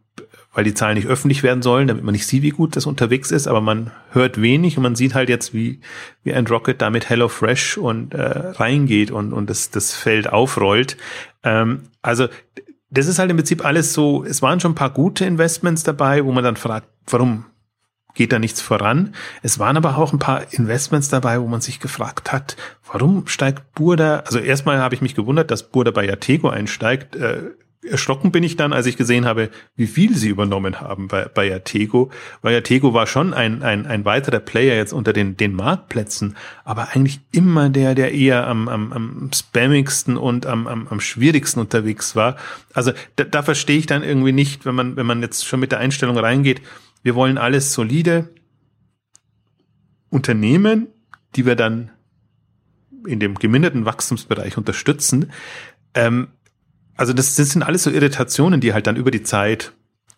weil 0.53 0.63
die 0.63 0.73
Zahlen 0.73 0.95
nicht 0.95 1.07
öffentlich 1.07 1.43
werden 1.43 1.61
sollen, 1.61 1.87
damit 1.87 2.03
man 2.03 2.13
nicht 2.13 2.25
sieht, 2.27 2.43
wie 2.43 2.49
gut 2.49 2.75
das 2.75 2.85
unterwegs 2.85 3.31
ist, 3.31 3.47
aber 3.47 3.61
man 3.61 3.91
hört 4.11 4.41
wenig 4.41 4.77
und 4.77 4.83
man 4.83 4.95
sieht 4.95 5.13
halt 5.13 5.29
jetzt, 5.29 5.53
wie, 5.53 5.79
wie 6.23 6.33
ein 6.33 6.47
Rocket 6.47 6.81
da 6.81 6.89
mit 6.89 7.09
Hello 7.09 7.27
Fresh 7.27 7.77
und 7.77 8.13
äh, 8.13 8.21
reingeht 8.21 9.11
und, 9.11 9.33
und 9.33 9.49
das, 9.49 9.69
das 9.69 9.93
Feld 9.93 10.31
aufrollt. 10.31 10.97
Ähm, 11.43 11.83
also 12.01 12.27
das 12.89 13.07
ist 13.07 13.19
halt 13.19 13.29
im 13.29 13.37
Prinzip 13.37 13.63
alles 13.63 13.93
so, 13.93 14.23
es 14.23 14.41
waren 14.41 14.59
schon 14.59 14.71
ein 14.71 14.75
paar 14.75 14.89
gute 14.89 15.25
Investments 15.25 15.83
dabei, 15.83 16.25
wo 16.25 16.31
man 16.31 16.43
dann 16.43 16.55
fragt, 16.55 16.87
warum 17.07 17.45
geht 18.15 18.31
da 18.31 18.39
nichts 18.39 18.61
voran? 18.61 19.13
Es 19.43 19.59
waren 19.59 19.77
aber 19.77 19.97
auch 19.97 20.11
ein 20.11 20.19
paar 20.19 20.51
Investments 20.51 21.09
dabei, 21.09 21.39
wo 21.39 21.47
man 21.47 21.61
sich 21.61 21.79
gefragt 21.79 22.31
hat, 22.31 22.57
warum 22.91 23.27
steigt 23.27 23.75
Burda, 23.75 24.23
also 24.25 24.39
erstmal 24.39 24.79
habe 24.79 24.95
ich 24.95 25.01
mich 25.01 25.15
gewundert, 25.15 25.51
dass 25.51 25.69
Burda 25.69 25.91
bei 25.91 26.05
Yatego 26.05 26.49
einsteigt, 26.49 27.15
äh, 27.15 27.51
erschrocken 27.89 28.31
bin 28.31 28.43
ich 28.43 28.55
dann, 28.55 28.73
als 28.73 28.85
ich 28.85 28.97
gesehen 28.97 29.25
habe, 29.25 29.49
wie 29.75 29.87
viel 29.87 30.15
sie 30.15 30.29
übernommen 30.29 30.79
haben 30.79 31.07
bei, 31.07 31.25
bei 31.25 31.53
Atego. 31.53 32.11
Weil 32.41 32.57
Atego 32.57 32.93
war 32.93 33.07
schon 33.07 33.33
ein, 33.33 33.63
ein, 33.63 33.85
ein 33.85 34.05
weiterer 34.05 34.39
Player 34.39 34.75
jetzt 34.75 34.93
unter 34.93 35.13
den, 35.13 35.37
den 35.37 35.53
Marktplätzen, 35.53 36.35
aber 36.63 36.89
eigentlich 36.89 37.19
immer 37.31 37.69
der, 37.69 37.95
der 37.95 38.13
eher 38.13 38.47
am, 38.47 38.67
am, 38.67 38.93
am 38.93 39.31
spammigsten 39.33 40.17
und 40.17 40.45
am, 40.45 40.67
am, 40.67 40.87
am 40.87 40.99
schwierigsten 40.99 41.59
unterwegs 41.59 42.15
war. 42.15 42.37
Also 42.73 42.91
da, 43.15 43.23
da 43.23 43.43
verstehe 43.43 43.77
ich 43.77 43.85
dann 43.85 44.03
irgendwie 44.03 44.31
nicht, 44.31 44.65
wenn 44.65 44.75
man, 44.75 44.95
wenn 44.95 45.05
man 45.05 45.21
jetzt 45.21 45.45
schon 45.45 45.59
mit 45.59 45.71
der 45.71 45.79
Einstellung 45.79 46.17
reingeht, 46.17 46.61
wir 47.03 47.15
wollen 47.15 47.37
alles 47.37 47.73
solide 47.73 48.29
Unternehmen, 50.09 50.87
die 51.35 51.45
wir 51.45 51.55
dann 51.55 51.91
in 53.05 53.19
dem 53.19 53.35
geminderten 53.35 53.85
Wachstumsbereich 53.85 54.57
unterstützen. 54.57 55.31
Ähm, 55.93 56.29
also 56.99 57.13
das, 57.13 57.35
das 57.35 57.51
sind 57.51 57.63
alles 57.63 57.83
so 57.83 57.91
Irritationen, 57.91 58.59
die 58.59 58.73
halt 58.73 58.85
dann 58.85 58.97
über 58.97 59.09
die 59.09 59.23
Zeit 59.23 59.71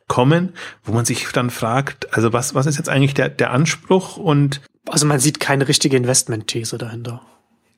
kommen, 0.08 0.54
wo 0.84 0.94
man 0.94 1.06
sich 1.06 1.28
dann 1.32 1.52
fragt, 1.52 2.12
also 2.15 2.34
was, 2.34 2.56
was 2.56 2.65
ist 2.65 2.78
jetzt 2.78 2.89
eigentlich 2.89 3.13
der, 3.13 3.30
der 3.30 3.52
Anspruch 3.52 4.17
und 4.17 4.62
also 4.89 5.06
man 5.06 5.20
sieht 5.20 5.39
keine 5.39 5.67
richtige 5.67 5.96
Investmentthese 5.96 6.80
dahinter. 6.80 7.22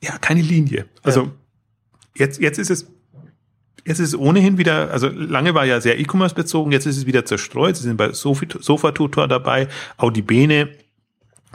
Ja, 0.02 0.16
keine 0.16 0.40
Linie. 0.40 0.86
Also 1.02 1.24
ja. 1.24 1.30
jetzt, 2.16 2.40
jetzt 2.40 2.58
ist 2.58 2.70
es 2.70 2.86
Jetzt 3.86 3.98
ist 3.98 4.08
es 4.08 4.18
ohnehin 4.18 4.56
wieder, 4.56 4.90
also 4.92 5.08
lange 5.08 5.52
war 5.52 5.66
ja 5.66 5.78
sehr 5.78 6.00
E-Commerce 6.00 6.34
bezogen, 6.34 6.72
jetzt 6.72 6.86
ist 6.86 6.96
es 6.96 7.04
wieder 7.04 7.26
zerstreut. 7.26 7.76
Sie 7.76 7.82
sind 7.82 7.98
bei 7.98 8.14
Sofa-Tutor 8.14 9.28
dabei, 9.28 9.68
Audi 9.98 10.22
Bene 10.22 10.70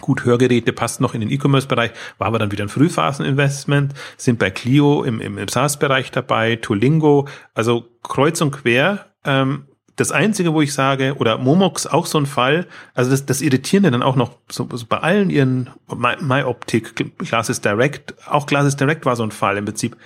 Gut, 0.01 0.25
Hörgeräte 0.25 0.73
passt 0.73 1.01
noch 1.01 1.13
in 1.13 1.21
den 1.21 1.29
E-Commerce-Bereich, 1.29 1.91
war 2.17 2.27
aber 2.27 2.39
dann 2.39 2.51
wieder 2.51 2.65
ein 2.65 2.69
Frühphasen-Investment, 2.69 3.93
sind 4.17 4.39
bei 4.39 4.49
Clio 4.49 5.03
im, 5.03 5.21
im, 5.21 5.38
im 5.38 5.47
SaaS-Bereich 5.47 6.12
dabei, 6.12 6.55
Tolingo, 6.55 7.27
also 7.53 7.85
kreuz 8.03 8.41
und 8.41 8.51
quer. 8.51 9.07
Ähm, 9.25 9.65
das 9.99 10.12
Einzige, 10.12 10.53
wo 10.53 10.62
ich 10.62 10.73
sage, 10.73 11.15
oder 11.17 11.38
Momox 11.38 11.85
auch 11.85 12.05
so 12.05 12.17
ein 12.17 12.25
Fall, 12.25 12.67
also 12.93 13.12
das, 13.12 13.25
das 13.25 13.41
Irritierende 13.41 13.91
dann 13.91 14.01
auch 14.01 14.15
noch 14.15 14.38
so, 14.49 14.67
so 14.71 14.85
bei 14.88 14.99
allen 14.99 15.29
ihren 15.29 15.69
MyOptik, 15.88 17.17
Glasses 17.17 17.59
Direct, 17.59 18.15
auch 18.25 18.45
Glasses 18.45 18.77
Direct 18.77 19.05
war 19.05 19.17
so 19.17 19.23
ein 19.23 19.31
Fall 19.31 19.57
im 19.57 19.65
Prinzip. 19.65 19.97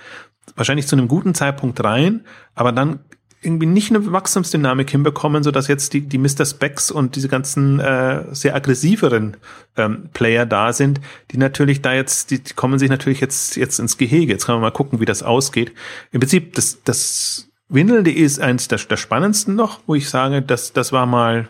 Wahrscheinlich 0.56 0.88
zu 0.88 0.96
einem 0.96 1.08
guten 1.08 1.34
Zeitpunkt 1.34 1.82
rein, 1.82 2.24
aber 2.54 2.72
dann 2.72 3.00
irgendwie 3.44 3.66
nicht 3.66 3.90
eine 3.90 4.12
Wachstumsdynamik 4.12 4.90
hinbekommen, 4.90 5.42
so 5.42 5.50
dass 5.50 5.68
jetzt 5.68 5.92
die, 5.92 6.02
die 6.02 6.18
Mr. 6.18 6.44
Specs 6.44 6.90
und 6.90 7.16
diese 7.16 7.28
ganzen 7.28 7.80
äh, 7.80 8.24
sehr 8.34 8.54
aggressiveren 8.54 9.36
ähm, 9.76 10.08
Player 10.12 10.46
da 10.46 10.72
sind, 10.72 11.00
die 11.30 11.38
natürlich 11.38 11.82
da 11.82 11.92
jetzt, 11.92 12.30
die, 12.30 12.42
die 12.42 12.54
kommen 12.54 12.78
sich 12.78 12.90
natürlich 12.90 13.20
jetzt, 13.20 13.56
jetzt 13.56 13.78
ins 13.78 13.98
Gehege. 13.98 14.32
Jetzt 14.32 14.46
kann 14.46 14.54
man 14.54 14.62
mal 14.62 14.70
gucken, 14.70 15.00
wie 15.00 15.04
das 15.04 15.22
ausgeht. 15.22 15.72
Im 16.12 16.20
Prinzip, 16.20 16.54
das, 16.54 16.82
das 16.84 17.50
Windeln.de 17.68 18.12
ist 18.12 18.40
eins 18.40 18.68
der, 18.68 18.78
der 18.78 18.96
spannendsten 18.96 19.54
noch, 19.54 19.80
wo 19.86 19.94
ich 19.94 20.08
sage, 20.08 20.42
das, 20.42 20.72
das 20.72 20.92
war 20.92 21.06
mal 21.06 21.48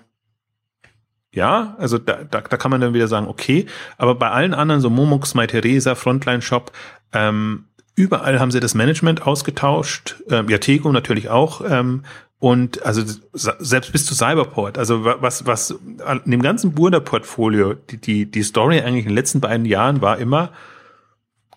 ja, 1.35 1.75
also 1.79 1.99
da, 1.99 2.23
da, 2.23 2.41
da 2.43 2.57
kann 2.57 2.71
man 2.71 2.81
dann 2.81 2.95
wieder 2.95 3.09
sagen, 3.09 3.27
okay, 3.27 3.67
aber 3.99 4.15
bei 4.15 4.31
allen 4.31 4.55
anderen, 4.55 4.81
so 4.81 4.89
Momox, 4.89 5.35
My 5.35 5.49
Theresa, 5.49 5.97
Frontline 5.97 6.43
Shop, 6.43 6.71
ähm, 7.13 7.65
Überall 7.97 8.41
haben 8.41 8.51
sie 8.51 8.61
das 8.61 8.75
Management 8.75 9.23
ausgetauscht, 9.27 10.17
ähm, 10.29 10.49
ja, 10.49 10.59
Tego 10.59 10.91
natürlich 10.91 11.29
auch. 11.29 11.63
Ähm, 11.69 12.03
und 12.41 12.85
also 12.85 13.03
selbst 13.33 13.93
bis 13.93 14.05
zu 14.05 14.15
Cyberport, 14.15 14.77
also 14.77 15.05
was, 15.05 15.47
was 15.47 15.79
an 16.05 16.21
dem 16.27 16.43
ganzen 16.43 16.73
Burda-Portfolio, 16.73 17.75
die, 17.75 17.97
die, 17.97 18.31
die 18.31 18.43
Story 18.43 18.81
eigentlich 18.81 19.05
in 19.05 19.11
den 19.11 19.17
letzten 19.17 19.41
beiden 19.41 19.65
Jahren 19.65 20.03
war 20.03 20.19
immer 20.19 20.51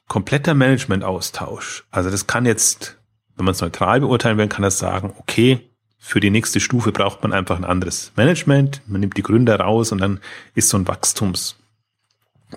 kompletter 0.08 0.54
Management-Austausch. 0.54 1.86
Also 1.91 2.10
das 2.10 2.28
kann 2.28 2.45
jetzt, 2.45 2.97
wenn 3.36 3.43
man 3.43 3.52
es 3.52 3.62
neutral 3.62 4.00
beurteilen 4.00 4.38
will, 4.38 4.47
kann 4.47 4.62
das 4.62 4.80
sagen, 4.80 5.13
okay, 5.17 5.60
für 5.97 6.21
die 6.21 6.30
nächste 6.30 6.62
Stufe 6.62 6.93
braucht 6.93 7.21
man 7.21 7.34
einfach 7.34 7.58
ein 7.58 7.65
anderes 7.65 8.13
Management, 8.15 8.82
man 8.88 9.02
nimmt 9.02 9.17
die 9.17 9.23
Gründer 9.23 9.60
raus 9.60 9.91
und 9.91 10.00
dann 10.00 10.21
ist 10.56 10.69
so 10.69 10.78
ein 10.78 10.88
Wachstums 10.88 11.58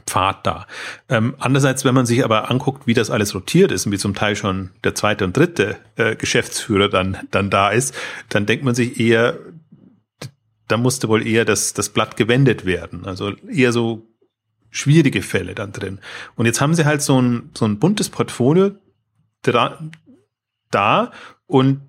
Pfad 0.06 0.46
da. 0.46 0.66
Ähm, 1.08 1.34
andererseits, 1.38 1.84
wenn 1.84 1.94
man 1.94 2.06
sich 2.06 2.24
aber 2.24 2.50
anguckt, 2.50 2.86
wie 2.86 2.94
das 2.94 3.10
alles 3.10 3.34
rotiert 3.34 3.72
ist 3.72 3.86
und 3.86 3.92
wie 3.92 3.98
zum 3.98 4.14
Teil 4.14 4.36
schon 4.36 4.70
der 4.84 4.94
zweite 4.94 5.24
und 5.24 5.36
dritte 5.36 5.78
äh, 5.96 6.14
Geschäftsführer 6.14 6.88
dann, 6.88 7.18
dann 7.30 7.50
da 7.50 7.70
ist, 7.70 7.94
dann 8.28 8.46
denkt 8.46 8.64
man 8.64 8.74
sich 8.74 9.00
eher, 9.00 9.38
da 10.68 10.76
musste 10.76 11.08
wohl 11.08 11.26
eher 11.26 11.44
das, 11.44 11.74
das 11.74 11.88
Blatt 11.88 12.16
gewendet 12.16 12.64
werden. 12.64 13.04
Also 13.04 13.32
eher 13.48 13.72
so 13.72 14.06
schwierige 14.70 15.22
Fälle 15.22 15.56
dann 15.56 15.72
drin. 15.72 15.98
Und 16.36 16.46
jetzt 16.46 16.60
haben 16.60 16.74
sie 16.74 16.84
halt 16.84 17.02
so 17.02 17.20
ein, 17.20 17.50
so 17.56 17.64
ein 17.64 17.80
buntes 17.80 18.08
Portfolio 18.08 18.70
da 20.70 21.10
und 21.46 21.80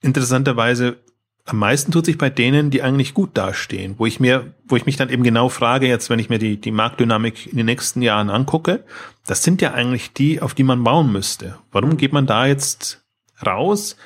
interessanterweise 0.00 1.03
am 1.46 1.58
meisten 1.58 1.92
tut 1.92 2.06
sich 2.06 2.16
bei 2.16 2.30
denen, 2.30 2.70
die 2.70 2.82
eigentlich 2.82 3.12
gut 3.12 3.36
dastehen, 3.36 3.96
wo 3.98 4.06
ich 4.06 4.18
mir, 4.18 4.54
wo 4.66 4.76
ich 4.76 4.86
mich 4.86 4.96
dann 4.96 5.10
eben 5.10 5.22
genau 5.22 5.50
frage, 5.50 5.86
jetzt, 5.86 6.08
wenn 6.08 6.18
ich 6.18 6.30
mir 6.30 6.38
die, 6.38 6.56
die 6.58 6.70
Marktdynamik 6.70 7.46
in 7.46 7.58
den 7.58 7.66
nächsten 7.66 8.00
Jahren 8.00 8.30
angucke, 8.30 8.84
das 9.26 9.42
sind 9.42 9.60
ja 9.60 9.72
eigentlich 9.72 10.14
die, 10.14 10.40
auf 10.40 10.54
die 10.54 10.62
man 10.62 10.82
bauen 10.82 11.12
müsste. 11.12 11.58
Warum 11.70 11.98
geht 11.98 12.12
man 12.14 12.26
da 12.26 12.46
jetzt 12.46 13.04
raus 13.44 13.96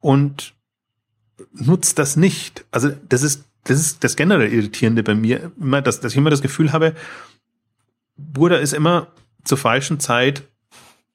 und 0.00 0.54
nutzt 1.52 1.98
das 1.98 2.16
nicht? 2.16 2.64
Also, 2.70 2.90
das 3.08 3.22
ist, 3.22 3.44
das 3.64 3.78
ist 3.78 4.02
das 4.02 4.16
generell 4.16 4.50
Irritierende 4.50 5.02
bei 5.02 5.14
mir, 5.14 5.52
immer, 5.60 5.82
dass, 5.82 6.00
dass 6.00 6.12
ich 6.12 6.18
immer 6.18 6.30
das 6.30 6.42
Gefühl 6.42 6.72
habe, 6.72 6.94
Burda 8.16 8.56
ist 8.56 8.72
immer 8.72 9.08
zur 9.44 9.58
falschen 9.58 10.00
Zeit 10.00 10.44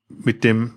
mit 0.09 0.43
dem 0.43 0.75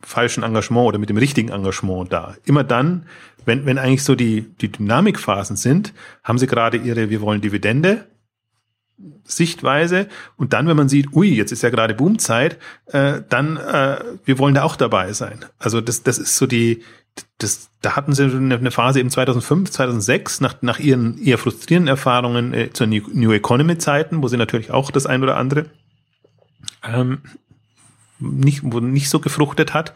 falschen 0.00 0.42
Engagement 0.42 0.88
oder 0.88 0.98
mit 0.98 1.08
dem 1.08 1.16
richtigen 1.16 1.50
Engagement 1.50 2.12
da. 2.12 2.36
Immer 2.44 2.64
dann, 2.64 3.06
wenn, 3.44 3.66
wenn 3.66 3.78
eigentlich 3.78 4.04
so 4.04 4.14
die, 4.14 4.42
die 4.60 4.70
Dynamikphasen 4.70 5.56
sind, 5.56 5.92
haben 6.22 6.38
sie 6.38 6.46
gerade 6.46 6.76
ihre 6.76 7.10
Wir 7.10 7.20
wollen 7.20 7.40
Dividende 7.40 8.06
Sichtweise 9.24 10.08
und 10.36 10.52
dann, 10.52 10.68
wenn 10.68 10.76
man 10.76 10.88
sieht, 10.88 11.12
ui, 11.14 11.28
jetzt 11.28 11.52
ist 11.52 11.62
ja 11.62 11.70
gerade 11.70 11.94
Boomzeit, 11.94 12.58
äh, 12.86 13.22
dann 13.28 13.56
äh, 13.56 13.98
wir 14.24 14.38
wollen 14.38 14.54
da 14.54 14.62
auch 14.62 14.76
dabei 14.76 15.12
sein. 15.12 15.44
Also 15.58 15.80
das, 15.80 16.02
das 16.02 16.18
ist 16.18 16.36
so 16.36 16.46
die, 16.46 16.82
das, 17.38 17.70
da 17.80 17.96
hatten 17.96 18.12
sie 18.12 18.24
eine 18.24 18.70
Phase 18.70 19.00
eben 19.00 19.10
2005, 19.10 19.70
2006 19.70 20.40
nach, 20.40 20.62
nach 20.62 20.78
ihren 20.78 21.18
eher 21.18 21.38
frustrierenden 21.38 21.88
Erfahrungen 21.88 22.54
äh, 22.54 22.72
zur 22.72 22.86
New, 22.86 23.02
New 23.12 23.32
Economy 23.32 23.78
Zeiten, 23.78 24.22
wo 24.22 24.28
sie 24.28 24.36
natürlich 24.36 24.70
auch 24.70 24.90
das 24.90 25.06
ein 25.06 25.22
oder 25.22 25.36
andere 25.36 25.66
ähm, 26.84 27.22
nicht, 28.22 28.60
wo 28.64 28.80
nicht 28.80 29.10
so 29.10 29.20
gefruchtet 29.20 29.74
hat, 29.74 29.92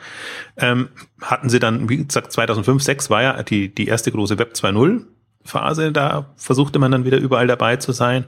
ähm, 0.56 0.88
hatten 1.20 1.48
sie 1.48 1.58
dann, 1.58 1.88
wie 1.88 2.04
gesagt, 2.04 2.32
2005, 2.32 2.82
2006 2.82 3.10
war 3.10 3.22
ja 3.22 3.42
die, 3.42 3.74
die 3.74 3.86
erste 3.86 4.12
große 4.12 4.38
Web 4.38 4.54
2.0 4.54 5.04
Phase, 5.46 5.92
da 5.92 6.30
versuchte 6.36 6.78
man 6.78 6.90
dann 6.92 7.04
wieder 7.04 7.18
überall 7.18 7.46
dabei 7.46 7.76
zu 7.76 7.92
sein. 7.92 8.24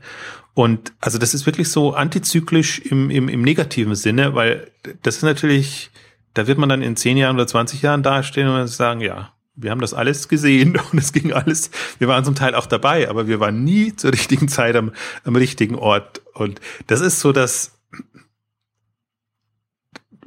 Und 0.54 0.92
also 1.00 1.18
das 1.18 1.34
ist 1.34 1.46
wirklich 1.46 1.70
so 1.70 1.94
antizyklisch 1.94 2.80
im, 2.80 3.10
im, 3.10 3.28
im 3.28 3.42
negativen 3.42 3.94
Sinne, 3.94 4.34
weil 4.34 4.70
das 5.02 5.16
ist 5.16 5.22
natürlich, 5.22 5.90
da 6.34 6.46
wird 6.46 6.58
man 6.58 6.68
dann 6.68 6.82
in 6.82 6.96
zehn 6.96 7.16
Jahren 7.16 7.36
oder 7.36 7.46
20 7.46 7.82
Jahren 7.82 8.02
dastehen 8.02 8.48
und 8.48 8.66
sagen, 8.68 9.00
ja, 9.00 9.32
wir 9.54 9.70
haben 9.70 9.80
das 9.80 9.94
alles 9.94 10.28
gesehen 10.28 10.78
und 10.92 10.98
es 10.98 11.12
ging 11.12 11.32
alles, 11.32 11.70
wir 11.98 12.08
waren 12.08 12.24
zum 12.24 12.34
Teil 12.34 12.54
auch 12.54 12.66
dabei, 12.66 13.08
aber 13.08 13.26
wir 13.26 13.40
waren 13.40 13.64
nie 13.64 13.94
zur 13.94 14.12
richtigen 14.12 14.48
Zeit 14.48 14.76
am, 14.76 14.92
am 15.24 15.36
richtigen 15.36 15.74
Ort. 15.74 16.22
Und 16.34 16.60
das 16.86 17.00
ist 17.00 17.20
so 17.20 17.32
das, 17.32 17.77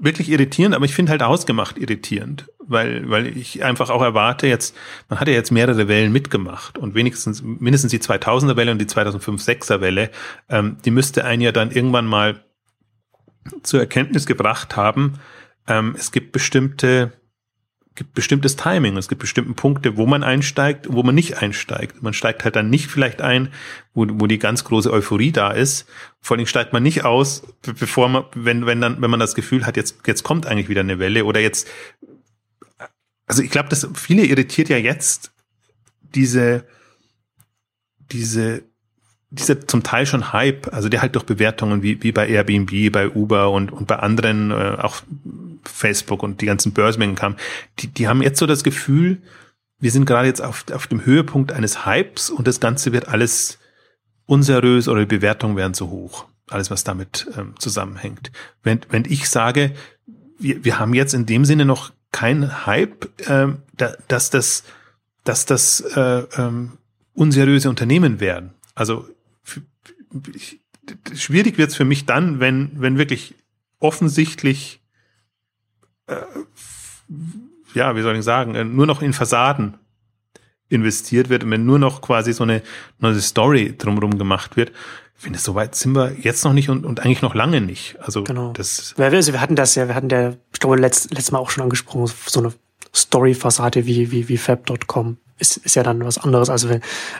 wirklich 0.02 0.30
irritierend, 0.30 0.76
aber 0.76 0.86
ich 0.86 0.94
finde 0.94 1.12
halt 1.12 1.22
ausgemacht 1.22 1.78
irritierend, 1.78 2.50
weil, 2.60 3.10
weil 3.10 3.38
ich 3.38 3.64
einfach 3.64 3.90
auch 3.90 4.02
erwarte 4.02 4.48
jetzt, 4.48 4.76
man 5.10 5.20
hat 5.20 5.28
ja 5.28 5.34
jetzt 5.34 5.52
mehrere 5.52 5.88
Wellen 5.88 6.12
mitgemacht 6.12 6.78
und 6.78 6.96
wenigstens, 6.96 7.44
mindestens 7.44 7.92
die 7.92 8.00
2000er 8.00 8.56
Welle 8.56 8.72
und 8.72 8.80
die 8.80 8.86
2005-6er 8.86 9.80
Welle, 9.80 10.10
ähm, 10.50 10.78
die 10.84 10.92
müsste 10.92 11.24
einen 11.24 11.42
ja 11.42 11.52
dann 11.52 11.72
irgendwann 11.72 12.08
mal 12.08 12.44
zur 13.62 13.80
Erkenntnis 13.80 14.26
gebracht 14.26 14.76
haben, 14.76 15.20
ähm, 15.68 15.96
es 15.98 16.12
gibt 16.12 16.32
bestimmte 16.32 17.14
gibt 17.96 18.14
bestimmtes 18.14 18.56
Timing, 18.56 18.96
es 18.96 19.10
gibt 19.10 19.22
bestimmte 19.22 19.54
Punkte, 19.54 19.98
wo 19.98 20.06
man 20.06 20.24
einsteigt 20.24 20.88
und 20.88 20.96
wo 20.96 21.04
man 21.04 21.14
nicht 21.14 21.42
einsteigt. 21.42 22.02
Man 22.02 22.14
steigt 22.14 22.44
halt 22.44 22.56
dann 22.56 22.70
nicht 22.70 22.88
vielleicht 22.88 23.22
ein, 23.22 23.50
wo, 23.94 24.06
wo 24.08 24.28
die 24.28 24.40
ganz 24.40 24.64
große 24.64 24.92
Euphorie 24.92 25.32
da 25.32 25.52
ist. 25.52 25.88
Vor 26.22 26.38
allem 26.38 26.46
steigt 26.46 26.72
man 26.72 26.84
nicht 26.84 27.04
aus, 27.04 27.44
bevor 27.62 28.08
man, 28.08 28.24
wenn, 28.34 28.66
wenn 28.66 28.80
dann, 28.80 29.02
wenn 29.02 29.12
man 29.12 29.20
das 29.20 29.36
Gefühl 29.36 29.66
hat, 29.66 29.76
jetzt, 29.76 30.08
jetzt 30.08 30.24
kommt 30.24 30.46
eigentlich 30.46 30.70
wieder 30.70 30.82
eine 30.82 31.00
Welle 31.00 31.26
oder 31.26 31.42
jetzt, 31.42 31.68
also 33.28 33.44
ich 33.44 33.52
glaube, 33.52 33.70
dass 33.70 33.88
viele 33.94 34.26
irritiert 34.26 34.70
ja 34.70 34.78
jetzt 34.78 35.32
diese, 36.16 36.66
diese 38.12 38.64
dieser 39.32 39.66
zum 39.66 39.82
Teil 39.82 40.06
schon 40.06 40.34
Hype, 40.34 40.74
also 40.74 40.90
der 40.90 41.02
halt 41.02 41.16
durch 41.16 41.26
Bewertungen 41.26 41.82
wie, 41.82 42.04
wie 42.04 42.12
bei 42.12 42.28
Airbnb, 42.28 42.92
bei 42.92 43.10
Uber 43.10 43.50
und, 43.52 43.72
und 43.72 43.88
bei 43.88 43.96
anderen, 43.96 44.52
äh, 44.52 44.78
auch 44.78 45.02
Facebook 45.64 46.22
und 46.22 46.42
die 46.42 46.46
ganzen 46.46 46.74
Börsenmengen 46.74 47.16
kam, 47.16 47.38
die, 47.80 47.88
die 47.88 48.08
haben 48.08 48.22
jetzt 48.22 48.40
so 48.40 48.46
das 48.46 48.64
Gefühl, 48.64 49.22
wir 49.80 49.90
sind 49.90 50.06
gerade 50.06 50.28
jetzt 50.28 50.42
auf, 50.42 50.66
auf 50.74 50.88
dem 50.88 51.06
Höhepunkt 51.06 51.54
eines 51.54 51.86
Hypes 51.86 52.30
und 52.30 52.46
das 52.46 52.60
Ganze 52.60 52.92
wird 52.92 53.08
alles 53.08 53.58
unseriös 54.26 54.88
oder 54.88 55.02
die 55.02 55.18
Bewertungen 55.18 55.56
werden 55.56 55.74
zu 55.74 55.90
hoch. 55.90 56.26
Alles, 56.50 56.70
was 56.70 56.84
damit 56.84 57.28
ähm, 57.38 57.56
zusammenhängt. 57.58 58.32
Wenn, 58.64 58.82
wenn 58.90 59.06
ich 59.06 59.30
sage, 59.30 59.72
wir, 60.38 60.66
wir 60.66 60.78
haben 60.78 60.94
jetzt 60.94 61.14
in 61.14 61.26
dem 61.26 61.46
Sinne 61.46 61.66
noch 61.66 61.92
keinen 62.12 62.66
Hype, 62.66 63.08
ähm, 63.30 63.60
da, 63.78 63.94
dass 64.10 64.30
das, 64.30 64.64
dass 65.24 65.46
das 65.46 65.80
äh, 65.80 66.24
ähm, 66.38 66.74
unseriöse 67.14 67.70
Unternehmen 67.70 68.20
werden. 68.20 68.54
Also 68.76 69.08
schwierig 71.14 71.58
wird 71.58 71.70
es 71.70 71.76
für 71.76 71.86
mich 71.86 72.06
dann, 72.06 72.40
wenn, 72.40 72.72
wenn 72.76 72.98
wirklich 72.98 73.36
offensichtlich, 73.80 74.82
äh, 76.08 76.16
ja, 77.74 77.96
wie 77.96 78.02
soll 78.02 78.16
ich 78.16 78.24
sagen, 78.24 78.56
äh, 78.56 78.64
nur 78.64 78.86
noch 78.86 79.02
in 79.02 79.14
Fassaden 79.14 79.78
investiert 80.70 81.30
wird 81.30 81.44
und 81.44 81.52
wenn 81.52 81.66
nur 81.66 81.80
noch 81.80 82.02
quasi 82.02 82.34
so 82.34 82.44
eine 82.44 82.62
neue 83.00 83.20
Story 83.20 83.76
drumherum 83.78 84.18
gemacht 84.18 84.56
wird. 84.56 84.72
Ich 85.18 85.24
finde, 85.24 85.38
so 85.38 85.54
weit 85.54 85.76
sind 85.76 85.94
wir 85.94 86.14
jetzt 86.20 86.44
noch 86.46 86.54
nicht 86.54 86.70
und, 86.70 86.86
und 86.86 87.02
eigentlich 87.02 87.22
noch 87.22 87.36
lange 87.36 87.62
nicht. 87.62 87.98
Also 88.00 88.24
genau. 88.24 88.54
das. 88.54 88.96
Also 88.98 89.34
wir 89.34 89.42
hatten 89.42 89.56
das 89.56 89.76
ja, 89.76 89.88
wir 89.88 89.94
hatten 89.94 90.10
der, 90.10 90.38
ich 90.54 90.60
glaube, 90.60 90.78
letzt, 90.78 91.12
letztes 91.12 91.32
Mal 91.32 91.40
auch 91.40 91.52
schon 91.52 91.64
angesprochen, 91.64 92.12
so 92.26 92.40
eine 92.40 92.54
Story-Fassade 92.96 93.86
wie, 93.86 94.12
wie, 94.12 94.30
wie 94.30 94.38
Fab.com 94.38 95.18
ist, 95.42 95.58
ist 95.58 95.76
ja 95.76 95.84
dann 95.84 96.06
was 96.06 96.18
anderes 96.18 96.50
als, 96.50 96.66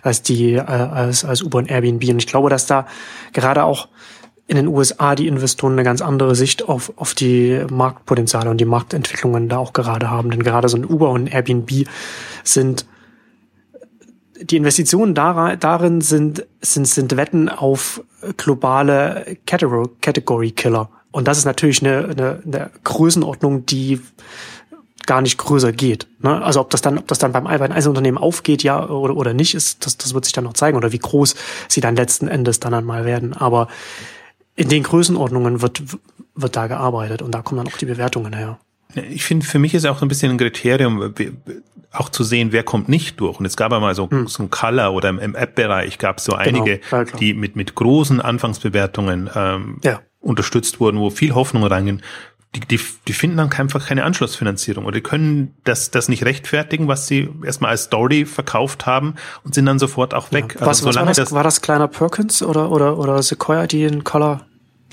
als 0.04 0.22
die, 0.22 0.54
äh, 0.54 0.62
als, 0.62 1.26
als 1.26 1.42
Uber 1.42 1.58
und 1.58 1.70
Airbnb. 1.70 2.04
Und 2.10 2.20
ich 2.20 2.28
glaube, 2.28 2.50
dass 2.50 2.68
da 2.68 2.88
gerade 3.34 3.64
auch 3.64 3.90
in 4.48 4.56
den 4.56 4.68
USA 4.68 5.16
die 5.16 5.28
Investoren 5.28 5.74
eine 5.74 5.84
ganz 5.84 6.02
andere 6.02 6.36
Sicht 6.36 6.68
auf, 6.68 6.94
auf 6.98 7.14
die 7.14 7.64
Marktpotenziale 7.70 8.50
und 8.50 8.58
die 8.58 8.66
Marktentwicklungen 8.66 9.50
da 9.50 9.58
auch 9.58 9.74
gerade 9.74 10.10
haben. 10.10 10.30
Denn 10.30 10.44
gerade 10.44 10.70
so 10.70 10.78
ein 10.78 10.86
Uber 10.86 11.10
und 11.10 11.34
Airbnb 11.34 11.88
sind 12.44 12.86
die 14.44 14.58
Investitionen 14.58 15.14
darin 15.14 16.02
sind, 16.02 16.46
sind, 16.62 16.88
sind 16.88 17.16
Wetten 17.16 17.48
auf 17.48 18.04
globale 18.38 19.38
Category 19.46 20.52
Killer. 20.52 20.90
Und 21.12 21.28
das 21.28 21.38
ist 21.38 21.46
natürlich 21.46 21.86
eine, 21.86 22.06
eine, 22.06 22.42
eine 22.44 22.72
Größenordnung, 22.84 23.66
die 23.66 24.02
gar 25.12 25.22
nicht 25.22 25.38
größer 25.38 25.74
geht. 25.74 26.08
Ne? 26.20 26.42
Also 26.42 26.62
ob 26.62 26.70
das 26.70 26.82
dann, 26.82 26.98
ob 26.98 27.06
das 27.06 27.20
dann 27.20 27.34
beim 27.34 27.46
Eisenunternehmen 27.46 28.18
aufgeht, 28.18 28.64
ja 28.64 28.88
oder, 28.88 29.18
oder 29.18 29.34
nicht, 29.34 29.56
ist, 29.56 29.86
das, 29.86 29.98
das 29.98 30.14
wird 30.14 30.24
sich 30.24 30.32
dann 30.32 30.46
noch 30.46 30.54
zeigen 30.54 30.78
oder 30.78 30.94
wie 30.94 31.00
groß 31.00 31.36
sie 31.68 31.82
dann 31.82 31.98
letzten 31.98 32.30
Endes 32.30 32.62
dann 32.62 32.74
einmal 32.74 33.04
werden. 33.04 33.34
Aber 33.34 33.68
in 34.56 34.70
den 34.70 34.84
Größenordnungen 34.84 35.62
wird, 35.62 35.84
wird 36.36 36.56
da 36.56 36.68
gearbeitet 36.68 37.22
und 37.22 37.36
da 37.36 37.42
kommen 37.42 37.62
dann 37.62 37.74
auch 37.74 37.78
die 37.78 37.88
Bewertungen 37.88 38.32
her. 38.32 38.58
Ich 39.10 39.26
finde, 39.26 39.46
für 39.46 39.60
mich 39.60 39.74
ist 39.74 39.86
auch 39.86 40.00
so 40.00 40.06
ein 40.06 40.08
bisschen 40.08 40.32
ein 40.32 40.38
Kriterium, 40.38 41.14
auch 41.92 42.08
zu 42.08 42.24
sehen, 42.24 42.54
wer 42.54 42.64
kommt 42.64 42.88
nicht 42.88 43.20
durch. 43.20 43.38
Und 43.38 43.46
es 43.46 43.58
gab 43.58 43.74
einmal 43.74 43.96
so, 43.96 44.10
hm. 44.10 44.28
so 44.28 44.44
ein 44.44 44.50
Color 44.50 44.94
oder 44.94 45.10
im, 45.10 45.36
App-Bereich 45.36 45.98
gab 45.98 46.20
es 46.20 46.24
so 46.24 46.38
genau, 46.38 46.44
einige, 46.64 46.80
ja, 46.90 47.04
die 47.04 47.34
mit, 47.34 47.58
mit 47.58 47.76
großen 47.76 48.22
Anfangsbewertungen 48.22 49.30
ähm, 49.36 49.82
ja. 49.84 50.00
unterstützt 50.22 50.80
wurden, 50.80 51.02
wo 51.02 51.10
viel 51.10 51.36
Hoffnung 51.36 51.66
reinging 51.66 52.02
die, 52.56 52.60
die, 52.60 52.80
die 53.08 53.14
finden 53.14 53.38
dann 53.38 53.52
einfach 53.52 53.88
keine 53.88 54.04
Anschlussfinanzierung 54.04 54.86
oder 54.86 54.96
die 54.96 55.02
können 55.02 55.56
das, 55.64 55.90
das 55.90 56.10
nicht 56.10 56.26
rechtfertigen, 56.26 56.88
was 56.88 57.08
sie 57.08 57.30
erstmal 57.46 57.72
als 57.72 57.84
Story 57.84 58.26
verkauft 58.26 58.86
haben 58.86 59.16
und 59.44 59.56
sind 59.56 59.66
dann 59.66 59.80
sofort 59.80 60.14
auch 60.14 60.34
weg. 60.34 60.58
Ja. 60.60 60.66
Was, 60.66 60.86
also, 60.86 60.88
was 60.88 60.96
war, 60.98 61.06
das, 61.06 61.18
das, 61.18 61.32
war 61.32 61.44
das 61.44 61.62
kleiner 61.62 61.88
Perkins 61.88 62.44
oder, 62.44 62.70
oder, 62.72 62.98
oder 62.98 63.24
Sequoia, 63.24 63.68
die 63.68 63.84
in 63.84 64.04
Color, 64.04 64.46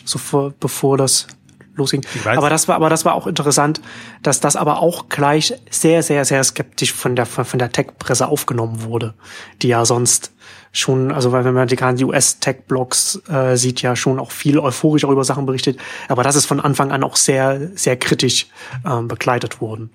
so 0.05 0.19
vor, 0.19 0.55
bevor 0.61 0.97
das 0.97 1.27
losging? 1.75 2.07
Aber 2.27 2.49
das 2.49 2.69
war, 2.69 2.77
aber 2.77 2.91
das 2.91 3.05
war 3.05 3.15
auch 3.15 3.27
interessant, 3.27 3.81
dass 4.23 4.39
das 4.39 4.55
aber 4.55 4.79
auch 4.79 5.09
gleich 5.09 5.53
sehr, 5.69 6.05
sehr, 6.05 6.25
sehr 6.25 6.45
skeptisch 6.45 6.93
von 6.93 7.17
der, 7.17 7.27
von 7.27 7.59
der 7.59 7.73
Tech-Presse 7.73 8.29
aufgenommen 8.29 8.85
wurde, 8.85 9.15
die 9.63 9.69
ja 9.69 9.85
sonst 9.85 10.33
schon, 10.73 11.13
also 11.13 11.33
weil 11.33 11.45
wenn 11.45 11.55
man 11.55 11.69
die 11.69 11.77
ganzen 11.77 12.05
US-Tech-Blogs 12.05 13.23
äh, 13.29 13.57
sieht, 13.57 13.83
ja 13.83 13.97
schon 13.97 14.19
auch 14.19 14.31
viel 14.31 14.59
euphorisch 14.59 15.05
auch 15.05 15.11
über 15.11 15.25
Sachen 15.25 15.47
berichtet. 15.47 15.79
Aber 16.09 16.23
das 16.23 16.37
ist 16.37 16.47
von 16.47 16.61
Anfang 16.61 16.91
an 16.93 17.03
auch 17.03 17.17
sehr, 17.17 17.71
sehr 17.77 17.97
kritisch 17.97 18.47
ähm, 18.85 19.09
begleitet 19.09 19.61
worden. 19.61 19.91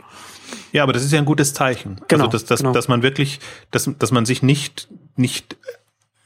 Ja, 0.72 0.84
aber 0.84 0.94
das 0.94 1.04
ist 1.04 1.12
ja 1.12 1.20
ein 1.20 1.26
gutes 1.26 1.54
Zeichen. 1.54 1.94
Also 1.94 2.06
genau, 2.08 2.26
also, 2.26 2.38
dass, 2.38 2.46
dass, 2.46 2.60
genau. 2.60 2.74
dass 2.74 2.88
man 2.88 3.04
wirklich, 3.04 3.40
dass, 3.72 3.90
dass 4.00 4.12
man 4.12 4.26
sich 4.26 4.42
nicht, 4.42 4.88
nicht 5.16 5.58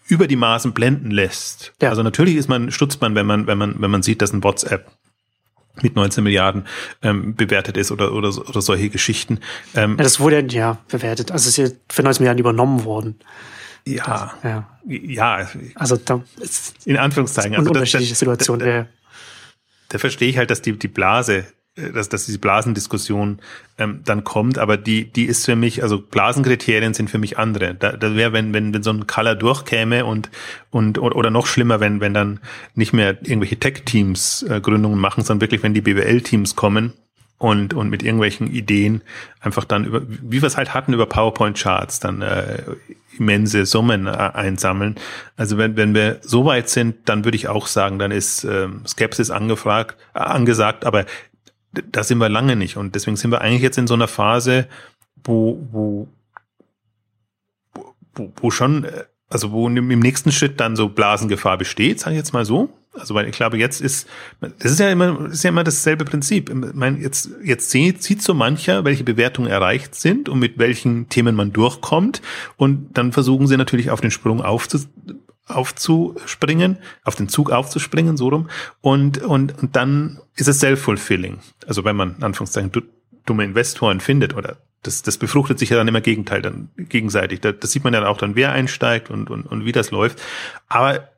über 0.08 0.28
die 0.28 0.38
Maßen 0.38 0.74
blenden 0.74 1.12
lässt. 1.12 1.74
Ja. 1.82 1.90
Also 1.90 2.02
natürlich 2.02 2.36
ist 2.36 2.48
man, 2.48 2.72
stutzt 2.72 3.02
man, 3.02 3.16
wenn 3.16 3.26
man, 3.26 3.48
wenn 3.48 3.58
man, 3.58 3.76
wenn 3.82 3.92
man 3.92 4.04
sieht, 4.04 4.22
dass 4.22 4.32
ein 4.32 4.44
WhatsApp 4.44 4.90
mit 5.82 5.96
19 5.96 6.24
Milliarden 6.24 6.66
ähm, 7.04 7.36
bewertet 7.36 7.78
ist 7.78 7.92
oder, 7.92 8.14
oder, 8.14 8.30
oder 8.30 8.62
solche 8.62 8.90
Geschichten. 8.90 9.40
Ähm, 9.76 9.96
ja, 9.98 10.04
das 10.04 10.20
wurde 10.20 10.44
ja 10.50 10.78
bewertet. 10.88 11.32
Also 11.32 11.50
es 11.50 11.58
ist 11.58 11.72
ja 11.72 11.78
für 11.90 12.04
19 12.04 12.24
Milliarden 12.24 12.40
übernommen 12.40 12.84
worden. 12.84 13.20
Ja, 13.96 14.34
ja. 14.44 14.68
ja. 14.88 15.48
Also 15.76 15.98
da 15.98 16.22
ist 16.40 16.76
in 16.86 16.98
Anführungszeichen. 16.98 17.56
Also 17.56 17.70
unterschiedliche 17.70 18.12
das, 18.12 18.20
Situation. 18.20 18.60
Da, 18.60 18.66
da, 18.66 18.88
da 19.90 19.98
verstehe 19.98 20.30
ich 20.30 20.38
halt, 20.38 20.52
dass 20.52 20.62
die, 20.62 20.78
die 20.78 20.88
Blase, 20.88 21.46
äh, 21.76 21.92
dass, 21.92 22.10
dass 22.10 22.26
diese 22.26 22.40
Blasendiskussion 22.40 23.40
ähm, 23.78 24.02
dann 24.04 24.24
kommt, 24.24 24.58
aber 24.58 24.78
die, 24.78 25.06
die 25.06 25.26
ist 25.26 25.46
für 25.46 25.56
mich, 25.56 25.84
also 25.84 26.00
Blasenkriterien 26.00 26.94
sind 26.94 27.10
für 27.10 27.20
mich 27.20 27.38
andere. 27.38 27.76
Da, 27.76 27.94
da 27.94 28.16
wäre, 28.16 28.34
wenn, 28.34 28.54
wenn, 28.54 28.74
wenn 28.74 28.84
so 28.84 28.92
ein 28.92 29.08
Color 29.08 29.36
durchkäme 29.36 30.06
und, 30.06 30.30
und 30.70 31.00
oder 31.00 31.30
noch 31.30 31.48
schlimmer, 31.48 31.80
wenn, 31.80 32.02
wenn 32.02 32.14
dann 32.14 32.40
nicht 32.76 32.94
mehr 32.94 33.18
irgendwelche 33.22 33.58
Tech-Teams 33.58 34.44
äh, 34.44 34.60
Gründungen 34.62 35.00
machen, 35.00 35.24
sondern 35.24 35.42
wirklich, 35.42 35.64
wenn 35.64 35.74
die 35.74 35.82
BWL-Teams 35.82 36.56
kommen 36.56 36.94
und, 37.40 37.74
und 37.74 37.90
mit 37.90 38.04
irgendwelchen 38.04 38.48
Ideen 38.48 39.02
einfach 39.40 39.64
dann 39.64 39.86
über, 39.86 40.02
wie 40.08 40.42
wir 40.42 40.48
es 40.48 40.58
halt 40.58 40.74
hatten, 40.74 40.94
über 40.94 41.06
PowerPoint-Charts 41.06 42.00
dann 42.00 42.22
äh, 42.22 42.64
immense 43.18 43.66
Summen 43.66 44.08
äh, 44.08 44.12
einsammeln. 44.12 44.96
Also 45.36 45.58
wenn, 45.58 45.76
wenn 45.78 45.94
wir 45.94 46.20
so 46.22 46.46
weit 46.46 46.70
sind, 46.70 47.10
dann 47.10 47.26
würde 47.26 47.36
ich 47.36 47.48
auch 47.48 47.68
sagen, 47.68 48.00
dann 48.00 48.12
ist 48.12 48.44
äh, 48.44 48.68
Skepsis 48.88 49.30
angefragt, 49.30 49.98
äh, 50.14 50.20
angesagt, 50.20 50.86
aber 50.86 51.06
da 51.92 52.04
sind 52.04 52.18
wir 52.18 52.30
lange 52.30 52.56
nicht. 52.56 52.78
Und 52.78 52.96
deswegen 52.96 53.18
sind 53.18 53.32
wir 53.32 53.42
eigentlich 53.42 53.62
jetzt 53.62 53.78
in 53.78 53.88
so 53.88 53.94
einer 53.94 54.08
Phase, 54.08 54.68
wo, 55.24 55.60
wo, 55.72 56.08
wo, 58.16 58.34
wo 58.38 58.52
schon, 58.52 58.86
äh, 58.86 59.04
also 59.30 59.52
wo 59.52 59.68
im 59.68 60.00
nächsten 60.00 60.32
Schritt 60.32 60.60
dann 60.60 60.76
so 60.76 60.90
Blasengefahr 60.90 61.58
besteht, 61.58 62.00
sage 62.00 62.16
ich 62.16 62.18
jetzt 62.18 62.34
mal 62.34 62.46
so. 62.46 62.70
Also 63.00 63.16
weil 63.16 63.28
ich 63.28 63.36
glaube, 63.36 63.58
jetzt 63.58 63.82
ist, 63.82 64.08
das 64.42 64.72
ist 64.72 64.80
ja 64.80 64.90
immer, 64.90 65.28
ist 65.32 65.44
ja 65.44 65.50
immer 65.50 65.64
dasselbe 65.64 66.06
Prinzip. 66.06 66.50
Ich 66.50 66.74
meine, 66.74 67.00
jetzt, 67.00 67.30
jetzt 67.44 67.70
sieht, 67.70 68.04
sieht 68.04 68.22
so 68.22 68.34
mancher, 68.34 68.86
welche 68.86 69.04
Bewertungen 69.04 69.50
erreicht 69.50 69.96
sind 69.96 70.30
und 70.30 70.40
mit 70.40 70.58
welchen 70.58 71.10
Themen 71.10 71.36
man 71.36 71.54
durchkommt. 71.54 72.22
Und 72.56 72.98
dann 72.98 73.12
versuchen 73.12 73.48
sie 73.48 73.58
natürlich 73.58 73.92
auf 73.92 74.02
den 74.02 74.12
Sprung 74.12 74.42
aufzu, 74.42 74.80
aufzuspringen, 75.48 76.78
auf 77.04 77.16
den 77.16 77.30
Zug 77.30 77.52
aufzuspringen, 77.52 78.18
so 78.18 78.30
rum. 78.30 78.50
Und, 78.82 79.20
und, 79.24 79.58
und 79.62 79.76
dann 79.76 80.20
ist 80.36 80.48
es 80.48 80.60
self-fulfilling. 80.60 81.40
Also 81.66 81.86
wenn 81.86 81.96
man, 81.96 82.18
Anführungszeichen, 82.22 82.72
dumme 83.26 83.44
Investoren 83.44 84.00
findet 84.00 84.36
oder 84.36 84.58
das, 84.84 85.02
das 85.02 85.18
befruchtet 85.18 85.60
sich 85.60 85.70
ja 85.70 85.78
dann 85.78 85.88
immer 85.88 86.02
Gegenteil, 86.02 86.42
dann 86.42 86.70
gegenseitig. 86.78 87.42
Da, 87.42 87.52
das 87.52 87.72
sieht 87.72 87.84
man 87.84 87.94
dann 87.94 88.06
auch 88.06 88.18
dann, 88.18 88.36
wer 88.36 88.52
einsteigt 88.52 89.10
und, 89.10 89.30
und, 89.30 89.46
und 89.46 89.66
wie 89.66 89.72
das 89.72 89.92
läuft. 89.92 90.22
Aber 90.68 91.10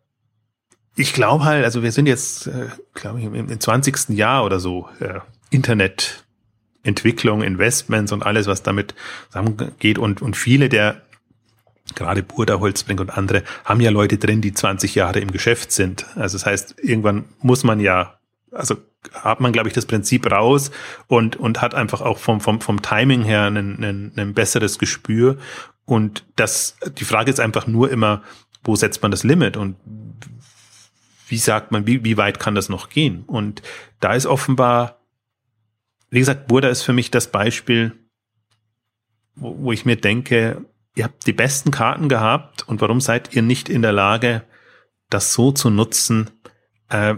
ich 1.00 1.14
glaube 1.14 1.46
halt, 1.46 1.64
also 1.64 1.82
wir 1.82 1.94
sind 1.94 2.08
jetzt, 2.08 2.48
äh, 2.48 2.68
glaube 2.94 3.20
ich, 3.20 3.26
im, 3.26 3.34
im 3.34 3.60
20. 3.60 4.10
Jahr 4.10 4.44
oder 4.44 4.60
so, 4.60 4.90
äh, 5.00 5.20
Internetentwicklung, 5.50 7.42
Investments 7.42 8.12
und 8.12 8.24
alles, 8.24 8.48
was 8.48 8.64
damit 8.64 8.96
zusammengeht 9.30 9.98
und, 9.98 10.22
und 10.22 10.36
viele 10.36 10.68
der 10.68 11.02
gerade 11.96 12.22
Burda, 12.22 12.60
Holzbrink 12.60 13.00
und 13.00 13.18
andere 13.18 13.44
haben 13.66 13.82
ja 13.82 13.90
Leute 13.90 14.18
drin, 14.18 14.42
die 14.42 14.54
20 14.54 14.94
Jahre 14.94 15.20
im 15.20 15.32
Geschäft 15.32 15.72
sind. 15.72 16.06
Also 16.16 16.38
das 16.38 16.46
heißt, 16.46 16.76
irgendwann 16.84 17.26
muss 17.40 17.64
man 17.64 17.80
ja, 17.80 18.20
also 18.52 18.76
hat 19.14 19.40
man, 19.40 19.54
glaube 19.54 19.70
ich, 19.70 19.74
das 19.74 19.86
Prinzip 19.86 20.30
raus 20.30 20.70
und, 21.08 21.38
und 21.38 21.62
hat 21.62 21.74
einfach 21.74 22.02
auch 22.02 22.20
vom, 22.20 22.42
vom, 22.42 22.62
vom 22.62 22.82
Timing 22.82 23.24
her 23.24 23.46
ein, 23.46 23.58
ein, 23.58 24.12
ein 24.16 24.34
besseres 24.34 24.78
Gespür. 24.78 25.38
Und 25.86 26.26
das, 26.36 26.76
die 27.00 27.06
Frage 27.06 27.32
ist 27.32 27.40
einfach 27.40 27.66
nur 27.66 27.90
immer, 27.90 28.22
wo 28.64 28.76
setzt 28.76 29.02
man 29.02 29.10
das 29.10 29.24
Limit 29.24 29.58
und 29.58 29.78
wie 31.30 31.38
sagt 31.38 31.72
man, 31.72 31.88
wie, 31.88 32.04
wie 32.04 32.18
weit 32.18 32.40
kann 32.40 32.56
das 32.56 32.70
noch 32.70 32.90
gehen? 32.90 33.24
Und 33.26 33.62
da 34.00 34.14
ist 34.14 34.26
offenbar, 34.26 35.00
wie 36.10 36.20
gesagt, 36.20 36.48
Burda 36.48 36.70
ist 36.70 36.84
für 36.84 36.94
mich 36.94 37.12
das 37.12 37.32
Beispiel, 37.32 37.94
wo, 39.36 39.56
wo 39.60 39.72
ich 39.72 39.86
mir 39.86 39.96
denke, 39.96 40.66
ihr 40.96 41.04
habt 41.04 41.26
die 41.28 41.34
besten 41.34 41.72
Karten 41.72 42.10
gehabt 42.10 42.68
und 42.68 42.82
warum 42.82 43.00
seid 43.00 43.36
ihr 43.36 43.42
nicht 43.42 43.70
in 43.70 43.82
der 43.82 43.94
Lage, 43.94 44.44
das 45.10 45.34
so 45.34 45.52
zu 45.52 45.70
nutzen, 45.70 46.30
äh, 46.90 47.16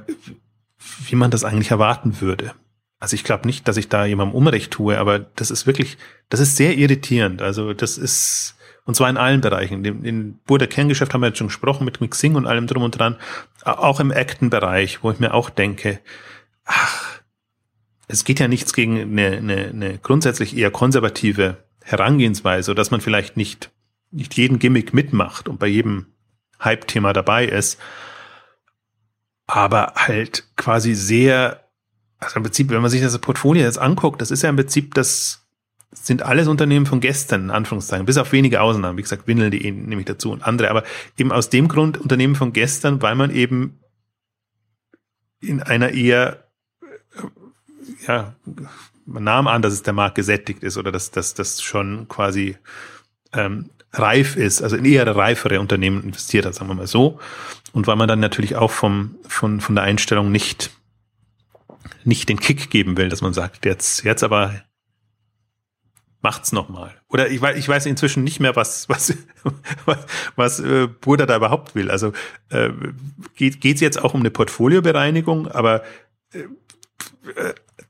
wie 1.06 1.16
man 1.16 1.32
das 1.32 1.44
eigentlich 1.44 1.72
erwarten 1.72 2.22
würde? 2.22 2.54
Also 3.00 3.16
ich 3.16 3.24
glaube 3.24 3.48
nicht, 3.48 3.68
dass 3.68 3.78
ich 3.78 3.90
da 3.90 4.06
jemandem 4.06 4.36
Unrecht 4.36 4.72
tue, 4.72 4.98
aber 5.00 5.18
das 5.20 5.50
ist 5.50 5.66
wirklich, 5.66 5.98
das 6.30 6.40
ist 6.40 6.56
sehr 6.56 6.78
irritierend. 6.78 7.42
Also 7.42 7.74
das 7.74 7.98
ist, 7.98 8.56
und 8.86 8.96
zwar 8.96 9.10
in 9.10 9.18
allen 9.18 9.42
Bereichen. 9.42 9.86
In, 9.86 10.04
in 10.04 10.40
Burda 10.46 10.68
Kerngeschäft 10.68 11.14
haben 11.14 11.22
wir 11.22 11.28
jetzt 11.28 11.38
schon 11.38 11.48
gesprochen 11.48 11.86
mit 11.86 12.02
Mixing 12.02 12.36
und 12.36 12.48
allem 12.48 12.68
drum 12.68 12.84
und 12.84 12.98
dran. 12.98 13.18
Auch 13.64 14.00
im 14.00 14.12
Acten-Bereich, 14.12 15.04
wo 15.04 15.12
ich 15.12 15.20
mir 15.20 15.34
auch 15.34 15.50
denke, 15.50 16.00
ach, 16.66 17.20
es 18.08 18.24
geht 18.26 18.40
ja 18.40 18.48
nichts 18.48 18.74
gegen 18.74 19.00
eine, 19.00 19.38
eine, 19.38 19.68
eine 19.68 19.98
grundsätzlich 20.00 20.56
eher 20.58 20.72
konservative 20.72 21.64
Herangehensweise, 21.84 22.76
dass 22.76 22.92
man 22.92 23.02
vielleicht 23.02 23.38
nicht, 23.38 23.72
nicht 24.12 24.36
jeden 24.36 24.60
Gimmick 24.60 24.94
mitmacht 24.94 25.48
und 25.48 25.60
bei 25.60 25.68
jedem 25.68 26.08
Hype-Thema 26.64 27.14
dabei 27.14 27.46
ist, 27.46 27.80
aber 29.48 29.94
halt 29.96 30.48
quasi 30.56 30.94
sehr, 30.94 31.68
also 32.20 32.38
im 32.38 32.44
Prinzip, 32.44 32.70
wenn 32.70 32.82
man 32.82 32.92
sich 32.92 33.02
das 33.02 33.18
Portfolio 33.20 33.64
jetzt 33.64 33.80
anguckt, 33.80 34.22
das 34.22 34.32
ist 34.32 34.44
ja 34.44 34.50
im 34.50 34.56
Prinzip 34.56 34.94
das 34.94 35.41
sind 35.92 36.24
alles 36.24 36.48
Unternehmen 36.48 36.86
von 36.86 37.02
gestern, 37.02 37.44
in 37.44 37.52
Anführungszeichen, 37.52 38.06
bis 38.06 38.18
auf 38.18 38.32
wenige 38.32 38.62
Ausnahmen, 38.62 38.98
wie 38.98 39.02
gesagt, 39.02 39.28
Windel.de 39.28 39.72
nehme 39.72 40.02
ich 40.02 40.08
dazu 40.08 40.32
und 40.32 40.44
andere, 40.44 40.70
aber 40.70 40.84
eben 41.18 41.32
aus 41.32 41.50
dem 41.50 41.68
Grund 41.68 41.98
Unternehmen 41.98 42.36
von 42.36 42.54
gestern, 42.54 43.02
weil 43.02 43.16
man 43.16 43.32
eben 43.32 43.80
in 45.42 45.62
einer 45.62 45.90
eher, 45.90 46.46
ja, 48.08 48.36
man 49.06 49.24
nahm 49.24 49.48
an, 49.48 49.62
dass 49.62 49.74
es 49.74 49.84
der 49.84 49.94
Markt 49.94 50.16
gesättigt 50.16 50.64
ist 50.64 50.78
oder 50.78 50.92
dass 50.92 51.12
das 51.12 51.62
schon 51.62 52.08
quasi 52.08 52.58
ähm, 53.34 53.70
reif 53.94 54.38
ist, 54.38 54.62
also 54.62 54.78
in 54.78 54.86
eher 54.86 55.06
reifere 55.14 55.60
Unternehmen 55.60 56.04
investiert 56.04 56.46
hat, 56.46 56.56
sagen 56.56 56.70
wir 56.70 56.76
mal 56.76 56.88
so. 56.88 57.20
Und 57.74 57.88
weil 57.88 57.96
man 57.96 58.08
dann 58.08 58.20
natürlich 58.20 58.56
auch 58.56 58.72
vom, 58.72 59.16
von, 59.28 59.60
von 59.60 59.76
der 59.76 59.84
Einstellung 59.84 60.32
nicht, 60.32 60.72
nicht 62.04 62.30
den 62.30 62.40
Kick 62.40 62.70
geben 62.70 62.96
will, 62.98 63.10
dass 63.10 63.22
man 63.22 63.34
sagt, 63.34 63.66
jetzt, 63.66 64.04
jetzt 64.04 64.24
aber 64.24 64.62
macht's 66.22 66.52
nochmal. 66.52 66.94
Oder 67.08 67.30
ich 67.30 67.42
weiß, 67.42 67.58
ich 67.58 67.68
weiß 67.68 67.86
inzwischen 67.86 68.24
nicht 68.24 68.40
mehr, 68.40 68.56
was, 68.56 68.88
was, 68.90 69.14
was, 69.86 70.06
was 70.36 70.60
äh, 70.60 70.88
Burda 70.88 71.26
da 71.26 71.36
überhaupt 71.36 71.76
will. 71.76 71.90
Also 71.90 72.14
äh, 72.50 72.70
geht 73.36 73.62
geht's 73.62 73.82
jetzt 73.82 74.02
auch 74.02 74.14
um 74.14 74.20
eine 74.22 74.32
Portfoliobereinigung, 74.32 75.48
aber 75.48 75.84
äh, 76.34 76.44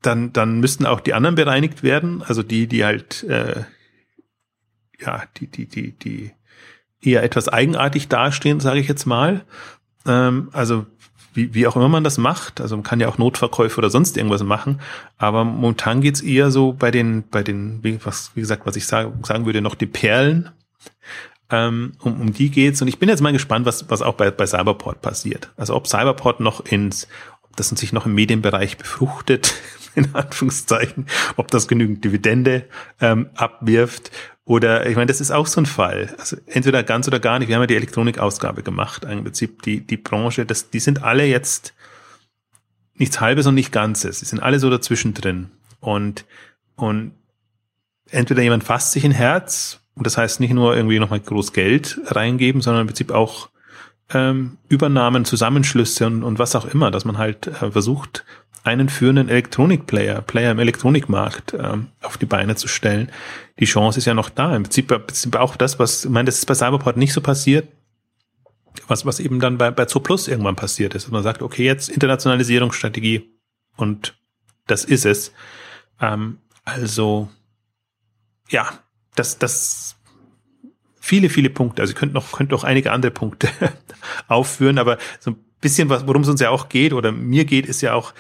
dann, 0.02 0.34
dann 0.34 0.60
müssten 0.60 0.86
auch 0.86 1.00
die 1.00 1.14
anderen 1.14 1.36
bereinigt 1.36 1.84
werden, 1.84 2.24
also 2.24 2.44
die, 2.44 2.68
die 2.68 2.84
halt 2.84 3.24
äh, 3.24 3.64
ja, 5.02 5.24
die, 5.38 5.48
die, 5.48 5.66
die, 5.66 5.92
die 5.92 6.32
eher 7.02 7.24
etwas 7.24 7.50
eigenartig 7.50 8.08
dastehen, 8.08 8.60
sage 8.60 8.80
ich 8.80 8.88
jetzt 8.88 9.06
mal. 9.06 9.44
Ähm, 10.06 10.50
also 10.54 10.86
wie, 11.34 11.54
wie 11.54 11.68
auch 11.68 11.76
immer 11.76 11.90
man 11.90 12.04
das 12.04 12.18
macht, 12.18 12.62
also 12.62 12.76
man 12.76 12.84
kann 12.84 13.00
ja 13.00 13.08
auch 13.08 13.18
Notverkäufe 13.18 13.78
oder 13.78 13.90
sonst 13.90 14.18
irgendwas 14.18 14.44
machen, 14.44 14.82
aber 15.18 15.44
momentan 15.44 16.02
geht's 16.02 16.22
eher 16.22 16.52
so 16.52 16.74
bei 16.74 16.92
den, 16.92 17.24
bei 17.30 17.44
den, 17.44 17.84
wie, 17.84 18.00
was, 18.04 18.32
wie 18.36 18.42
gesagt, 18.42 18.66
was 18.66 18.76
ich 18.76 18.86
sagen, 18.86 19.24
sagen 19.24 19.46
würde, 19.46 19.62
noch 19.62 19.76
die 19.76 19.86
Perlen, 19.86 20.50
ähm, 21.50 21.94
um, 22.00 22.20
um 22.20 22.34
die 22.34 22.50
geht's. 22.50 22.82
Und 22.82 22.88
ich 22.88 23.00
bin 23.00 23.10
jetzt 23.10 23.22
mal 23.22 23.34
gespannt, 23.34 23.66
was, 23.66 23.90
was 23.90 24.02
auch 24.02 24.16
bei, 24.16 24.32
bei 24.32 24.46
Cyberport 24.46 25.02
passiert. 25.02 25.52
Also 25.58 25.76
ob 25.76 25.88
Cyberport 25.88 26.40
noch 26.40 26.66
ins, 26.66 27.08
ob 27.44 27.56
das 27.58 27.70
sich 27.70 27.94
noch 27.94 28.06
im 28.06 28.14
Medienbereich 28.14 28.78
befruchtet, 28.78 29.54
in 29.96 30.14
Anführungszeichen, 30.16 31.08
ob 31.36 31.52
das 31.52 31.68
genügend 31.68 32.04
Dividende 32.04 32.66
ähm, 33.00 33.30
abwirft 33.36 34.12
oder 34.52 34.86
ich 34.86 34.98
meine, 34.98 35.06
das 35.06 35.22
ist 35.22 35.32
auch 35.32 35.48
so 35.48 35.62
ein 35.62 35.66
Fall. 35.66 36.14
Also 36.18 36.36
entweder 36.46 36.84
ganz 36.84 37.08
oder 37.08 37.22
gar 37.22 37.40
nicht. 37.40 37.48
Wir 37.48 37.56
haben 37.56 37.64
ja 37.64 37.68
die 37.68 37.78
Elektronikausgabe 37.78 38.64
gemacht. 38.64 39.06
Im 39.06 39.24
Prinzip 39.24 39.62
die, 39.62 39.80
die 39.80 39.96
Branche, 39.96 40.46
das, 40.46 40.70
die 40.70 40.82
sind 40.82 41.04
alle 41.04 41.24
jetzt 41.24 41.74
nichts 42.96 43.22
Halbes 43.22 43.48
und 43.48 43.56
nicht 43.56 43.72
Ganzes. 43.72 44.20
Die 44.20 44.26
sind 44.26 44.44
alle 44.44 44.60
so 44.60 44.70
dazwischen 44.70 45.14
drin. 45.14 45.52
Und, 45.80 46.26
und 46.76 47.14
entweder 48.10 48.42
jemand 48.42 48.66
fasst 48.66 48.92
sich 48.92 49.06
ein 49.06 49.12
Herz, 49.12 49.80
und 49.96 50.06
das 50.06 50.18
heißt 50.18 50.42
nicht 50.42 50.52
nur 50.52 50.76
irgendwie 50.76 51.00
nochmal 51.00 51.22
groß 51.22 51.54
Geld 51.54 52.02
reingeben, 52.08 52.62
sondern 52.62 52.82
im 52.82 52.88
Prinzip 52.88 53.12
auch 53.12 53.48
ähm, 54.14 54.58
Übernahmen, 54.68 55.24
Zusammenschlüsse 55.24 56.08
und, 56.08 56.24
und 56.24 56.40
was 56.40 56.58
auch 56.58 56.66
immer, 56.66 56.92
dass 56.92 57.06
man 57.06 57.18
halt 57.18 57.48
äh, 57.48 57.72
versucht, 57.72 58.26
einen 58.64 58.90
führenden 58.90 59.30
Elektronikplayer, 59.30 60.22
Player 60.22 60.52
im 60.52 60.60
Elektronikmarkt 60.60 61.54
ähm, 61.54 61.88
auf 62.02 62.18
die 62.18 62.26
Beine 62.26 62.56
zu 62.56 62.68
stellen. 62.68 63.12
Die 63.60 63.66
Chance 63.66 64.00
ist 64.00 64.06
ja 64.06 64.14
noch 64.14 64.30
da. 64.30 64.56
Im 64.56 64.64
Prinzip, 64.64 64.92
im 64.92 65.06
Prinzip 65.06 65.36
auch 65.36 65.56
das, 65.56 65.80
was, 65.80 66.06
ich 66.06 66.12
meine, 66.12 66.26
das 66.26 66.40
ist 66.40 66.46
bei 66.46 66.54
Cyberport 66.54 66.98
nicht 66.98 67.14
so 67.14 67.22
passiert, 67.22 67.68
was, 68.88 69.06
was 69.06 69.20
eben 69.20 69.40
dann 69.40 69.58
bei, 69.58 69.72
bei 69.72 69.86
Zooplus 69.86 70.28
irgendwann 70.28 70.56
passiert 70.56 70.94
ist. 70.94 71.06
Dass 71.06 71.12
man 71.12 71.24
sagt, 71.24 71.42
okay, 71.42 71.66
jetzt 71.66 71.90
Internationalisierungsstrategie 71.90 73.30
und 73.78 74.16
das 74.68 74.86
ist 74.86 75.06
es. 75.06 75.34
Ähm, 76.00 76.38
also, 76.64 77.30
ja, 78.50 78.70
das, 79.16 79.40
das, 79.40 79.96
viele, 81.00 81.30
viele 81.30 81.50
Punkte. 81.50 81.82
Also, 81.82 81.94
ihr 81.94 81.98
könnt 81.98 82.14
noch, 82.14 82.32
könnt 82.32 82.52
noch 82.52 82.64
einige 82.64 82.92
andere 82.92 83.12
Punkte 83.12 83.50
aufführen, 84.28 84.78
aber 84.78 85.00
so 85.20 85.32
ein 85.32 85.38
bisschen 85.62 85.90
was, 85.90 86.06
worum 86.06 86.22
es 86.22 86.30
uns 86.30 86.42
ja 86.42 86.52
auch 86.52 86.70
geht 86.70 86.94
oder 86.94 87.12
mir 87.12 87.46
geht, 87.46 87.66
ist 87.66 87.82
ja 87.82 87.94
auch, 87.94 88.14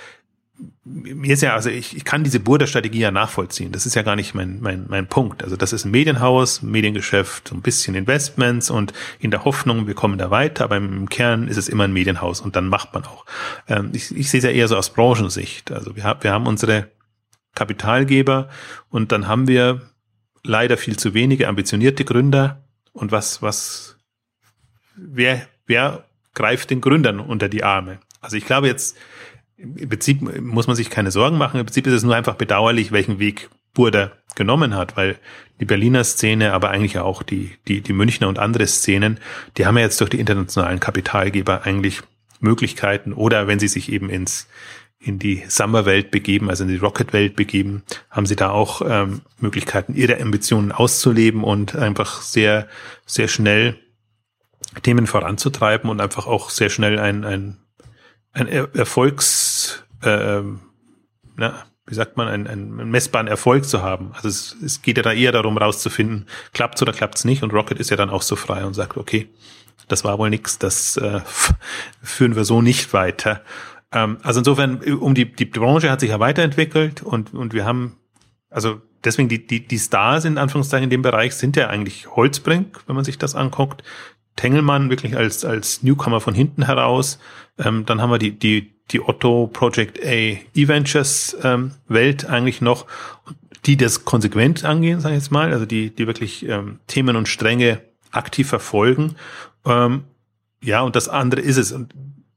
mir 0.84 1.34
ist 1.34 1.42
ja, 1.42 1.54
also 1.54 1.70
ich, 1.70 1.96
ich 1.96 2.06
kann 2.06 2.24
diese 2.24 2.40
Burda-Strategie 2.40 3.00
ja 3.00 3.12
nachvollziehen. 3.12 3.72
Das 3.72 3.86
ist 3.86 3.96
ja 3.96 4.02
gar 4.02 4.16
nicht 4.16 4.34
mein, 4.34 4.60
mein, 4.62 4.86
mein 4.88 5.08
Punkt. 5.08 5.44
Also 5.44 5.56
das 5.56 5.74
ist 5.74 5.86
ein 5.86 5.92
Medienhaus, 5.92 6.62
Mediengeschäft, 6.62 7.48
so 7.50 7.56
ein 7.56 7.62
bisschen 7.62 7.96
Investments 7.96 8.70
und 8.70 8.94
in 9.20 9.32
der 9.32 9.46
Hoffnung, 9.46 9.88
wir 9.88 9.94
kommen 9.94 10.18
da 10.18 10.32
weiter, 10.32 10.64
aber 10.64 10.78
im 10.78 11.10
Kern 11.10 11.48
ist 11.48 11.58
es 11.58 11.70
immer 11.70 11.86
ein 11.86 11.94
Medienhaus 11.94 12.42
und 12.42 12.56
dann 12.56 12.68
macht 12.68 12.94
man 12.94 13.06
auch. 13.06 13.26
Ähm, 13.68 13.92
ich, 13.94 14.16
ich 14.16 14.30
sehe 14.30 14.40
es 14.40 14.44
ja 14.44 14.52
eher 14.52 14.68
so 14.68 14.78
aus 14.78 14.92
Branchensicht. 14.92 15.72
Also 15.72 15.96
wir, 15.96 16.04
haben 16.04 16.24
wir 16.24 16.32
haben 16.32 16.48
unsere 16.48 16.88
Kapitalgeber 17.56 18.50
und 18.90 19.12
dann 19.12 19.28
haben 19.28 19.48
wir 19.48 19.82
leider 20.44 20.78
viel 20.78 20.98
zu 20.98 21.14
wenige 21.14 21.48
ambitionierte 21.48 22.06
Gründer 22.06 22.64
und 22.94 23.12
was, 23.12 23.42
was, 23.42 23.98
wer, 24.96 25.48
wer 25.66 26.06
greift 26.34 26.70
den 26.70 26.82
Gründern 26.82 27.20
unter 27.20 27.50
die 27.50 27.64
Arme? 27.64 28.00
Also 28.22 28.38
ich 28.38 28.46
glaube 28.46 28.68
jetzt, 28.68 28.98
im 29.62 29.90
Prinzip 29.90 30.22
muss 30.42 30.68
man 30.68 30.76
sich 30.76 30.90
keine 30.90 31.12
Sorgen 31.12 31.38
machen. 31.38 31.60
Im 31.60 31.66
Prinzip 31.66 31.88
ist 31.88 31.94
es 31.94 32.04
nur 32.04 32.16
einfach 32.16 32.36
bedauerlich, 32.36 32.92
welchen 32.92 33.20
Weg 33.20 33.50
Burda 33.74 34.12
genommen 34.36 34.76
hat, 34.76 34.98
weil 34.98 35.18
die 35.60 35.66
Berliner 35.66 36.04
Szene, 36.04 36.54
aber 36.54 36.70
eigentlich 36.70 36.98
auch 37.00 37.24
die, 37.24 37.52
die, 37.68 37.82
die 37.82 37.94
Münchner 37.94 38.28
und 38.28 38.40
andere 38.40 38.68
Szenen, 38.68 39.20
die 39.58 39.66
haben 39.66 39.78
ja 39.78 39.84
jetzt 39.84 40.00
durch 40.00 40.10
die 40.10 40.20
internationalen 40.20 40.80
Kapitalgeber 40.80 41.64
eigentlich 41.64 42.02
Möglichkeiten 42.40 43.14
oder 43.14 43.48
wenn 43.48 43.60
sie 43.60 43.68
sich 43.68 43.92
eben 43.92 44.10
ins, 44.10 44.48
in 45.00 45.20
die 45.20 45.44
Summer-Welt 45.48 46.12
begeben, 46.12 46.50
also 46.50 46.64
in 46.64 46.70
die 46.70 46.78
Rocket-Welt 46.78 47.36
begeben, 47.36 47.84
haben 48.10 48.26
sie 48.26 48.36
da 48.36 48.50
auch 48.50 48.82
ähm, 48.84 49.22
Möglichkeiten, 49.40 49.94
ihre 49.94 50.20
Ambitionen 50.20 50.72
auszuleben 50.72 51.44
und 51.44 51.76
einfach 51.76 52.22
sehr, 52.22 52.68
sehr 53.06 53.28
schnell 53.28 53.78
Themen 54.82 55.06
voranzutreiben 55.06 55.90
und 55.90 56.02
einfach 56.02 56.26
auch 56.26 56.50
sehr 56.50 56.70
schnell 56.70 56.98
ein, 56.98 57.26
ein 57.26 57.58
ein 58.34 58.48
er 58.48 58.74
Erfolgs, 58.76 59.51
äh, 60.04 60.42
na, 61.36 61.54
wie 61.86 61.96
sagt 61.96 62.16
man, 62.16 62.28
einen, 62.28 62.48
einen 62.48 62.90
messbaren 62.90 63.28
Erfolg 63.28 63.66
zu 63.66 63.82
haben. 63.82 64.12
Also 64.14 64.30
es, 64.30 64.56
es 64.64 64.82
geht 64.82 64.98
ja 64.98 65.04
da 65.04 65.12
eher 65.12 65.32
darum, 65.32 65.58
rauszufinden, 65.58 66.28
klappt's 66.54 66.82
oder 66.82 66.94
klappt's 66.94 67.26
nicht. 67.26 67.44
Und 67.44 67.54
Rocket 67.54 67.80
ist 67.80 67.90
ja 67.90 67.98
dann 67.98 68.10
auch 68.10 68.22
so 68.22 68.36
frei 68.36 68.66
und 68.66 68.74
sagt, 68.74 68.98
okay, 68.98 69.30
das 69.88 70.04
war 70.04 70.18
wohl 70.18 70.30
nix, 70.30 70.58
das 70.58 70.98
äh, 70.98 71.22
führen 72.02 72.36
wir 72.36 72.46
so 72.46 72.62
nicht 72.62 72.94
weiter. 72.94 73.42
Ähm, 73.92 74.18
also 74.24 74.40
insofern, 74.40 74.82
um 74.94 75.14
die, 75.14 75.32
die 75.32 75.46
Branche 75.46 75.92
hat 75.92 76.00
sich 76.00 76.12
ja 76.12 76.20
weiterentwickelt 76.20 77.02
und, 77.04 77.34
und 77.34 77.54
wir 77.54 77.66
haben, 77.66 77.98
also 78.50 78.82
deswegen 79.04 79.30
die, 79.30 79.46
die, 79.46 79.68
die 79.68 79.80
Stars 79.80 80.26
in 80.26 80.38
Anführungszeichen 80.38 80.86
in 80.86 80.90
dem 80.90 81.02
Bereich 81.02 81.36
sind 81.36 81.56
ja 81.56 81.68
eigentlich 81.68 82.08
Holzbrink, 82.16 82.82
wenn 82.88 82.96
man 82.96 83.06
sich 83.06 83.18
das 83.18 83.36
anguckt. 83.36 83.84
Tengelmann 84.36 84.90
wirklich 84.90 85.16
als, 85.18 85.46
als 85.46 85.84
Newcomer 85.84 86.22
von 86.22 86.34
hinten 86.34 86.66
heraus. 86.66 87.20
Ähm, 87.58 87.86
dann 87.86 88.02
haben 88.02 88.12
wir 88.12 88.18
die, 88.18 88.38
die, 88.38 88.74
die 88.92 89.02
Otto 89.02 89.48
Project 89.48 90.04
A 90.04 90.38
E-Ventures 90.56 91.38
ähm, 91.44 91.72
Welt 91.88 92.26
eigentlich 92.26 92.62
noch, 92.62 92.88
die 93.66 93.78
das 93.78 94.06
konsequent 94.06 94.66
angehen, 94.66 95.00
sage 95.00 95.16
ich 95.16 95.22
jetzt 95.22 95.32
mal, 95.32 95.52
also 95.52 95.66
die, 95.66 95.94
die 95.94 96.08
wirklich 96.08 96.48
ähm, 96.48 96.80
Themen 96.88 97.16
und 97.16 97.28
Stränge 97.28 97.82
aktiv 98.12 98.48
verfolgen. 98.48 99.16
Ähm, 99.66 100.04
ja, 100.64 100.82
und 100.82 100.96
das 100.96 101.10
andere 101.10 101.42
ist 101.42 101.58
es. 101.58 101.72
Und 101.72 101.94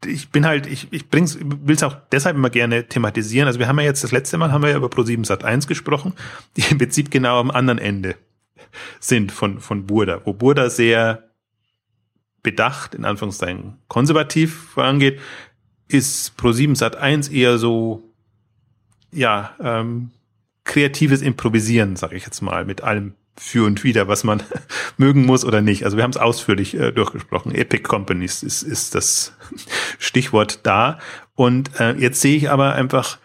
ich 0.07 0.31
bin 0.31 0.47
halt, 0.47 0.67
ich, 0.67 0.89
ich 0.93 1.09
bring's, 1.09 1.39
will 1.41 1.75
es 1.75 1.83
auch 1.83 1.97
deshalb 2.13 2.37
immer 2.37 2.51
gerne 2.51 2.87
thematisieren. 2.87 3.47
Also 3.47 3.59
wir 3.59 3.69
haben 3.69 3.79
ja 3.79 3.87
jetzt 3.87 4.05
das 4.05 4.13
letzte 4.13 4.37
Mal 4.39 4.53
haben 4.53 4.63
wir 4.63 4.71
ja 4.71 4.77
über 4.77 4.89
Pro7 4.89 5.25
Sat 5.25 5.45
1 5.45 5.67
gesprochen, 5.67 6.13
die 6.57 6.65
im 6.71 6.79
Prinzip 6.79 7.11
genau 7.11 7.41
am 7.41 7.51
anderen 7.51 7.79
Ende 7.79 8.17
sind 9.01 9.33
von, 9.33 9.61
von 9.61 9.87
Burda, 9.87 10.21
wo 10.25 10.33
Burda 10.33 10.69
sehr 10.69 11.31
bedacht, 12.45 12.95
in 12.95 13.05
Anführungszeichen 13.05 13.79
konservativ 13.89 14.55
vorangeht, 14.75 15.19
ist 15.89 16.39
Pro7 16.39 16.77
Sat 16.77 16.95
1 16.95 17.29
eher 17.29 17.59
so, 17.59 18.05
ja, 19.11 19.57
ähm, 19.61 20.13
kreatives 20.63 21.23
Improvisieren, 21.23 21.97
sage 21.97 22.17
ich 22.17 22.25
jetzt 22.25 22.41
mal, 22.41 22.65
mit 22.65 22.83
allem 22.83 23.15
für 23.37 23.67
und 23.67 23.83
wieder, 23.83 24.07
was 24.07 24.23
man 24.23 24.43
mögen 24.97 25.27
muss 25.27 25.45
oder 25.45 25.61
nicht. 25.61 25.85
Also 25.85 25.97
wir 25.97 26.05
haben 26.05 26.13
es 26.13 26.17
ausführlich 26.17 26.75
äh, 26.75 26.93
durchgesprochen. 26.93 27.53
Epic 27.53 27.83
Companies 27.83 28.43
ist, 28.43 28.63
ist 28.63 28.95
das 28.95 29.33
Stichwort 29.99 30.61
da. 30.63 30.99
Und 31.35 31.81
äh, 31.81 31.95
jetzt 31.95 32.21
sehe 32.21 32.37
ich 32.37 32.51
aber 32.51 32.75
einfach, 32.75 33.19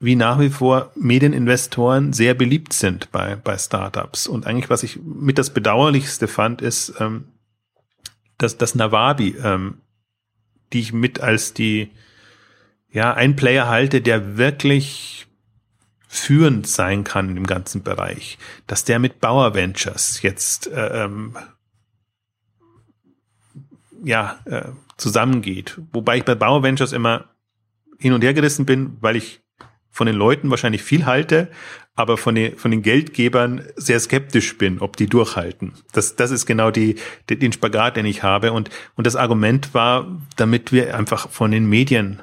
wie 0.00 0.16
nach 0.16 0.40
wie 0.40 0.50
vor 0.50 0.90
Medieninvestoren 0.96 2.12
sehr 2.12 2.34
beliebt 2.34 2.72
sind 2.72 3.12
bei, 3.12 3.36
bei 3.36 3.56
Startups. 3.56 4.26
Und 4.26 4.46
eigentlich, 4.46 4.68
was 4.68 4.82
ich 4.82 4.98
mit 5.00 5.38
das 5.38 5.50
Bedauerlichste 5.50 6.26
fand, 6.26 6.60
ist, 6.60 6.94
ähm, 6.98 7.24
dass 8.42 8.58
das 8.58 8.74
Nawabi, 8.74 9.36
ähm, 9.42 9.78
die 10.72 10.80
ich 10.80 10.92
mit 10.92 11.20
als 11.20 11.54
die, 11.54 11.90
ja, 12.90 13.14
ein 13.14 13.36
Player 13.36 13.68
halte, 13.68 14.00
der 14.00 14.36
wirklich 14.36 15.26
führend 16.08 16.66
sein 16.66 17.04
kann 17.04 17.34
dem 17.34 17.46
ganzen 17.46 17.82
Bereich, 17.82 18.38
dass 18.66 18.84
der 18.84 18.98
mit 18.98 19.20
Bauer 19.20 19.54
Ventures 19.54 20.20
jetzt 20.20 20.66
äh, 20.66 21.04
ähm, 21.04 21.36
ja 24.04 24.38
äh, 24.44 24.68
zusammengeht. 24.98 25.80
Wobei 25.92 26.18
ich 26.18 26.24
bei 26.24 26.34
Bauer 26.34 26.62
Ventures 26.62 26.92
immer 26.92 27.30
hin 27.98 28.12
und 28.12 28.22
her 28.22 28.34
gerissen 28.34 28.66
bin, 28.66 28.98
weil 29.00 29.16
ich 29.16 29.41
von 29.92 30.08
den 30.08 30.16
Leuten 30.16 30.50
wahrscheinlich 30.50 30.82
viel 30.82 31.06
halte, 31.06 31.48
aber 31.94 32.16
von 32.16 32.34
den, 32.34 32.56
von 32.56 32.72
den 32.72 32.82
Geldgebern 32.82 33.62
sehr 33.76 34.00
skeptisch 34.00 34.58
bin, 34.58 34.80
ob 34.80 34.96
die 34.96 35.06
durchhalten. 35.06 35.74
Das, 35.92 36.16
das 36.16 36.32
ist 36.32 36.46
genau 36.46 36.72
die, 36.72 36.96
den 37.28 37.52
Spagat, 37.52 37.96
den 37.96 38.06
ich 38.06 38.24
habe. 38.24 38.52
Und, 38.52 38.70
und 38.96 39.06
das 39.06 39.14
Argument 39.14 39.74
war, 39.74 40.20
damit 40.36 40.72
wir 40.72 40.96
einfach 40.96 41.28
von 41.28 41.50
den 41.50 41.68
Medien 41.68 42.22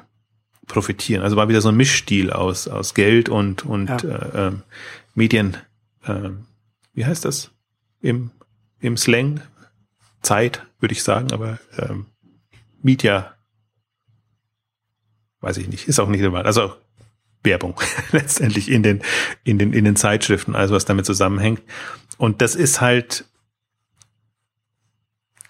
profitieren. 0.66 1.22
Also 1.22 1.36
war 1.36 1.48
wieder 1.48 1.62
so 1.62 1.70
ein 1.70 1.76
Mischstil 1.76 2.30
aus, 2.30 2.68
aus 2.68 2.94
Geld 2.94 3.28
und, 3.28 3.64
und 3.64 3.88
ja. 3.88 3.98
äh, 3.98 4.48
äh, 4.48 4.52
Medien, 5.14 5.56
äh, 6.04 6.30
wie 6.92 7.06
heißt 7.06 7.24
das? 7.24 7.52
Im, 8.02 8.30
im 8.80 8.96
Slang? 8.96 9.40
Zeit, 10.22 10.66
würde 10.80 10.92
ich 10.92 11.02
sagen, 11.02 11.32
aber 11.32 11.58
ähm, 11.78 12.06
Media, 12.82 13.34
weiß 15.40 15.56
ich 15.58 15.68
nicht, 15.68 15.88
ist 15.88 15.98
auch 15.98 16.08
nicht 16.08 16.20
normal. 16.20 16.44
Also 16.44 16.74
Werbung 17.42 17.80
letztendlich 18.12 18.70
in 18.70 18.82
den, 18.82 19.02
in 19.44 19.58
den, 19.58 19.72
in 19.72 19.84
den 19.84 19.96
Zeitschriften, 19.96 20.54
also 20.54 20.74
was 20.74 20.84
damit 20.84 21.06
zusammenhängt. 21.06 21.62
Und 22.18 22.42
das 22.42 22.54
ist 22.54 22.80
halt 22.80 23.24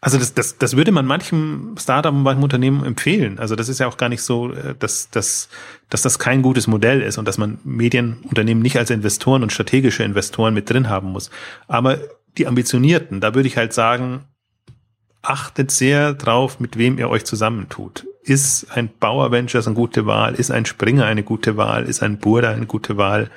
also 0.02 0.18
das, 0.18 0.32
das, 0.32 0.56
das 0.56 0.76
würde 0.76 0.92
man 0.92 1.04
manchem 1.04 1.74
Startup 1.78 2.12
und 2.12 2.22
manchem 2.22 2.42
Unternehmen 2.42 2.84
empfehlen. 2.84 3.38
Also 3.38 3.54
das 3.54 3.68
ist 3.68 3.80
ja 3.80 3.86
auch 3.86 3.98
gar 3.98 4.08
nicht 4.08 4.22
so, 4.22 4.50
äh, 4.52 4.74
dass, 4.78 5.10
dass, 5.10 5.50
dass 5.90 6.02
das 6.02 6.18
kein 6.18 6.40
gutes 6.40 6.66
Modell 6.66 7.02
ist 7.02 7.18
und 7.18 7.28
dass 7.28 7.36
man 7.36 7.58
Medienunternehmen 7.64 8.62
nicht 8.62 8.78
als 8.78 8.90
Investoren 8.90 9.42
und 9.42 9.52
strategische 9.52 10.02
Investoren 10.02 10.54
mit 10.54 10.70
drin 10.70 10.88
haben 10.88 11.12
muss. 11.12 11.30
Aber 11.68 11.98
die 12.38 12.46
Ambitionierten, 12.46 13.20
da 13.20 13.34
würde 13.34 13.48
ich 13.48 13.58
halt 13.58 13.74
sagen, 13.74 14.24
achtet 15.22 15.70
sehr 15.70 16.14
drauf, 16.14 16.60
mit 16.60 16.76
wem 16.78 16.98
ihr 16.98 17.08
euch 17.08 17.24
zusammentut. 17.24 18.06
Ist 18.22 18.70
ein 18.76 18.90
Bauer 19.00 19.32
Ventures 19.32 19.66
eine 19.66 19.76
gute 19.76 20.06
Wahl? 20.06 20.34
Ist 20.34 20.50
ein 20.50 20.66
Springer 20.66 21.06
eine 21.06 21.22
gute 21.22 21.56
Wahl? 21.56 21.84
Ist 21.84 22.02
ein 22.02 22.18
Burda 22.18 22.50
eine 22.50 22.66
gute 22.66 22.96
Wahl? 22.96 23.30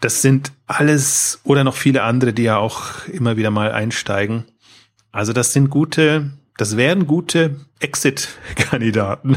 Das 0.00 0.22
sind 0.22 0.52
alles 0.66 1.40
oder 1.44 1.64
noch 1.64 1.76
viele 1.76 2.02
andere, 2.02 2.32
die 2.32 2.42
ja 2.42 2.58
auch 2.58 3.06
immer 3.08 3.36
wieder 3.36 3.50
mal 3.50 3.72
einsteigen 3.72 4.44
also 5.14 5.32
das 5.32 5.52
sind 5.52 5.70
gute, 5.70 6.32
das 6.56 6.76
wären 6.76 7.06
gute 7.06 7.60
Exit-Kandidaten. 7.78 9.36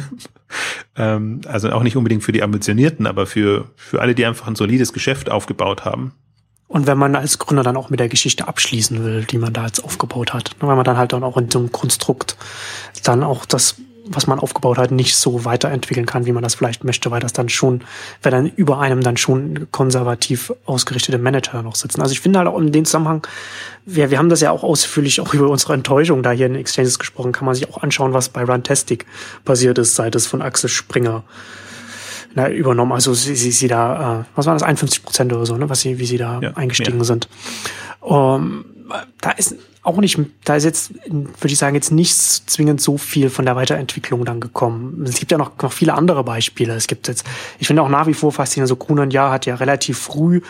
ähm, 0.96 1.42
also 1.46 1.70
auch 1.70 1.84
nicht 1.84 1.96
unbedingt 1.96 2.24
für 2.24 2.32
die 2.32 2.42
Ambitionierten, 2.42 3.06
aber 3.06 3.28
für, 3.28 3.70
für 3.76 4.02
alle, 4.02 4.16
die 4.16 4.26
einfach 4.26 4.48
ein 4.48 4.56
solides 4.56 4.92
Geschäft 4.92 5.30
aufgebaut 5.30 5.86
haben. 5.86 6.14
Und 6.68 6.86
wenn 6.86 6.98
man 6.98 7.16
als 7.16 7.40
Gründer 7.40 7.64
dann 7.64 7.78
auch 7.78 7.90
mit 7.90 8.00
der 8.00 8.10
Geschichte 8.10 8.48
abschließen 8.48 9.04
will, 9.04 9.26
die 9.26 9.38
man 9.38 9.54
da 9.54 9.66
jetzt 9.66 9.84
aufgebaut 9.84 10.34
hat, 10.34 10.56
ne, 10.62 10.68
weil 10.68 10.76
man 10.76 10.86
dann 10.86 10.98
halt 10.98 11.14
dann 11.14 11.24
auch 11.24 11.38
in 11.38 11.50
so 11.50 11.60
einem 11.60 11.72
Konstrukt 11.72 12.36
dann 13.04 13.24
auch 13.24 13.46
das 13.46 13.76
was 14.10 14.28
man 14.28 14.40
aufgebaut 14.40 14.78
hat, 14.78 14.92
nicht 14.92 15.16
so 15.16 15.46
weiterentwickeln 15.46 16.06
kann, 16.06 16.26
wie 16.26 16.32
man 16.32 16.44
das 16.44 16.56
vielleicht 16.56 16.84
möchte, 16.84 17.12
weil 17.12 17.20
das 17.20 17.34
dann 17.34 17.50
schon, 17.50 17.82
weil 18.22 18.32
dann 18.32 18.48
über 18.56 18.80
einem 18.80 19.02
dann 19.02 19.18
schon 19.18 19.68
konservativ 19.72 20.54
ausgerichtete 20.66 21.18
Manager 21.18 21.62
noch 21.62 21.76
sitzen. 21.76 22.02
Also 22.02 22.14
ich 22.14 22.22
finde 22.22 22.40
halt 22.40 22.48
auch 22.48 22.58
in 22.58 22.72
dem 22.72 22.86
Zusammenhang, 22.86 23.26
wir, 23.86 24.10
wir 24.12 24.18
haben 24.18 24.30
das 24.30 24.42
ja 24.42 24.52
auch 24.52 24.64
ausführlich 24.64 25.22
auch 25.22 25.34
über 25.34 25.50
unsere 25.50 25.74
Enttäuschung 25.74 26.24
da 26.24 26.32
hier 26.32 26.46
in 26.46 26.56
Exchanges 26.56 27.00
gesprochen, 27.00 27.32
kann 27.32 27.46
man 27.46 27.56
sich 27.56 27.70
auch 27.70 27.84
anschauen, 27.84 28.14
was 28.14 28.30
bei 28.30 28.44
Runtastic 28.44 29.06
passiert 29.46 29.78
ist, 29.78 29.96
seit 29.96 30.16
es 30.16 30.28
von 30.28 30.42
Axel 30.42 30.70
Springer 30.70 31.24
na, 32.38 32.52
übernommen. 32.52 32.92
Also 32.92 33.16
sie, 33.16 33.36
sie, 33.36 33.52
sie 33.52 33.68
da, 33.68 34.22
äh, 34.22 34.24
was 34.36 34.46
waren 34.46 34.54
das, 34.56 34.62
51 34.62 35.04
Prozent 35.04 35.34
oder 35.34 35.48
so, 35.48 35.58
ne, 35.58 35.70
was 35.70 35.82
sie, 35.82 35.98
wie 35.98 36.06
sie 36.06 36.18
da 36.18 36.40
ja, 36.40 36.52
eingestiegen 36.56 37.00
ja. 37.00 37.04
sind. 37.04 37.28
Um, 38.00 38.64
da 39.20 39.32
ist 39.32 39.56
auch 39.82 39.98
nicht, 39.98 40.20
da 40.44 40.56
ist 40.56 40.64
jetzt, 40.64 40.94
würde 41.08 41.48
ich 41.48 41.58
sagen, 41.58 41.74
jetzt 41.74 41.92
nicht 41.92 42.16
zwingend 42.16 42.80
so 42.80 43.00
viel 43.00 43.32
von 43.32 43.46
der 43.46 43.56
Weiterentwicklung 43.56 44.24
dann 44.24 44.40
gekommen. 44.40 45.04
Es 45.08 45.18
gibt 45.18 45.32
ja 45.32 45.40
noch, 45.40 45.52
noch 45.62 45.72
viele 45.72 45.96
andere 45.96 46.24
Beispiele. 46.24 46.76
Es 46.76 46.86
gibt 46.86 47.08
jetzt, 47.08 47.26
ich 47.58 47.66
finde 47.66 47.82
auch 47.82 47.90
nach 47.90 48.06
wie 48.06 48.14
vor 48.14 48.32
faszinierend, 48.32 48.70
so 48.70 48.76
Grunan 48.76 49.10
Jahr 49.10 49.32
hat 49.32 49.48
ja 49.48 49.56
relativ 49.56 49.98
früh 49.98 50.42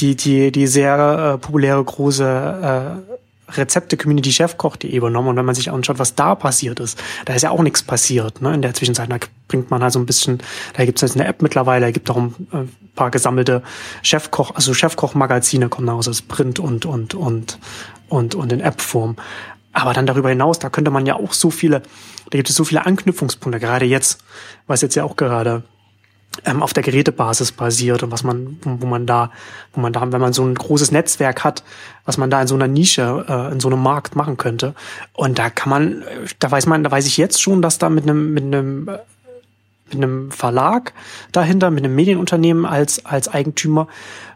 die, 0.00 0.16
die, 0.16 0.50
die 0.52 0.66
sehr 0.66 1.34
äh, 1.34 1.38
populäre 1.38 1.84
große 1.84 3.02
äh, 3.06 3.16
Rezepte-Community 3.48 4.32
Chefkoch.de 4.32 4.90
übernommen 4.90 5.28
und 5.28 5.36
wenn 5.36 5.44
man 5.44 5.54
sich 5.54 5.70
anschaut, 5.70 5.98
was 5.98 6.14
da 6.14 6.34
passiert 6.34 6.80
ist, 6.80 7.02
da 7.24 7.34
ist 7.34 7.42
ja 7.42 7.50
auch 7.50 7.62
nichts 7.62 7.82
passiert. 7.82 8.42
Ne? 8.42 8.54
In 8.54 8.62
der 8.62 8.74
Zwischenzeit, 8.74 9.10
da 9.10 9.18
bringt 9.48 9.70
man 9.70 9.82
halt 9.82 9.92
so 9.92 9.98
ein 9.98 10.06
bisschen, 10.06 10.38
da 10.76 10.84
gibt 10.84 10.98
es 10.98 11.02
jetzt 11.02 11.16
eine 11.16 11.28
App 11.28 11.42
mittlerweile, 11.42 11.86
da 11.86 11.90
gibt 11.92 12.10
auch 12.10 12.16
ein 12.16 12.34
äh, 12.52 12.96
paar 12.96 13.10
gesammelte 13.10 13.62
Chefkoch, 14.02 14.54
also 14.54 14.74
Chefkoch-Magazine 14.74 15.68
kommen 15.68 15.88
aus, 15.88 16.08
als 16.08 16.22
Print 16.22 16.58
und 16.58 16.86
und 16.86 17.14
und 17.14 17.58
und 18.08 18.34
und 18.34 18.52
in 18.52 18.60
App-Form. 18.60 19.16
Aber 19.72 19.92
dann 19.92 20.06
darüber 20.06 20.30
hinaus, 20.30 20.58
da 20.58 20.70
könnte 20.70 20.90
man 20.90 21.06
ja 21.06 21.16
auch 21.16 21.32
so 21.32 21.50
viele, 21.50 21.82
da 22.30 22.38
gibt 22.38 22.48
es 22.48 22.56
so 22.56 22.64
viele 22.64 22.86
Anknüpfungspunkte, 22.86 23.60
gerade 23.60 23.84
jetzt, 23.84 24.20
was 24.66 24.80
jetzt 24.80 24.94
ja 24.94 25.04
auch 25.04 25.16
gerade 25.16 25.62
ähm, 26.44 26.62
auf 26.62 26.72
der 26.72 26.82
Gerätebasis 26.82 27.52
basiert 27.52 28.02
und 28.02 28.10
was 28.10 28.22
man, 28.22 28.58
wo 28.62 28.86
man 28.86 29.06
da, 29.06 29.30
wo 29.72 29.80
man 29.80 29.92
da, 29.92 30.12
wenn 30.12 30.20
man 30.20 30.32
so 30.32 30.44
ein 30.44 30.54
großes 30.54 30.92
Netzwerk 30.92 31.44
hat, 31.44 31.62
was 32.04 32.18
man 32.18 32.30
da 32.30 32.42
in 32.42 32.46
so 32.46 32.54
einer 32.54 32.68
Nische, 32.68 33.24
äh, 33.28 33.52
in 33.52 33.60
so 33.60 33.68
einem 33.68 33.82
Markt 33.82 34.16
machen 34.16 34.36
könnte. 34.36 34.74
Und 35.12 35.38
da 35.38 35.50
kann 35.50 35.70
man, 35.70 36.04
da 36.38 36.50
weiß 36.50 36.66
man, 36.66 36.84
da 36.84 36.90
weiß 36.90 37.06
ich 37.06 37.16
jetzt 37.16 37.40
schon, 37.40 37.62
dass 37.62 37.78
da 37.78 37.88
mit 37.88 38.04
einem, 38.04 38.32
mit 38.34 38.44
einem 38.44 38.88
äh, 38.88 38.98
mit 39.88 39.96
einem 39.96 40.30
Verlag 40.30 40.92
dahinter, 41.32 41.70
mit 41.70 41.84
einem 41.84 41.94
Medienunternehmen 41.94 42.66
als, 42.66 43.04
als 43.04 43.28
Eigentümer, 43.28 43.86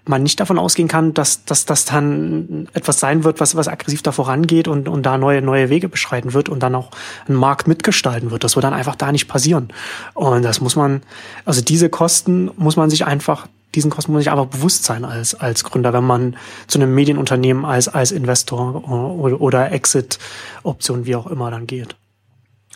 man 0.07 0.23
nicht 0.23 0.41
davon 0.41 0.59
ausgehen 0.59 0.89
kann, 0.89 1.15
dass, 1.15 1.45
dass 1.45 1.65
das 1.65 1.85
dann 1.85 2.69
etwas 2.73 3.01
sein 3.01 3.25
wird, 3.25 3.41
was, 3.41 3.55
was 3.55 3.69
aggressiv 3.69 4.03
da 4.03 4.13
vorangeht 4.13 4.69
und, 4.69 4.89
und 4.89 5.05
da 5.05 5.19
neue, 5.19 5.43
neue 5.43 5.71
Wege 5.71 5.89
beschreiten 5.89 6.33
wird 6.33 6.49
und 6.49 6.63
dann 6.63 6.75
auch 6.75 6.91
einen 7.27 7.39
Markt 7.39 7.69
mitgestalten 7.69 8.31
wird. 8.31 8.45
Das 8.45 8.57
wird 8.57 8.65
dann 8.65 8.75
einfach 8.75 8.97
da 8.97 9.13
nicht 9.13 9.29
passieren. 9.29 9.69
Und 10.15 10.43
das 10.43 10.61
muss 10.61 10.77
man, 10.77 11.03
also 11.45 11.63
diese 11.63 11.89
Kosten 11.89 12.51
muss 12.57 12.77
man 12.77 12.91
sich 12.91 13.07
einfach, 13.07 13.47
diesen 13.75 13.91
Kosten 13.91 14.13
muss 14.13 14.17
man 14.17 14.23
sich 14.23 14.33
einfach 14.33 14.47
bewusst 14.47 14.85
sein 14.85 15.05
als, 15.05 15.35
als 15.35 15.65
Gründer, 15.65 15.93
wenn 15.93 16.05
man 16.05 16.37
zu 16.67 16.79
einem 16.79 16.95
Medienunternehmen 16.95 17.65
als, 17.65 17.89
als 17.89 18.11
Investor 18.11 18.89
oder, 18.89 19.41
oder 19.41 19.73
Exit-Option, 19.73 21.07
wie 21.07 21.15
auch 21.15 21.27
immer, 21.29 21.51
dann 21.51 21.67
geht. 21.67 21.95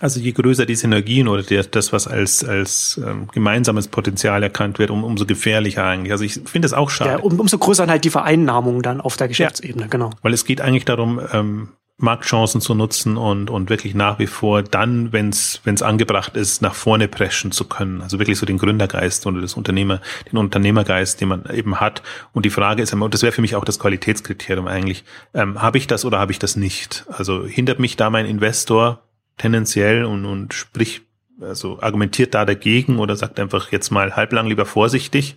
Also 0.01 0.19
je 0.19 0.33
größer 0.33 0.67
die 0.67 0.75
Synergien 0.75 1.29
oder 1.29 1.43
der, 1.43 1.63
das, 1.65 1.93
was 1.93 2.09
als, 2.09 2.45
als 2.45 3.01
ähm, 3.05 3.29
gemeinsames 3.33 3.89
Potenzial 3.89 4.43
erkannt 4.43 4.79
wird, 4.79 4.91
um, 4.91 5.05
umso 5.05 5.25
gefährlicher 5.25 5.85
eigentlich. 5.85 6.13
Also 6.13 6.25
ich 6.25 6.41
finde 6.47 6.67
es 6.67 6.73
auch 6.73 6.91
schade. 6.91 7.11
Ja, 7.11 7.19
um, 7.19 7.39
umso 7.39 7.59
größer 7.59 7.87
halt 7.87 8.05
die 8.05 8.11
Vereinnahmung 8.11 8.83
dann 8.83 9.01
auf 9.01 9.17
der 9.17 9.29
Geschäftsebene, 9.29 9.83
ja, 9.83 9.89
genau. 9.89 10.11
Weil 10.23 10.33
es 10.33 10.45
geht 10.45 10.61
eigentlich 10.61 10.85
darum, 10.85 11.21
ähm, 11.33 11.69
Marktchancen 11.97 12.61
zu 12.61 12.75
nutzen 12.75 13.17
und, 13.17 13.51
und 13.51 13.71
wirklich 13.71 13.95
nach 13.95 14.19
wie 14.19 14.27
vor 14.27 14.65
dann, 14.65 15.13
wenn 15.13 15.29
es 15.29 15.83
angebracht 15.83 16.37
ist, 16.37 16.61
nach 16.61 16.75
vorne 16.75 17.07
preschen 17.07 17.53
zu 17.53 17.67
können. 17.67 18.03
Also 18.03 18.19
wirklich 18.19 18.37
so 18.37 18.47
den 18.47 18.59
Gründergeist 18.59 19.27
oder 19.27 19.41
das 19.41 19.55
Unternehmer, 19.55 20.01
den 20.31 20.39
Unternehmergeist, 20.39 21.21
den 21.21 21.29
man 21.29 21.45
eben 21.53 21.79
hat. 21.79 22.03
Und 22.33 22.45
die 22.45 22.51
Frage 22.51 22.83
ist 22.83 22.93
immer, 22.93 23.05
und 23.05 23.15
das 23.15 23.23
wäre 23.23 23.33
für 23.33 23.43
mich 23.43 23.55
auch 23.55 23.65
das 23.65 23.79
Qualitätskriterium 23.79 24.67
eigentlich, 24.67 25.05
ähm, 25.35 25.63
habe 25.63 25.79
ich 25.79 25.87
das 25.87 26.05
oder 26.05 26.19
habe 26.19 26.33
ich 26.33 26.41
das 26.41 26.57
nicht? 26.57 27.07
Also 27.09 27.47
hindert 27.47 27.79
mich 27.79 27.97
da 27.97 28.11
mein 28.11 28.27
Investor 28.27 29.01
tendenziell 29.37 30.05
und, 30.05 30.25
und 30.25 30.55
sprich 30.55 31.03
also 31.41 31.81
argumentiert 31.83 32.33
da 32.33 32.45
dagegen 32.45 32.99
oder 32.99 33.17
sagt 33.17 33.41
einfach 33.41 33.73
jetzt 33.73 33.91
mal 33.91 34.15
halblang 34.15 34.47
lieber 34.47 34.67
vorsichtig. 34.67 35.37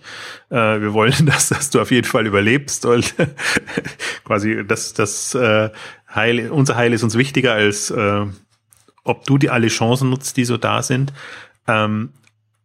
Äh, 0.49 0.55
wir 0.81 0.93
wollen, 0.93 1.13
dass, 1.25 1.49
dass 1.49 1.69
du 1.69 1.81
auf 1.81 1.91
jeden 1.91 2.07
Fall 2.07 2.25
überlebst 2.25 2.85
und 2.85 3.15
quasi 4.23 4.63
das, 4.65 4.93
das 4.93 5.33
äh, 5.35 5.69
Heil, 6.13 6.51
unser 6.51 6.75
Heil 6.75 6.93
ist 6.93 7.03
uns 7.03 7.17
wichtiger 7.17 7.53
als 7.53 7.91
äh, 7.91 8.25
ob 9.03 9.25
du 9.25 9.37
die 9.37 9.49
alle 9.49 9.67
Chancen 9.67 10.09
nutzt, 10.09 10.37
die 10.37 10.45
so 10.45 10.57
da 10.57 10.83
sind. 10.83 11.13
Ähm, 11.67 12.13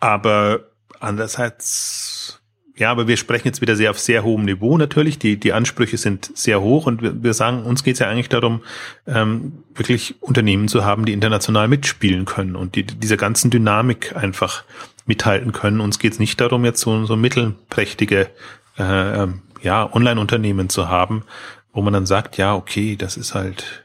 aber 0.00 0.70
andererseits 1.00 2.41
ja, 2.76 2.90
aber 2.90 3.06
wir 3.06 3.18
sprechen 3.18 3.48
jetzt 3.48 3.60
wieder 3.60 3.76
sehr 3.76 3.90
auf 3.90 3.98
sehr 3.98 4.24
hohem 4.24 4.44
Niveau 4.44 4.78
natürlich. 4.78 5.18
Die, 5.18 5.38
die 5.38 5.52
Ansprüche 5.52 5.98
sind 5.98 6.30
sehr 6.34 6.62
hoch 6.62 6.86
und 6.86 7.02
wir, 7.02 7.22
wir 7.22 7.34
sagen, 7.34 7.64
uns 7.64 7.84
geht 7.84 7.94
es 7.94 7.98
ja 8.00 8.08
eigentlich 8.08 8.30
darum, 8.30 8.62
ähm, 9.06 9.52
wirklich 9.74 10.14
Unternehmen 10.20 10.68
zu 10.68 10.84
haben, 10.84 11.04
die 11.04 11.12
international 11.12 11.68
mitspielen 11.68 12.24
können 12.24 12.56
und 12.56 12.74
die 12.74 12.84
dieser 12.84 13.18
ganzen 13.18 13.50
Dynamik 13.50 14.16
einfach 14.16 14.64
mithalten 15.04 15.52
können. 15.52 15.80
Uns 15.80 15.98
geht 15.98 16.14
es 16.14 16.18
nicht 16.18 16.40
darum, 16.40 16.64
jetzt 16.64 16.80
so, 16.80 17.04
so 17.04 17.16
mittelprächtige 17.16 18.30
äh, 18.78 19.22
ähm, 19.22 19.42
ja, 19.60 19.92
Online-Unternehmen 19.92 20.70
zu 20.70 20.88
haben, 20.88 21.24
wo 21.72 21.82
man 21.82 21.92
dann 21.92 22.06
sagt, 22.06 22.38
ja, 22.38 22.54
okay, 22.54 22.96
das 22.96 23.18
ist 23.18 23.34
halt 23.34 23.81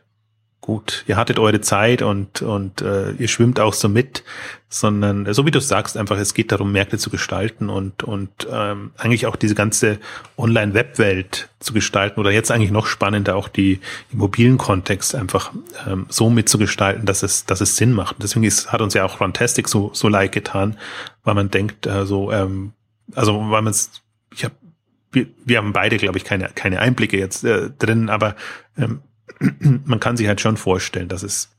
gut, 0.67 1.05
ihr 1.07 1.15
hattet 1.15 1.39
eure 1.39 1.61
Zeit 1.61 2.01
und, 2.01 2.41
und 2.41 2.81
äh, 2.81 3.11
ihr 3.11 3.29
schwimmt 3.29 3.57
auch 3.57 3.71
so 3.71 3.87
mit, 3.87 4.25
sondern 4.67 5.33
so 5.33 5.45
wie 5.45 5.51
du 5.51 5.61
sagst, 5.61 5.95
einfach 5.95 6.17
es 6.17 6.33
geht 6.33 6.51
darum, 6.51 6.73
Märkte 6.73 6.97
zu 6.97 7.09
gestalten 7.09 7.69
und, 7.69 8.03
und 8.03 8.29
ähm, 8.51 8.91
eigentlich 8.97 9.27
auch 9.27 9.37
diese 9.37 9.55
ganze 9.55 9.97
Online-Web-Welt 10.37 11.47
zu 11.61 11.71
gestalten 11.71 12.19
oder 12.19 12.31
jetzt 12.31 12.51
eigentlich 12.51 12.71
noch 12.71 12.85
spannender 12.85 13.37
auch 13.37 13.47
die 13.47 13.79
mobilen 14.11 14.57
Kontext 14.57 15.15
einfach 15.15 15.53
ähm, 15.87 16.05
so 16.09 16.29
mitzugestalten, 16.29 17.05
dass 17.05 17.23
es, 17.23 17.45
dass 17.45 17.61
es 17.61 17.77
Sinn 17.77 17.93
macht. 17.93 18.17
Deswegen 18.21 18.43
ist, 18.43 18.69
hat 18.69 18.81
uns 18.81 18.93
ja 18.93 19.05
auch 19.05 19.19
Fantastic 19.19 19.69
so, 19.69 19.91
so 19.93 20.09
leid 20.09 20.33
getan, 20.33 20.77
weil 21.23 21.35
man 21.35 21.49
denkt, 21.49 21.87
äh, 21.87 22.05
so, 22.05 22.29
ähm, 22.33 22.73
also 23.15 23.39
weil 23.39 23.61
man 23.61 23.71
es, 23.71 23.89
ich 24.33 24.43
habe 24.43 24.55
wir, 25.13 25.27
wir 25.45 25.59
haben 25.59 25.71
beide, 25.71 25.95
glaube 25.95 26.17
ich, 26.17 26.25
keine, 26.25 26.49
keine 26.53 26.81
Einblicke 26.81 27.17
jetzt 27.17 27.45
äh, 27.45 27.69
drin, 27.79 28.09
aber 28.09 28.35
ähm, 28.77 28.99
man 29.85 29.99
kann 29.99 30.17
sich 30.17 30.27
halt 30.27 30.41
schon 30.41 30.57
vorstellen, 30.57 31.07
dass 31.07 31.23
es 31.23 31.49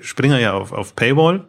Springer 0.00 0.38
ja 0.38 0.52
auf, 0.52 0.72
auf 0.72 0.94
Paywall 0.94 1.48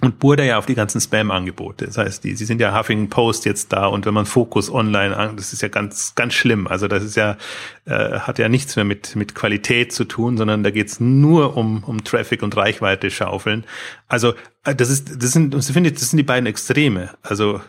und 0.00 0.18
Burda 0.18 0.42
ja 0.42 0.58
auf 0.58 0.66
die 0.66 0.74
ganzen 0.74 1.00
Spam-Angebote. 1.00 1.86
Das 1.86 1.98
heißt, 1.98 2.24
die, 2.24 2.34
sie 2.34 2.44
sind 2.44 2.60
ja 2.60 2.76
Huffington 2.76 3.08
Post 3.08 3.44
jetzt 3.44 3.72
da 3.72 3.86
und 3.86 4.04
wenn 4.04 4.14
man 4.14 4.26
Fokus 4.26 4.68
online 4.68 5.16
an, 5.16 5.36
das 5.36 5.52
ist 5.52 5.62
ja 5.62 5.68
ganz, 5.68 6.14
ganz 6.14 6.34
schlimm. 6.34 6.66
Also 6.66 6.88
das 6.88 7.04
ist 7.04 7.14
ja, 7.14 7.36
äh, 7.84 8.18
hat 8.18 8.38
ja 8.38 8.48
nichts 8.48 8.74
mehr 8.74 8.84
mit, 8.84 9.14
mit 9.14 9.34
Qualität 9.34 9.92
zu 9.92 10.04
tun, 10.04 10.36
sondern 10.36 10.64
da 10.64 10.70
geht's 10.70 10.98
nur 10.98 11.56
um, 11.56 11.84
um 11.84 12.02
Traffic 12.02 12.42
und 12.42 12.56
Reichweite 12.56 13.10
schaufeln. 13.10 13.64
Also 14.08 14.34
äh, 14.64 14.74
das 14.74 14.90
ist, 14.90 15.22
das 15.22 15.30
sind, 15.32 15.54
das 15.54 15.70
finde 15.70 15.90
ich, 15.90 15.98
das 15.98 16.10
sind 16.10 16.16
die 16.16 16.24
beiden 16.24 16.46
Extreme. 16.46 17.10
Also 17.22 17.60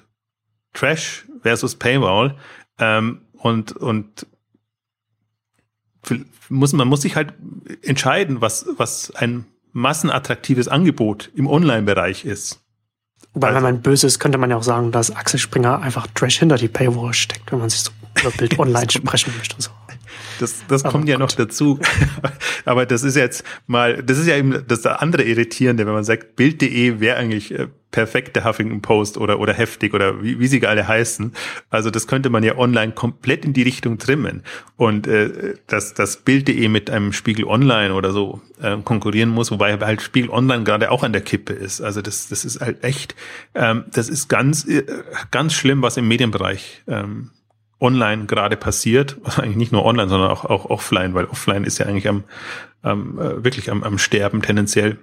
Trash 0.73 1.25
versus 1.43 1.75
Paywall 1.75 2.35
ähm, 2.79 3.21
und, 3.33 3.73
und 3.73 4.25
muss, 6.49 6.73
man 6.73 6.87
muss 6.87 7.01
sich 7.01 7.15
halt 7.15 7.33
entscheiden, 7.83 8.41
was, 8.41 8.65
was 8.77 9.11
ein 9.11 9.45
massenattraktives 9.73 10.67
Angebot 10.67 11.31
im 11.35 11.47
Online-Bereich 11.47 12.25
ist. 12.25 12.61
Wobei, 13.33 13.47
also, 13.47 13.57
wenn 13.57 13.63
man 13.63 13.81
böse 13.81 14.07
ist, 14.07 14.19
könnte 14.19 14.37
man 14.37 14.49
ja 14.49 14.57
auch 14.57 14.63
sagen, 14.63 14.91
dass 14.91 15.11
Axel 15.11 15.39
Springer 15.39 15.81
einfach 15.81 16.07
Trash 16.13 16.37
hinter 16.39 16.57
die 16.57 16.67
Paywall 16.67 17.13
steckt, 17.13 17.51
wenn 17.51 17.59
man 17.59 17.69
sich 17.69 17.81
so 17.81 17.91
über 18.21 18.31
Bild 18.31 18.59
online 18.59 18.89
sprechen 18.89 19.33
möchte. 19.37 19.55
So. 19.61 19.71
Das, 20.39 20.63
das 20.67 20.83
kommt 20.83 21.07
ja 21.07 21.17
noch 21.17 21.31
dazu. 21.31 21.79
Aber 22.65 22.85
das 22.85 23.03
ist 23.03 23.15
jetzt 23.15 23.43
mal, 23.67 24.01
das 24.03 24.17
ist 24.17 24.27
ja 24.27 24.37
eben 24.37 24.63
das 24.67 24.85
andere 24.85 25.23
Irritierende, 25.23 25.85
wenn 25.85 25.93
man 25.93 26.03
sagt, 26.03 26.35
Bild.de 26.35 26.99
wäre 26.99 27.17
eigentlich 27.17 27.51
äh, 27.51 27.67
perfekte 27.93 28.43
Huffington 28.43 28.81
Post 28.81 29.17
oder, 29.17 29.39
oder 29.39 29.53
heftig 29.53 29.93
oder 29.93 30.21
wie, 30.21 30.39
wie 30.39 30.47
sie 30.47 30.65
alle 30.65 30.87
heißen. 30.87 31.31
Also 31.69 31.91
das 31.91 32.07
könnte 32.07 32.29
man 32.29 32.43
ja 32.43 32.57
online 32.57 32.91
komplett 32.91 33.45
in 33.45 33.53
die 33.53 33.61
Richtung 33.61 33.99
trimmen. 33.99 34.43
Und 34.75 35.07
äh, 35.07 35.53
dass 35.67 35.93
das 35.93 36.17
Bild.de 36.17 36.67
mit 36.67 36.89
einem 36.89 37.13
Spiegel 37.13 37.45
Online 37.45 37.93
oder 37.93 38.11
so 38.11 38.41
äh, 38.61 38.77
konkurrieren 38.83 39.29
muss, 39.29 39.51
wobei 39.51 39.77
halt 39.77 40.01
Spiegel 40.01 40.31
Online 40.31 40.63
gerade 40.63 40.91
auch 40.91 41.03
an 41.03 41.13
der 41.13 41.21
Kippe 41.21 41.53
ist. 41.53 41.81
Also 41.81 42.01
das, 42.01 42.27
das 42.27 42.43
ist 42.43 42.59
halt 42.59 42.83
echt, 42.83 43.15
ähm, 43.53 43.85
das 43.91 44.09
ist 44.09 44.27
ganz, 44.27 44.65
äh, 44.65 44.83
ganz 45.31 45.53
schlimm, 45.53 45.81
was 45.83 45.95
im 45.95 46.07
Medienbereich 46.07 46.83
ähm, 46.87 47.29
online 47.83 48.25
gerade 48.25 48.57
passiert. 48.57 49.17
Eigentlich 49.37 49.57
nicht 49.57 49.71
nur 49.71 49.85
online, 49.85 50.09
sondern 50.09 50.31
auch, 50.31 50.45
auch 50.45 50.65
offline, 50.65 51.13
weil 51.13 51.25
offline 51.25 51.65
ist 51.65 51.77
ja 51.77 51.85
eigentlich 51.85 52.07
am, 52.07 52.23
ähm, 52.83 53.17
wirklich 53.17 53.69
am, 53.69 53.83
am 53.83 53.99
Sterben 53.99 54.41
tendenziell. 54.41 54.97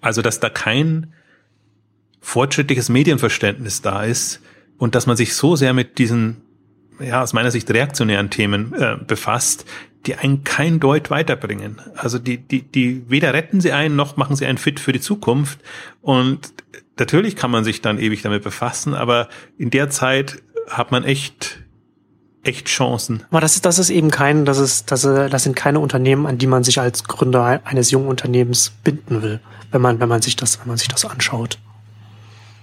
Also 0.00 0.20
dass 0.20 0.40
da 0.40 0.50
kein 0.50 1.14
fortschrittliches 2.20 2.88
Medienverständnis 2.88 3.82
da 3.82 4.02
ist 4.02 4.42
und 4.78 4.96
dass 4.96 5.06
man 5.06 5.16
sich 5.16 5.34
so 5.34 5.54
sehr 5.54 5.72
mit 5.72 5.98
diesen, 5.98 6.42
ja, 6.98 7.22
aus 7.22 7.32
meiner 7.32 7.52
Sicht 7.52 7.70
reaktionären 7.70 8.30
Themen 8.30 8.74
äh, 8.74 8.96
befasst, 9.06 9.64
die 10.06 10.16
einen 10.16 10.42
kein 10.42 10.80
Deut 10.80 11.10
weiterbringen. 11.10 11.80
Also 11.94 12.18
die, 12.18 12.38
die, 12.38 12.62
die 12.62 13.08
weder 13.08 13.32
retten 13.32 13.60
sie 13.60 13.72
einen 13.72 13.94
noch 13.94 14.16
machen 14.16 14.34
sie 14.34 14.46
einen 14.46 14.58
fit 14.58 14.80
für 14.80 14.92
die 14.92 15.00
Zukunft. 15.00 15.60
Und 16.02 16.52
natürlich 16.98 17.36
kann 17.36 17.52
man 17.52 17.62
sich 17.62 17.80
dann 17.80 17.98
ewig 17.98 18.22
damit 18.22 18.42
befassen, 18.42 18.94
aber 18.94 19.28
in 19.56 19.70
der 19.70 19.90
Zeit 19.90 20.42
hat 20.68 20.90
man 20.90 21.04
echt 21.04 21.60
echt 22.46 22.68
Chancen. 22.68 23.22
Aber 23.30 23.40
das 23.40 23.56
ist, 23.56 23.66
das 23.66 23.78
ist 23.78 23.90
eben 23.90 24.10
kein, 24.10 24.44
das 24.44 24.58
ist, 24.58 24.90
das, 24.90 25.02
das 25.02 25.42
sind 25.42 25.56
keine 25.56 25.80
Unternehmen, 25.80 26.26
an 26.26 26.38
die 26.38 26.46
man 26.46 26.64
sich 26.64 26.80
als 26.80 27.04
Gründer 27.04 27.60
eines 27.64 27.90
jungen 27.90 28.08
Unternehmens 28.08 28.70
binden 28.84 29.22
will, 29.22 29.40
wenn 29.70 29.80
man, 29.80 30.00
wenn 30.00 30.08
man 30.08 30.22
sich 30.22 30.36
das, 30.36 30.60
wenn 30.60 30.68
man 30.68 30.76
sich 30.76 30.88
das 30.88 31.04
anschaut. 31.04 31.58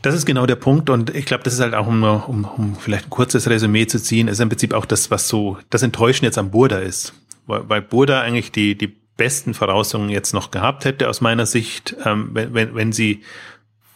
Das 0.02 0.16
ist 0.16 0.26
genau 0.26 0.46
der 0.46 0.58
Punkt 0.58 0.90
und 0.90 1.16
ich 1.16 1.26
glaube, 1.26 1.44
das 1.44 1.54
ist 1.54 1.62
halt 1.62 1.74
auch, 1.74 1.88
um, 1.88 2.04
um, 2.04 2.44
um 2.44 2.76
vielleicht 2.76 3.08
ein 3.08 3.10
kurzes 3.10 3.50
Resümee 3.50 3.88
zu 3.88 4.02
ziehen, 4.02 4.28
ist 4.28 4.42
im 4.42 4.50
Prinzip 4.50 4.74
auch 4.74 4.86
das, 4.86 5.12
was 5.12 5.30
so 5.30 5.58
das 5.70 5.82
Enttäuschen 5.82 6.26
jetzt 6.26 6.38
am 6.38 6.52
Burda 6.52 6.80
ist. 6.80 7.14
Weil, 7.48 7.70
weil 7.70 7.82
Burda 7.82 8.22
eigentlich 8.22 8.52
die, 8.52 8.78
die 8.78 8.94
besten 9.16 9.54
Voraussetzungen 9.54 10.10
jetzt 10.10 10.34
noch 10.34 10.52
gehabt 10.52 10.86
hätte 10.86 11.08
aus 11.08 11.22
meiner 11.22 11.46
Sicht, 11.46 11.96
ähm, 12.06 12.32
wenn, 12.34 12.54
wenn, 12.54 12.76
wenn 12.76 12.92
sie, 12.92 13.24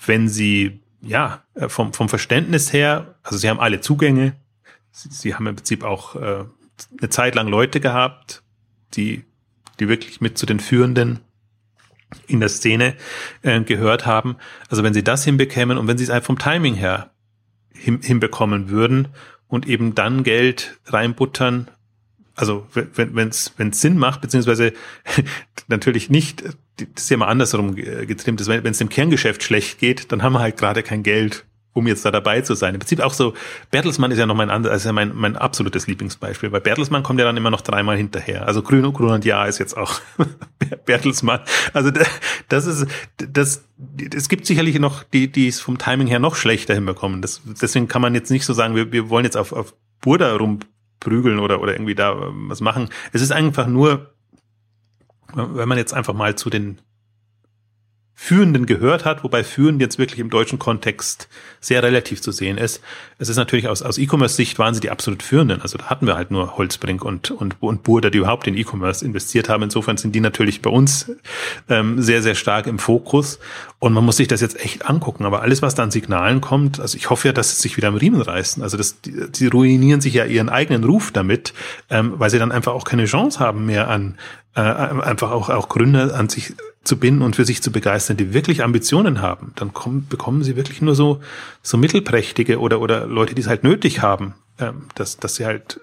wenn 0.06 0.30
sie, 0.30 0.80
ja, 1.02 1.44
äh, 1.56 1.68
vom, 1.68 1.92
vom 1.92 2.08
Verständnis 2.08 2.72
her, 2.72 3.16
also 3.24 3.38
sie 3.38 3.50
haben 3.50 3.60
alle 3.60 3.82
Zugänge, 3.82 4.36
sie, 4.98 5.10
sie 5.12 5.36
haben 5.36 5.48
im 5.48 5.56
Prinzip 5.56 5.84
auch 5.84 6.16
äh, 6.16 6.46
eine 7.00 7.10
Zeit 7.10 7.36
lang 7.36 7.48
Leute 7.48 7.80
gehabt, 7.80 8.44
die, 8.94 9.24
die 9.80 9.88
wirklich 9.88 10.22
mit 10.22 10.38
zu 10.38 10.46
den 10.46 10.60
führenden 10.60 11.20
in 12.28 12.40
der 12.40 12.50
Szene 12.50 12.96
äh, 13.42 13.62
gehört 13.62 14.06
haben. 14.06 14.38
Also 14.70 14.84
wenn 14.84 14.94
sie 14.94 15.04
das 15.04 15.24
hinbekämen 15.24 15.78
und 15.78 15.88
wenn 15.88 15.98
sie 15.98 16.06
es 16.06 16.10
einfach 16.10 16.28
vom 16.28 16.40
Timing 16.40 16.76
her 16.76 17.12
hin, 17.74 18.00
hinbekommen 18.02 18.70
würden 18.70 19.10
und 19.48 19.68
eben 19.68 19.94
dann 19.94 20.24
Geld 20.24 20.80
reinbuttern, 20.86 21.70
also 22.36 22.68
wenn 22.74 23.30
es 23.30 23.54
wenn 23.58 23.74
Sinn 23.74 23.98
macht, 23.98 24.22
beziehungsweise 24.22 24.74
natürlich 25.68 26.10
nicht, 26.10 26.44
das 26.78 27.04
ist 27.04 27.10
ja 27.10 27.18
mal 27.18 27.28
andersrum 27.28 27.76
getrimmt 27.76 28.40
ist, 28.40 28.48
wenn 28.48 28.66
es 28.66 28.78
dem 28.78 28.90
Kerngeschäft 28.90 29.44
schlecht 29.44 29.80
geht, 29.80 30.12
dann 30.12 30.22
haben 30.22 30.34
wir 30.34 30.40
halt 30.40 30.56
gerade 30.56 30.84
kein 30.84 31.02
Geld 31.02 31.47
um 31.78 31.86
jetzt 31.86 32.04
da 32.04 32.12
dabei 32.12 32.42
zu 32.42 32.56
sein. 32.56 32.74
Im 32.74 32.80
Prinzip 32.80 33.00
auch 33.02 33.14
so, 33.14 33.34
Bertelsmann 33.70 34.10
ist 34.10 34.18
ja 34.18 34.26
noch 34.26 34.36
mein 34.36 34.50
also 34.50 34.94
mein, 34.94 35.16
mein 35.16 35.36
absolutes 35.36 35.86
Lieblingsbeispiel, 35.86 36.52
weil 36.52 36.62
Bertelsmann 36.62 37.04
kommt 37.04 37.20
ja 37.20 37.26
dann 37.26 37.38
immer 37.38 37.52
noch 37.52 37.62
dreimal 37.62 37.96
hinterher. 37.96 38.48
Also 38.48 38.64
Grün 38.64 38.84
und 38.84 38.94
Grün 38.94 39.12
und 39.12 39.26
Ja 39.26 39.46
ist 39.46 39.60
jetzt 39.60 39.78
auch 39.78 40.02
Bertelsmann. 40.86 41.42
Also 41.74 41.92
das 42.50 42.66
ist, 42.66 42.88
das, 43.18 43.64
es 44.14 44.28
gibt 44.28 44.48
sicherlich 44.48 44.80
noch 44.80 45.04
die, 45.04 45.32
die 45.32 45.48
es 45.48 45.62
vom 45.62 45.78
Timing 45.78 46.08
her 46.08 46.20
noch 46.20 46.36
schlechter 46.36 46.74
hinbekommen. 46.74 47.22
Das, 47.22 47.42
deswegen 47.62 47.88
kann 47.88 48.02
man 48.02 48.16
jetzt 48.16 48.32
nicht 48.32 48.46
so 48.46 48.54
sagen, 48.54 48.76
wir, 48.76 48.92
wir 48.92 49.10
wollen 49.10 49.26
jetzt 49.26 49.38
auf, 49.38 49.54
auf 49.54 49.76
Burda 50.02 50.36
rumprügeln 50.36 51.38
oder, 51.38 51.62
oder 51.62 51.74
irgendwie 51.74 51.96
da 51.96 52.16
was 52.18 52.60
machen. 52.60 52.90
Es 53.14 53.22
ist 53.22 53.32
einfach 53.32 53.68
nur, 53.68 54.14
wenn 55.36 55.70
man 55.70 55.78
jetzt 55.78 55.94
einfach 55.94 56.16
mal 56.16 56.36
zu 56.36 56.50
den 56.50 56.80
Führenden 58.20 58.66
gehört 58.66 59.06
hat, 59.06 59.24
wobei 59.24 59.44
führend 59.44 59.80
jetzt 59.80 60.00
wirklich 60.00 60.20
im 60.20 60.32
deutschen 60.32 60.58
Kontext 60.58 61.30
sehr 61.62 61.84
relativ 61.84 62.20
zu 62.20 62.32
sehen 62.32 62.58
ist. 62.58 62.82
Es 63.20 63.30
ist 63.30 63.38
natürlich 63.38 63.68
aus, 63.68 63.84
aus 63.84 64.00
E-Commerce-Sicht 64.00 64.58
waren 64.58 64.74
sie 64.74 64.80
die 64.80 64.90
absolut 64.90 65.22
Führenden. 65.22 65.62
Also 65.62 65.78
da 65.78 65.86
hatten 65.86 66.08
wir 66.08 66.16
halt 66.16 66.32
nur 66.32 66.58
Holzbrink 66.58 67.06
und, 67.06 67.30
und, 67.30 67.62
und 67.62 67.84
Burda, 67.84 68.10
die 68.10 68.18
überhaupt 68.18 68.48
in 68.48 68.58
E-Commerce 68.58 69.06
investiert 69.06 69.50
haben. 69.50 69.62
Insofern 69.62 69.98
sind 69.98 70.16
die 70.16 70.20
natürlich 70.20 70.64
bei 70.64 70.72
uns 70.72 71.12
ähm, 71.70 72.02
sehr, 72.02 72.24
sehr 72.24 72.34
stark 72.34 72.66
im 72.66 72.80
Fokus. 72.80 73.38
Und 73.78 73.94
man 73.94 74.04
muss 74.04 74.18
sich 74.18 74.28
das 74.28 74.42
jetzt 74.42 74.60
echt 74.60 74.90
angucken. 74.90 75.24
Aber 75.24 75.44
alles, 75.44 75.62
was 75.62 75.76
da 75.76 75.84
an 75.84 75.92
Signalen 75.92 76.42
kommt, 76.42 76.80
also 76.80 76.98
ich 76.98 77.12
hoffe 77.12 77.28
ja, 77.28 77.34
dass 77.34 77.56
sie 77.56 77.62
sich 77.62 77.78
wieder 77.78 77.88
am 77.88 77.96
Riemen 77.96 78.22
reißen. 78.22 78.64
Also 78.64 78.78
das, 78.78 79.00
die, 79.00 79.32
die 79.32 79.46
ruinieren 79.46 80.02
sich 80.02 80.16
ja 80.16 80.26
ihren 80.26 80.50
eigenen 80.50 80.84
Ruf 80.84 81.12
damit, 81.12 81.54
ähm, 81.92 82.14
weil 82.18 82.32
sie 82.32 82.40
dann 82.40 82.52
einfach 82.52 82.74
auch 82.74 82.84
keine 82.84 83.06
Chance 83.06 83.40
haben 83.40 83.68
mehr 83.68 83.90
an 83.90 84.18
äh, 84.56 84.62
einfach 84.62 85.32
auch, 85.32 85.50
auch 85.50 85.70
Gründer 85.70 86.16
an 86.16 86.30
sich 86.30 86.56
zu 86.88 86.98
binden 86.98 87.22
und 87.22 87.36
für 87.36 87.46
sich 87.46 87.62
zu 87.62 87.72
begeistern, 87.72 88.18
die 88.18 88.34
wirklich 88.34 88.64
Ambitionen 88.64 89.22
haben, 89.22 89.52
dann 89.56 89.74
kommen, 89.74 90.08
bekommen 90.08 90.44
sie 90.44 90.56
wirklich 90.56 90.82
nur 90.82 90.96
so, 90.96 91.22
so 91.62 91.78
mittelprächtige 91.78 92.60
oder, 92.60 92.82
oder 92.82 93.06
Leute, 93.06 93.36
die 93.36 93.42
es 93.42 93.48
halt 93.48 93.64
nötig 93.64 94.02
haben, 94.02 94.36
ähm, 94.60 94.88
dass, 94.96 95.18
dass 95.18 95.36
sie 95.36 95.46
halt 95.46 95.80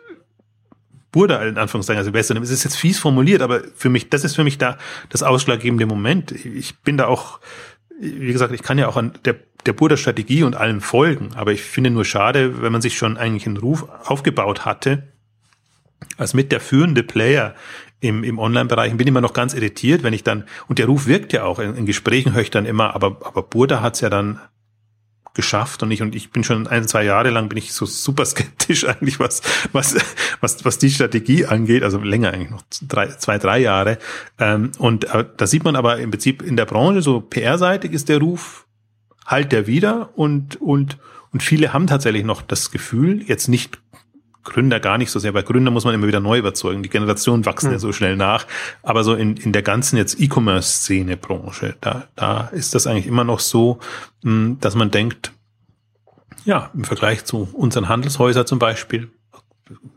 Burda 1.13 1.45
in 1.45 1.59
Anführungszeichen, 1.59 1.99
also 1.99 2.11
besser 2.11 2.35
Es 2.43 2.51
ist 2.51 2.65
jetzt 2.65 2.77
fies 2.77 2.99
formuliert, 2.99 3.41
aber 3.41 3.63
für 3.77 3.89
mich, 3.89 4.11
das 4.11 4.25
ist 4.25 4.35
für 4.35 4.43
mich 4.43 4.59
da 4.59 4.79
das 5.11 5.23
ausschlaggebende 5.23 5.87
Moment. 5.87 6.33
Ich 6.33 6.81
bin 6.81 6.97
da 6.97 7.07
auch, 7.07 7.39
wie 8.01 8.33
gesagt, 8.33 8.53
ich 8.53 8.63
kann 8.63 8.79
ja 8.79 8.89
auch 8.89 8.97
an 8.97 9.13
der, 9.25 9.37
der 9.65 9.75
Burda-Strategie 9.75 10.43
und 10.43 10.57
allem 10.57 10.81
folgen, 10.81 11.31
aber 11.37 11.53
ich 11.53 11.63
finde 11.63 11.91
nur 11.91 12.05
schade, 12.05 12.63
wenn 12.63 12.73
man 12.73 12.83
sich 12.83 12.97
schon 12.99 13.17
eigentlich 13.17 13.47
einen 13.47 13.59
Ruf 13.59 13.87
aufgebaut 14.07 14.65
hatte, 14.65 15.05
als 16.17 16.35
mit 16.35 16.51
der 16.51 16.61
führende 16.61 17.05
Player 17.05 17.55
im, 18.05 18.23
im 18.23 18.39
Online-Bereich 18.39 18.95
bin 18.97 19.09
immer 19.09 19.23
noch 19.23 19.33
ganz 19.33 19.55
irritiert, 19.55 20.03
wenn 20.03 20.13
ich 20.13 20.23
dann, 20.23 20.45
und 20.69 20.79
der 20.79 20.87
Ruf 20.87 21.07
wirkt 21.07 21.33
ja 21.33 21.45
auch, 21.45 21.59
in, 21.59 21.75
in 21.75 21.87
Gesprächen 21.87 22.35
höre 22.35 22.43
ich 22.43 22.51
dann 22.51 22.67
immer, 22.67 22.95
aber, 22.95 23.19
aber 23.25 23.43
Burda 23.43 23.81
hat's 23.81 24.03
ja 24.03 24.11
dann 24.11 24.41
geschafft 25.33 25.83
und 25.83 25.91
ich 25.91 26.01
und 26.01 26.15
ich 26.15 26.31
bin 26.31 26.45
schon 26.45 26.69
ein, 26.69 26.87
zwei 26.87 27.03
Jahre 27.03 27.31
lang 27.31 27.49
bin 27.49 27.59
ich 27.59 27.73
so 27.73 27.87
super 27.87 28.25
skeptisch 28.25 28.85
eigentlich, 28.89 29.19
was, 29.19 29.43
was, 29.73 29.97
was, 30.41 30.65
was 30.65 30.79
die 30.79 30.91
Strategie 30.91 31.47
angeht, 31.47 31.83
also 31.83 31.99
länger 31.99 32.33
eigentlich 32.33 32.51
noch 32.51 32.63
drei, 32.87 33.09
zwei, 33.09 33.39
drei 33.39 33.59
Jahre. 33.59 33.99
Ähm, 34.39 34.71
und 34.79 35.05
äh, 35.13 35.25
da 35.37 35.47
sieht 35.47 35.65
man 35.65 35.75
aber 35.75 35.99
im 35.99 36.11
Prinzip 36.11 36.43
in 36.43 36.57
der 36.57 36.67
Branche, 36.67 37.03
so 37.03 37.21
PR-seitig 37.21 37.93
ist 37.93 38.11
der 38.11 38.19
Ruf, 38.19 38.67
halt 39.27 39.51
der 39.51 39.67
wieder 39.67 40.11
und, 40.15 40.61
und, 40.61 40.99
und 41.33 41.43
viele 41.43 41.73
haben 41.73 41.87
tatsächlich 41.87 42.25
noch 42.25 42.43
das 42.43 42.71
Gefühl, 42.71 43.23
jetzt 43.27 43.49
nicht 43.49 43.79
Gründer 44.45 44.78
gar 44.78 44.99
nicht 44.99 45.11
so 45.11 45.18
sehr. 45.18 45.32
Bei 45.32 45.42
Gründer 45.42 45.70
muss 45.70 45.84
man 45.84 45.95
immer 45.95 46.07
wieder 46.07 46.20
neu 46.20 46.38
überzeugen. 46.38 46.82
Die 46.82 46.90
Generationen 46.90 47.47
wachsen 47.47 47.68
mhm. 47.68 47.72
ja 47.72 47.78
so 47.78 47.92
schnell 47.92 48.16
nach. 48.16 48.47
Aber 48.82 49.03
so 49.03 49.14
in, 49.14 49.36
in 49.36 49.53
der 49.53 49.62
ganzen 49.62 49.97
jetzt 49.97 50.20
E-Commerce-Szene, 50.20 51.16
Branche, 51.16 51.76
da, 51.80 52.07
da 52.14 52.49
ist 52.49 52.74
das 52.74 52.86
eigentlich 52.86 53.07
immer 53.07 53.24
noch 53.24 53.40
so, 53.40 53.78
hm, 54.22 54.59
dass 54.61 54.74
man 54.74 54.90
denkt, 54.90 55.32
ja, 56.45 56.70
im 56.74 56.84
Vergleich 56.84 57.24
zu 57.24 57.49
unseren 57.53 57.88
Handelshäusern 57.88 58.47
zum 58.47 58.59
Beispiel, 58.59 59.11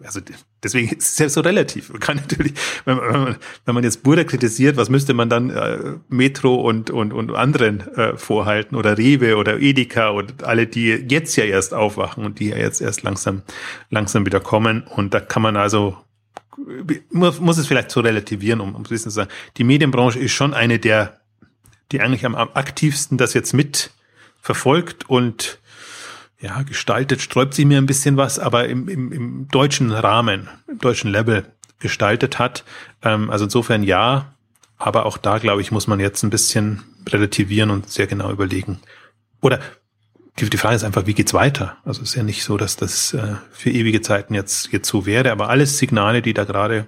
also 0.04 0.22
deswegen 0.64 0.90
ist 0.96 1.20
es 1.20 1.34
so 1.34 1.42
relativ. 1.42 1.90
Man 1.90 2.00
kann 2.00 2.18
natürlich, 2.18 2.54
wenn 2.86 2.98
man, 2.98 3.36
wenn 3.66 3.76
man 3.76 3.84
jetzt 3.84 4.04
Burda 4.04 4.24
kritisiert, 4.24 4.78
was 4.78 4.90
müsste 4.90 5.14
man 5.14 5.30
dann 5.30 5.50
äh, 5.50 5.96
Metro 6.10 6.56
und, 6.56 6.90
und, 6.90 7.14
und 7.14 7.36
anderen 7.36 7.82
äh, 7.96 8.18
vorhalten 8.18 8.76
oder 8.76 8.98
Rewe 8.98 9.36
oder 9.36 9.60
Edeka 9.60 10.10
und 10.10 10.44
alle, 10.44 10.68
die 10.68 10.88
jetzt 11.10 11.36
ja 11.36 11.44
erst 11.44 11.74
aufwachen 11.74 12.24
und 12.24 12.40
die 12.40 12.50
ja 12.50 12.58
jetzt 12.58 12.82
erst 12.82 13.04
langsam, 13.04 13.42
langsam 13.90 14.26
wieder 14.26 14.40
kommen. 14.40 14.84
Und 14.84 15.14
da 15.14 15.20
kann 15.20 15.42
man 15.42 15.58
also, 15.58 15.98
muss, 17.12 17.40
muss 17.40 17.58
es 17.58 17.68
vielleicht 17.68 17.92
so 17.92 18.00
relativieren, 18.00 18.62
um, 18.62 18.76
um 18.76 18.84
bisschen 18.84 19.12
zu 19.12 19.16
sagen, 19.16 19.30
die 19.58 19.64
Medienbranche 19.64 20.20
ist 20.20 20.32
schon 20.32 20.54
eine 20.54 20.80
der, 20.80 21.20
die 21.92 22.02
eigentlich 22.02 22.26
am, 22.26 22.36
am 22.36 22.50
aktivsten 22.54 23.18
das 23.18 23.34
jetzt 23.34 23.54
mit 23.54 23.92
verfolgt 24.42 25.10
und 25.10 25.60
ja, 26.40 26.62
gestaltet, 26.62 27.22
sträubt 27.22 27.54
sie 27.54 27.66
mir 27.66 27.78
ein 27.78 27.86
bisschen 27.86 28.18
was, 28.18 28.40
aber 28.40 28.68
im, 28.68 28.88
im, 28.88 29.12
im 29.12 29.48
deutschen 29.48 29.92
Rahmen, 29.92 30.48
im 30.68 30.80
deutschen 30.80 31.12
Level 31.12 31.46
gestaltet 31.80 32.40
hat. 32.40 32.64
Ähm, 33.04 33.30
also 33.30 33.46
insofern 33.46 33.84
ja, 33.84 34.34
aber 34.78 35.06
auch 35.06 35.18
da, 35.18 35.40
glaube 35.40 35.62
ich, 35.62 35.72
muss 35.72 35.88
man 35.88 36.00
jetzt 36.00 36.24
ein 36.24 36.30
bisschen 36.30 36.84
relativieren 37.08 37.72
und 37.72 37.90
sehr 37.90 38.08
genau 38.08 38.32
überlegen. 38.32 38.80
Oder 39.42 39.60
die, 40.40 40.50
die 40.50 40.58
Frage 40.58 40.76
ist 40.76 40.84
einfach, 40.84 41.08
wie 41.08 41.16
geht's 41.16 41.34
weiter? 41.34 41.78
Also 41.84 42.02
es 42.02 42.10
ist 42.10 42.16
ja 42.16 42.24
nicht 42.24 42.44
so, 42.44 42.58
dass 42.58 42.76
das 42.76 43.14
äh, 43.14 43.36
für 43.52 43.72
ewige 43.72 44.02
Zeiten 44.02 44.34
jetzt, 44.34 44.72
jetzt 44.72 44.88
so 44.88 45.06
wäre, 45.06 45.32
aber 45.32 45.50
alles 45.50 45.80
Signale, 45.80 46.22
die 46.22 46.34
da 46.34 46.44
gerade 46.44 46.88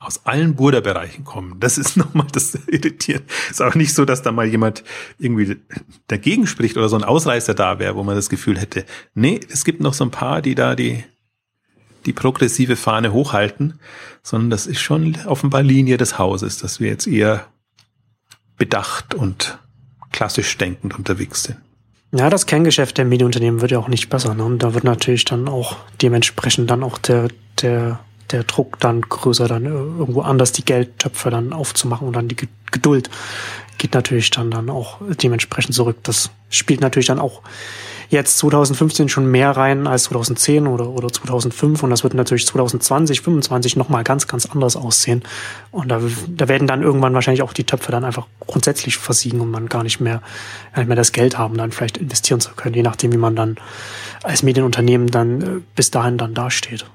aus 0.00 0.24
allen 0.26 0.54
Burda-Bereichen 0.54 1.24
kommen. 1.24 1.58
Das 1.58 1.78
ist 1.78 1.96
nochmal 1.96 2.26
das 2.32 2.54
Irritieren. 2.66 3.22
Ist 3.50 3.62
auch 3.62 3.74
nicht 3.74 3.94
so, 3.94 4.04
dass 4.04 4.22
da 4.22 4.32
mal 4.32 4.46
jemand 4.46 4.84
irgendwie 5.18 5.56
dagegen 6.06 6.46
spricht 6.46 6.76
oder 6.76 6.88
so 6.88 6.96
ein 6.96 7.04
Ausreißer 7.04 7.54
da 7.54 7.78
wäre, 7.78 7.96
wo 7.96 8.04
man 8.04 8.16
das 8.16 8.28
Gefühl 8.28 8.58
hätte, 8.58 8.84
nee, 9.14 9.40
es 9.50 9.64
gibt 9.64 9.80
noch 9.80 9.94
so 9.94 10.04
ein 10.04 10.10
paar, 10.10 10.42
die 10.42 10.54
da 10.54 10.74
die, 10.74 11.04
die 12.06 12.12
progressive 12.12 12.76
Fahne 12.76 13.12
hochhalten, 13.12 13.80
sondern 14.22 14.50
das 14.50 14.66
ist 14.66 14.80
schon 14.80 15.16
offenbar 15.26 15.62
Linie 15.62 15.96
des 15.96 16.18
Hauses, 16.18 16.58
dass 16.58 16.80
wir 16.80 16.88
jetzt 16.88 17.06
eher 17.06 17.46
bedacht 18.56 19.14
und 19.14 19.58
klassisch 20.12 20.56
denkend 20.58 20.96
unterwegs 20.96 21.44
sind. 21.44 21.58
Ja, 22.12 22.30
das 22.30 22.46
Kerngeschäft 22.46 22.96
der 22.96 23.04
Medienunternehmen 23.04 23.60
wird 23.60 23.70
ja 23.70 23.78
auch 23.78 23.88
nicht 23.88 24.08
besser. 24.08 24.34
Ne? 24.34 24.44
Und 24.44 24.62
da 24.62 24.72
wird 24.72 24.84
natürlich 24.84 25.26
dann 25.26 25.46
auch 25.46 25.76
dementsprechend 26.00 26.70
dann 26.70 26.82
auch 26.82 26.96
der, 26.96 27.28
der 27.60 28.00
der 28.30 28.44
Druck 28.44 28.78
dann 28.80 29.00
größer, 29.00 29.48
dann 29.48 29.64
irgendwo 29.64 30.20
anders 30.20 30.52
die 30.52 30.64
Geldtöpfe 30.64 31.30
dann 31.30 31.52
aufzumachen 31.52 32.06
und 32.06 32.14
dann 32.14 32.28
die 32.28 32.36
Geduld 32.70 33.10
geht 33.78 33.94
natürlich 33.94 34.30
dann, 34.30 34.50
dann 34.50 34.70
auch 34.70 34.98
dementsprechend 35.22 35.74
zurück. 35.74 35.98
Das 36.02 36.30
spielt 36.50 36.80
natürlich 36.80 37.06
dann 37.06 37.20
auch 37.20 37.42
jetzt 38.10 38.38
2015 38.38 39.08
schon 39.08 39.30
mehr 39.30 39.50
rein 39.50 39.86
als 39.86 40.04
2010 40.04 40.66
oder, 40.66 40.88
oder 40.88 41.08
2005 41.08 41.82
und 41.82 41.90
das 41.90 42.02
wird 42.02 42.14
natürlich 42.14 42.46
2020, 42.46 43.18
2025 43.18 43.76
nochmal 43.76 44.02
ganz, 44.02 44.26
ganz 44.26 44.46
anders 44.46 44.76
aussehen. 44.76 45.22
Und 45.70 45.88
da, 45.88 46.00
da 46.28 46.48
werden 46.48 46.66
dann 46.66 46.82
irgendwann 46.82 47.14
wahrscheinlich 47.14 47.42
auch 47.42 47.52
die 47.52 47.64
Töpfe 47.64 47.92
dann 47.92 48.04
einfach 48.04 48.26
grundsätzlich 48.40 48.96
versiegen 48.96 49.40
und 49.40 49.50
man 49.50 49.68
gar 49.68 49.82
nicht 49.82 50.00
mehr, 50.00 50.22
gar 50.72 50.82
nicht 50.82 50.88
mehr 50.88 50.96
das 50.96 51.12
Geld 51.12 51.38
haben, 51.38 51.56
dann 51.56 51.70
vielleicht 51.70 51.98
investieren 51.98 52.40
zu 52.40 52.50
können, 52.56 52.74
je 52.74 52.82
nachdem, 52.82 53.12
wie 53.12 53.18
man 53.18 53.36
dann 53.36 53.56
als 54.22 54.42
Medienunternehmen 54.42 55.08
dann 55.08 55.42
äh, 55.42 55.60
bis 55.76 55.90
dahin 55.90 56.18
dann 56.18 56.34
dasteht. 56.34 56.86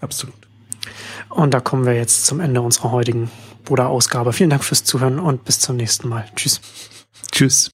Absolut. 0.00 0.34
Und 1.28 1.52
da 1.52 1.60
kommen 1.60 1.84
wir 1.86 1.94
jetzt 1.94 2.26
zum 2.26 2.40
Ende 2.40 2.60
unserer 2.62 2.92
heutigen 2.92 3.30
Bruder-Ausgabe. 3.64 4.32
Vielen 4.32 4.50
Dank 4.50 4.64
fürs 4.64 4.84
Zuhören 4.84 5.18
und 5.18 5.44
bis 5.44 5.60
zum 5.60 5.76
nächsten 5.76 6.08
Mal. 6.08 6.24
Tschüss. 6.34 6.60
Tschüss. 7.30 7.66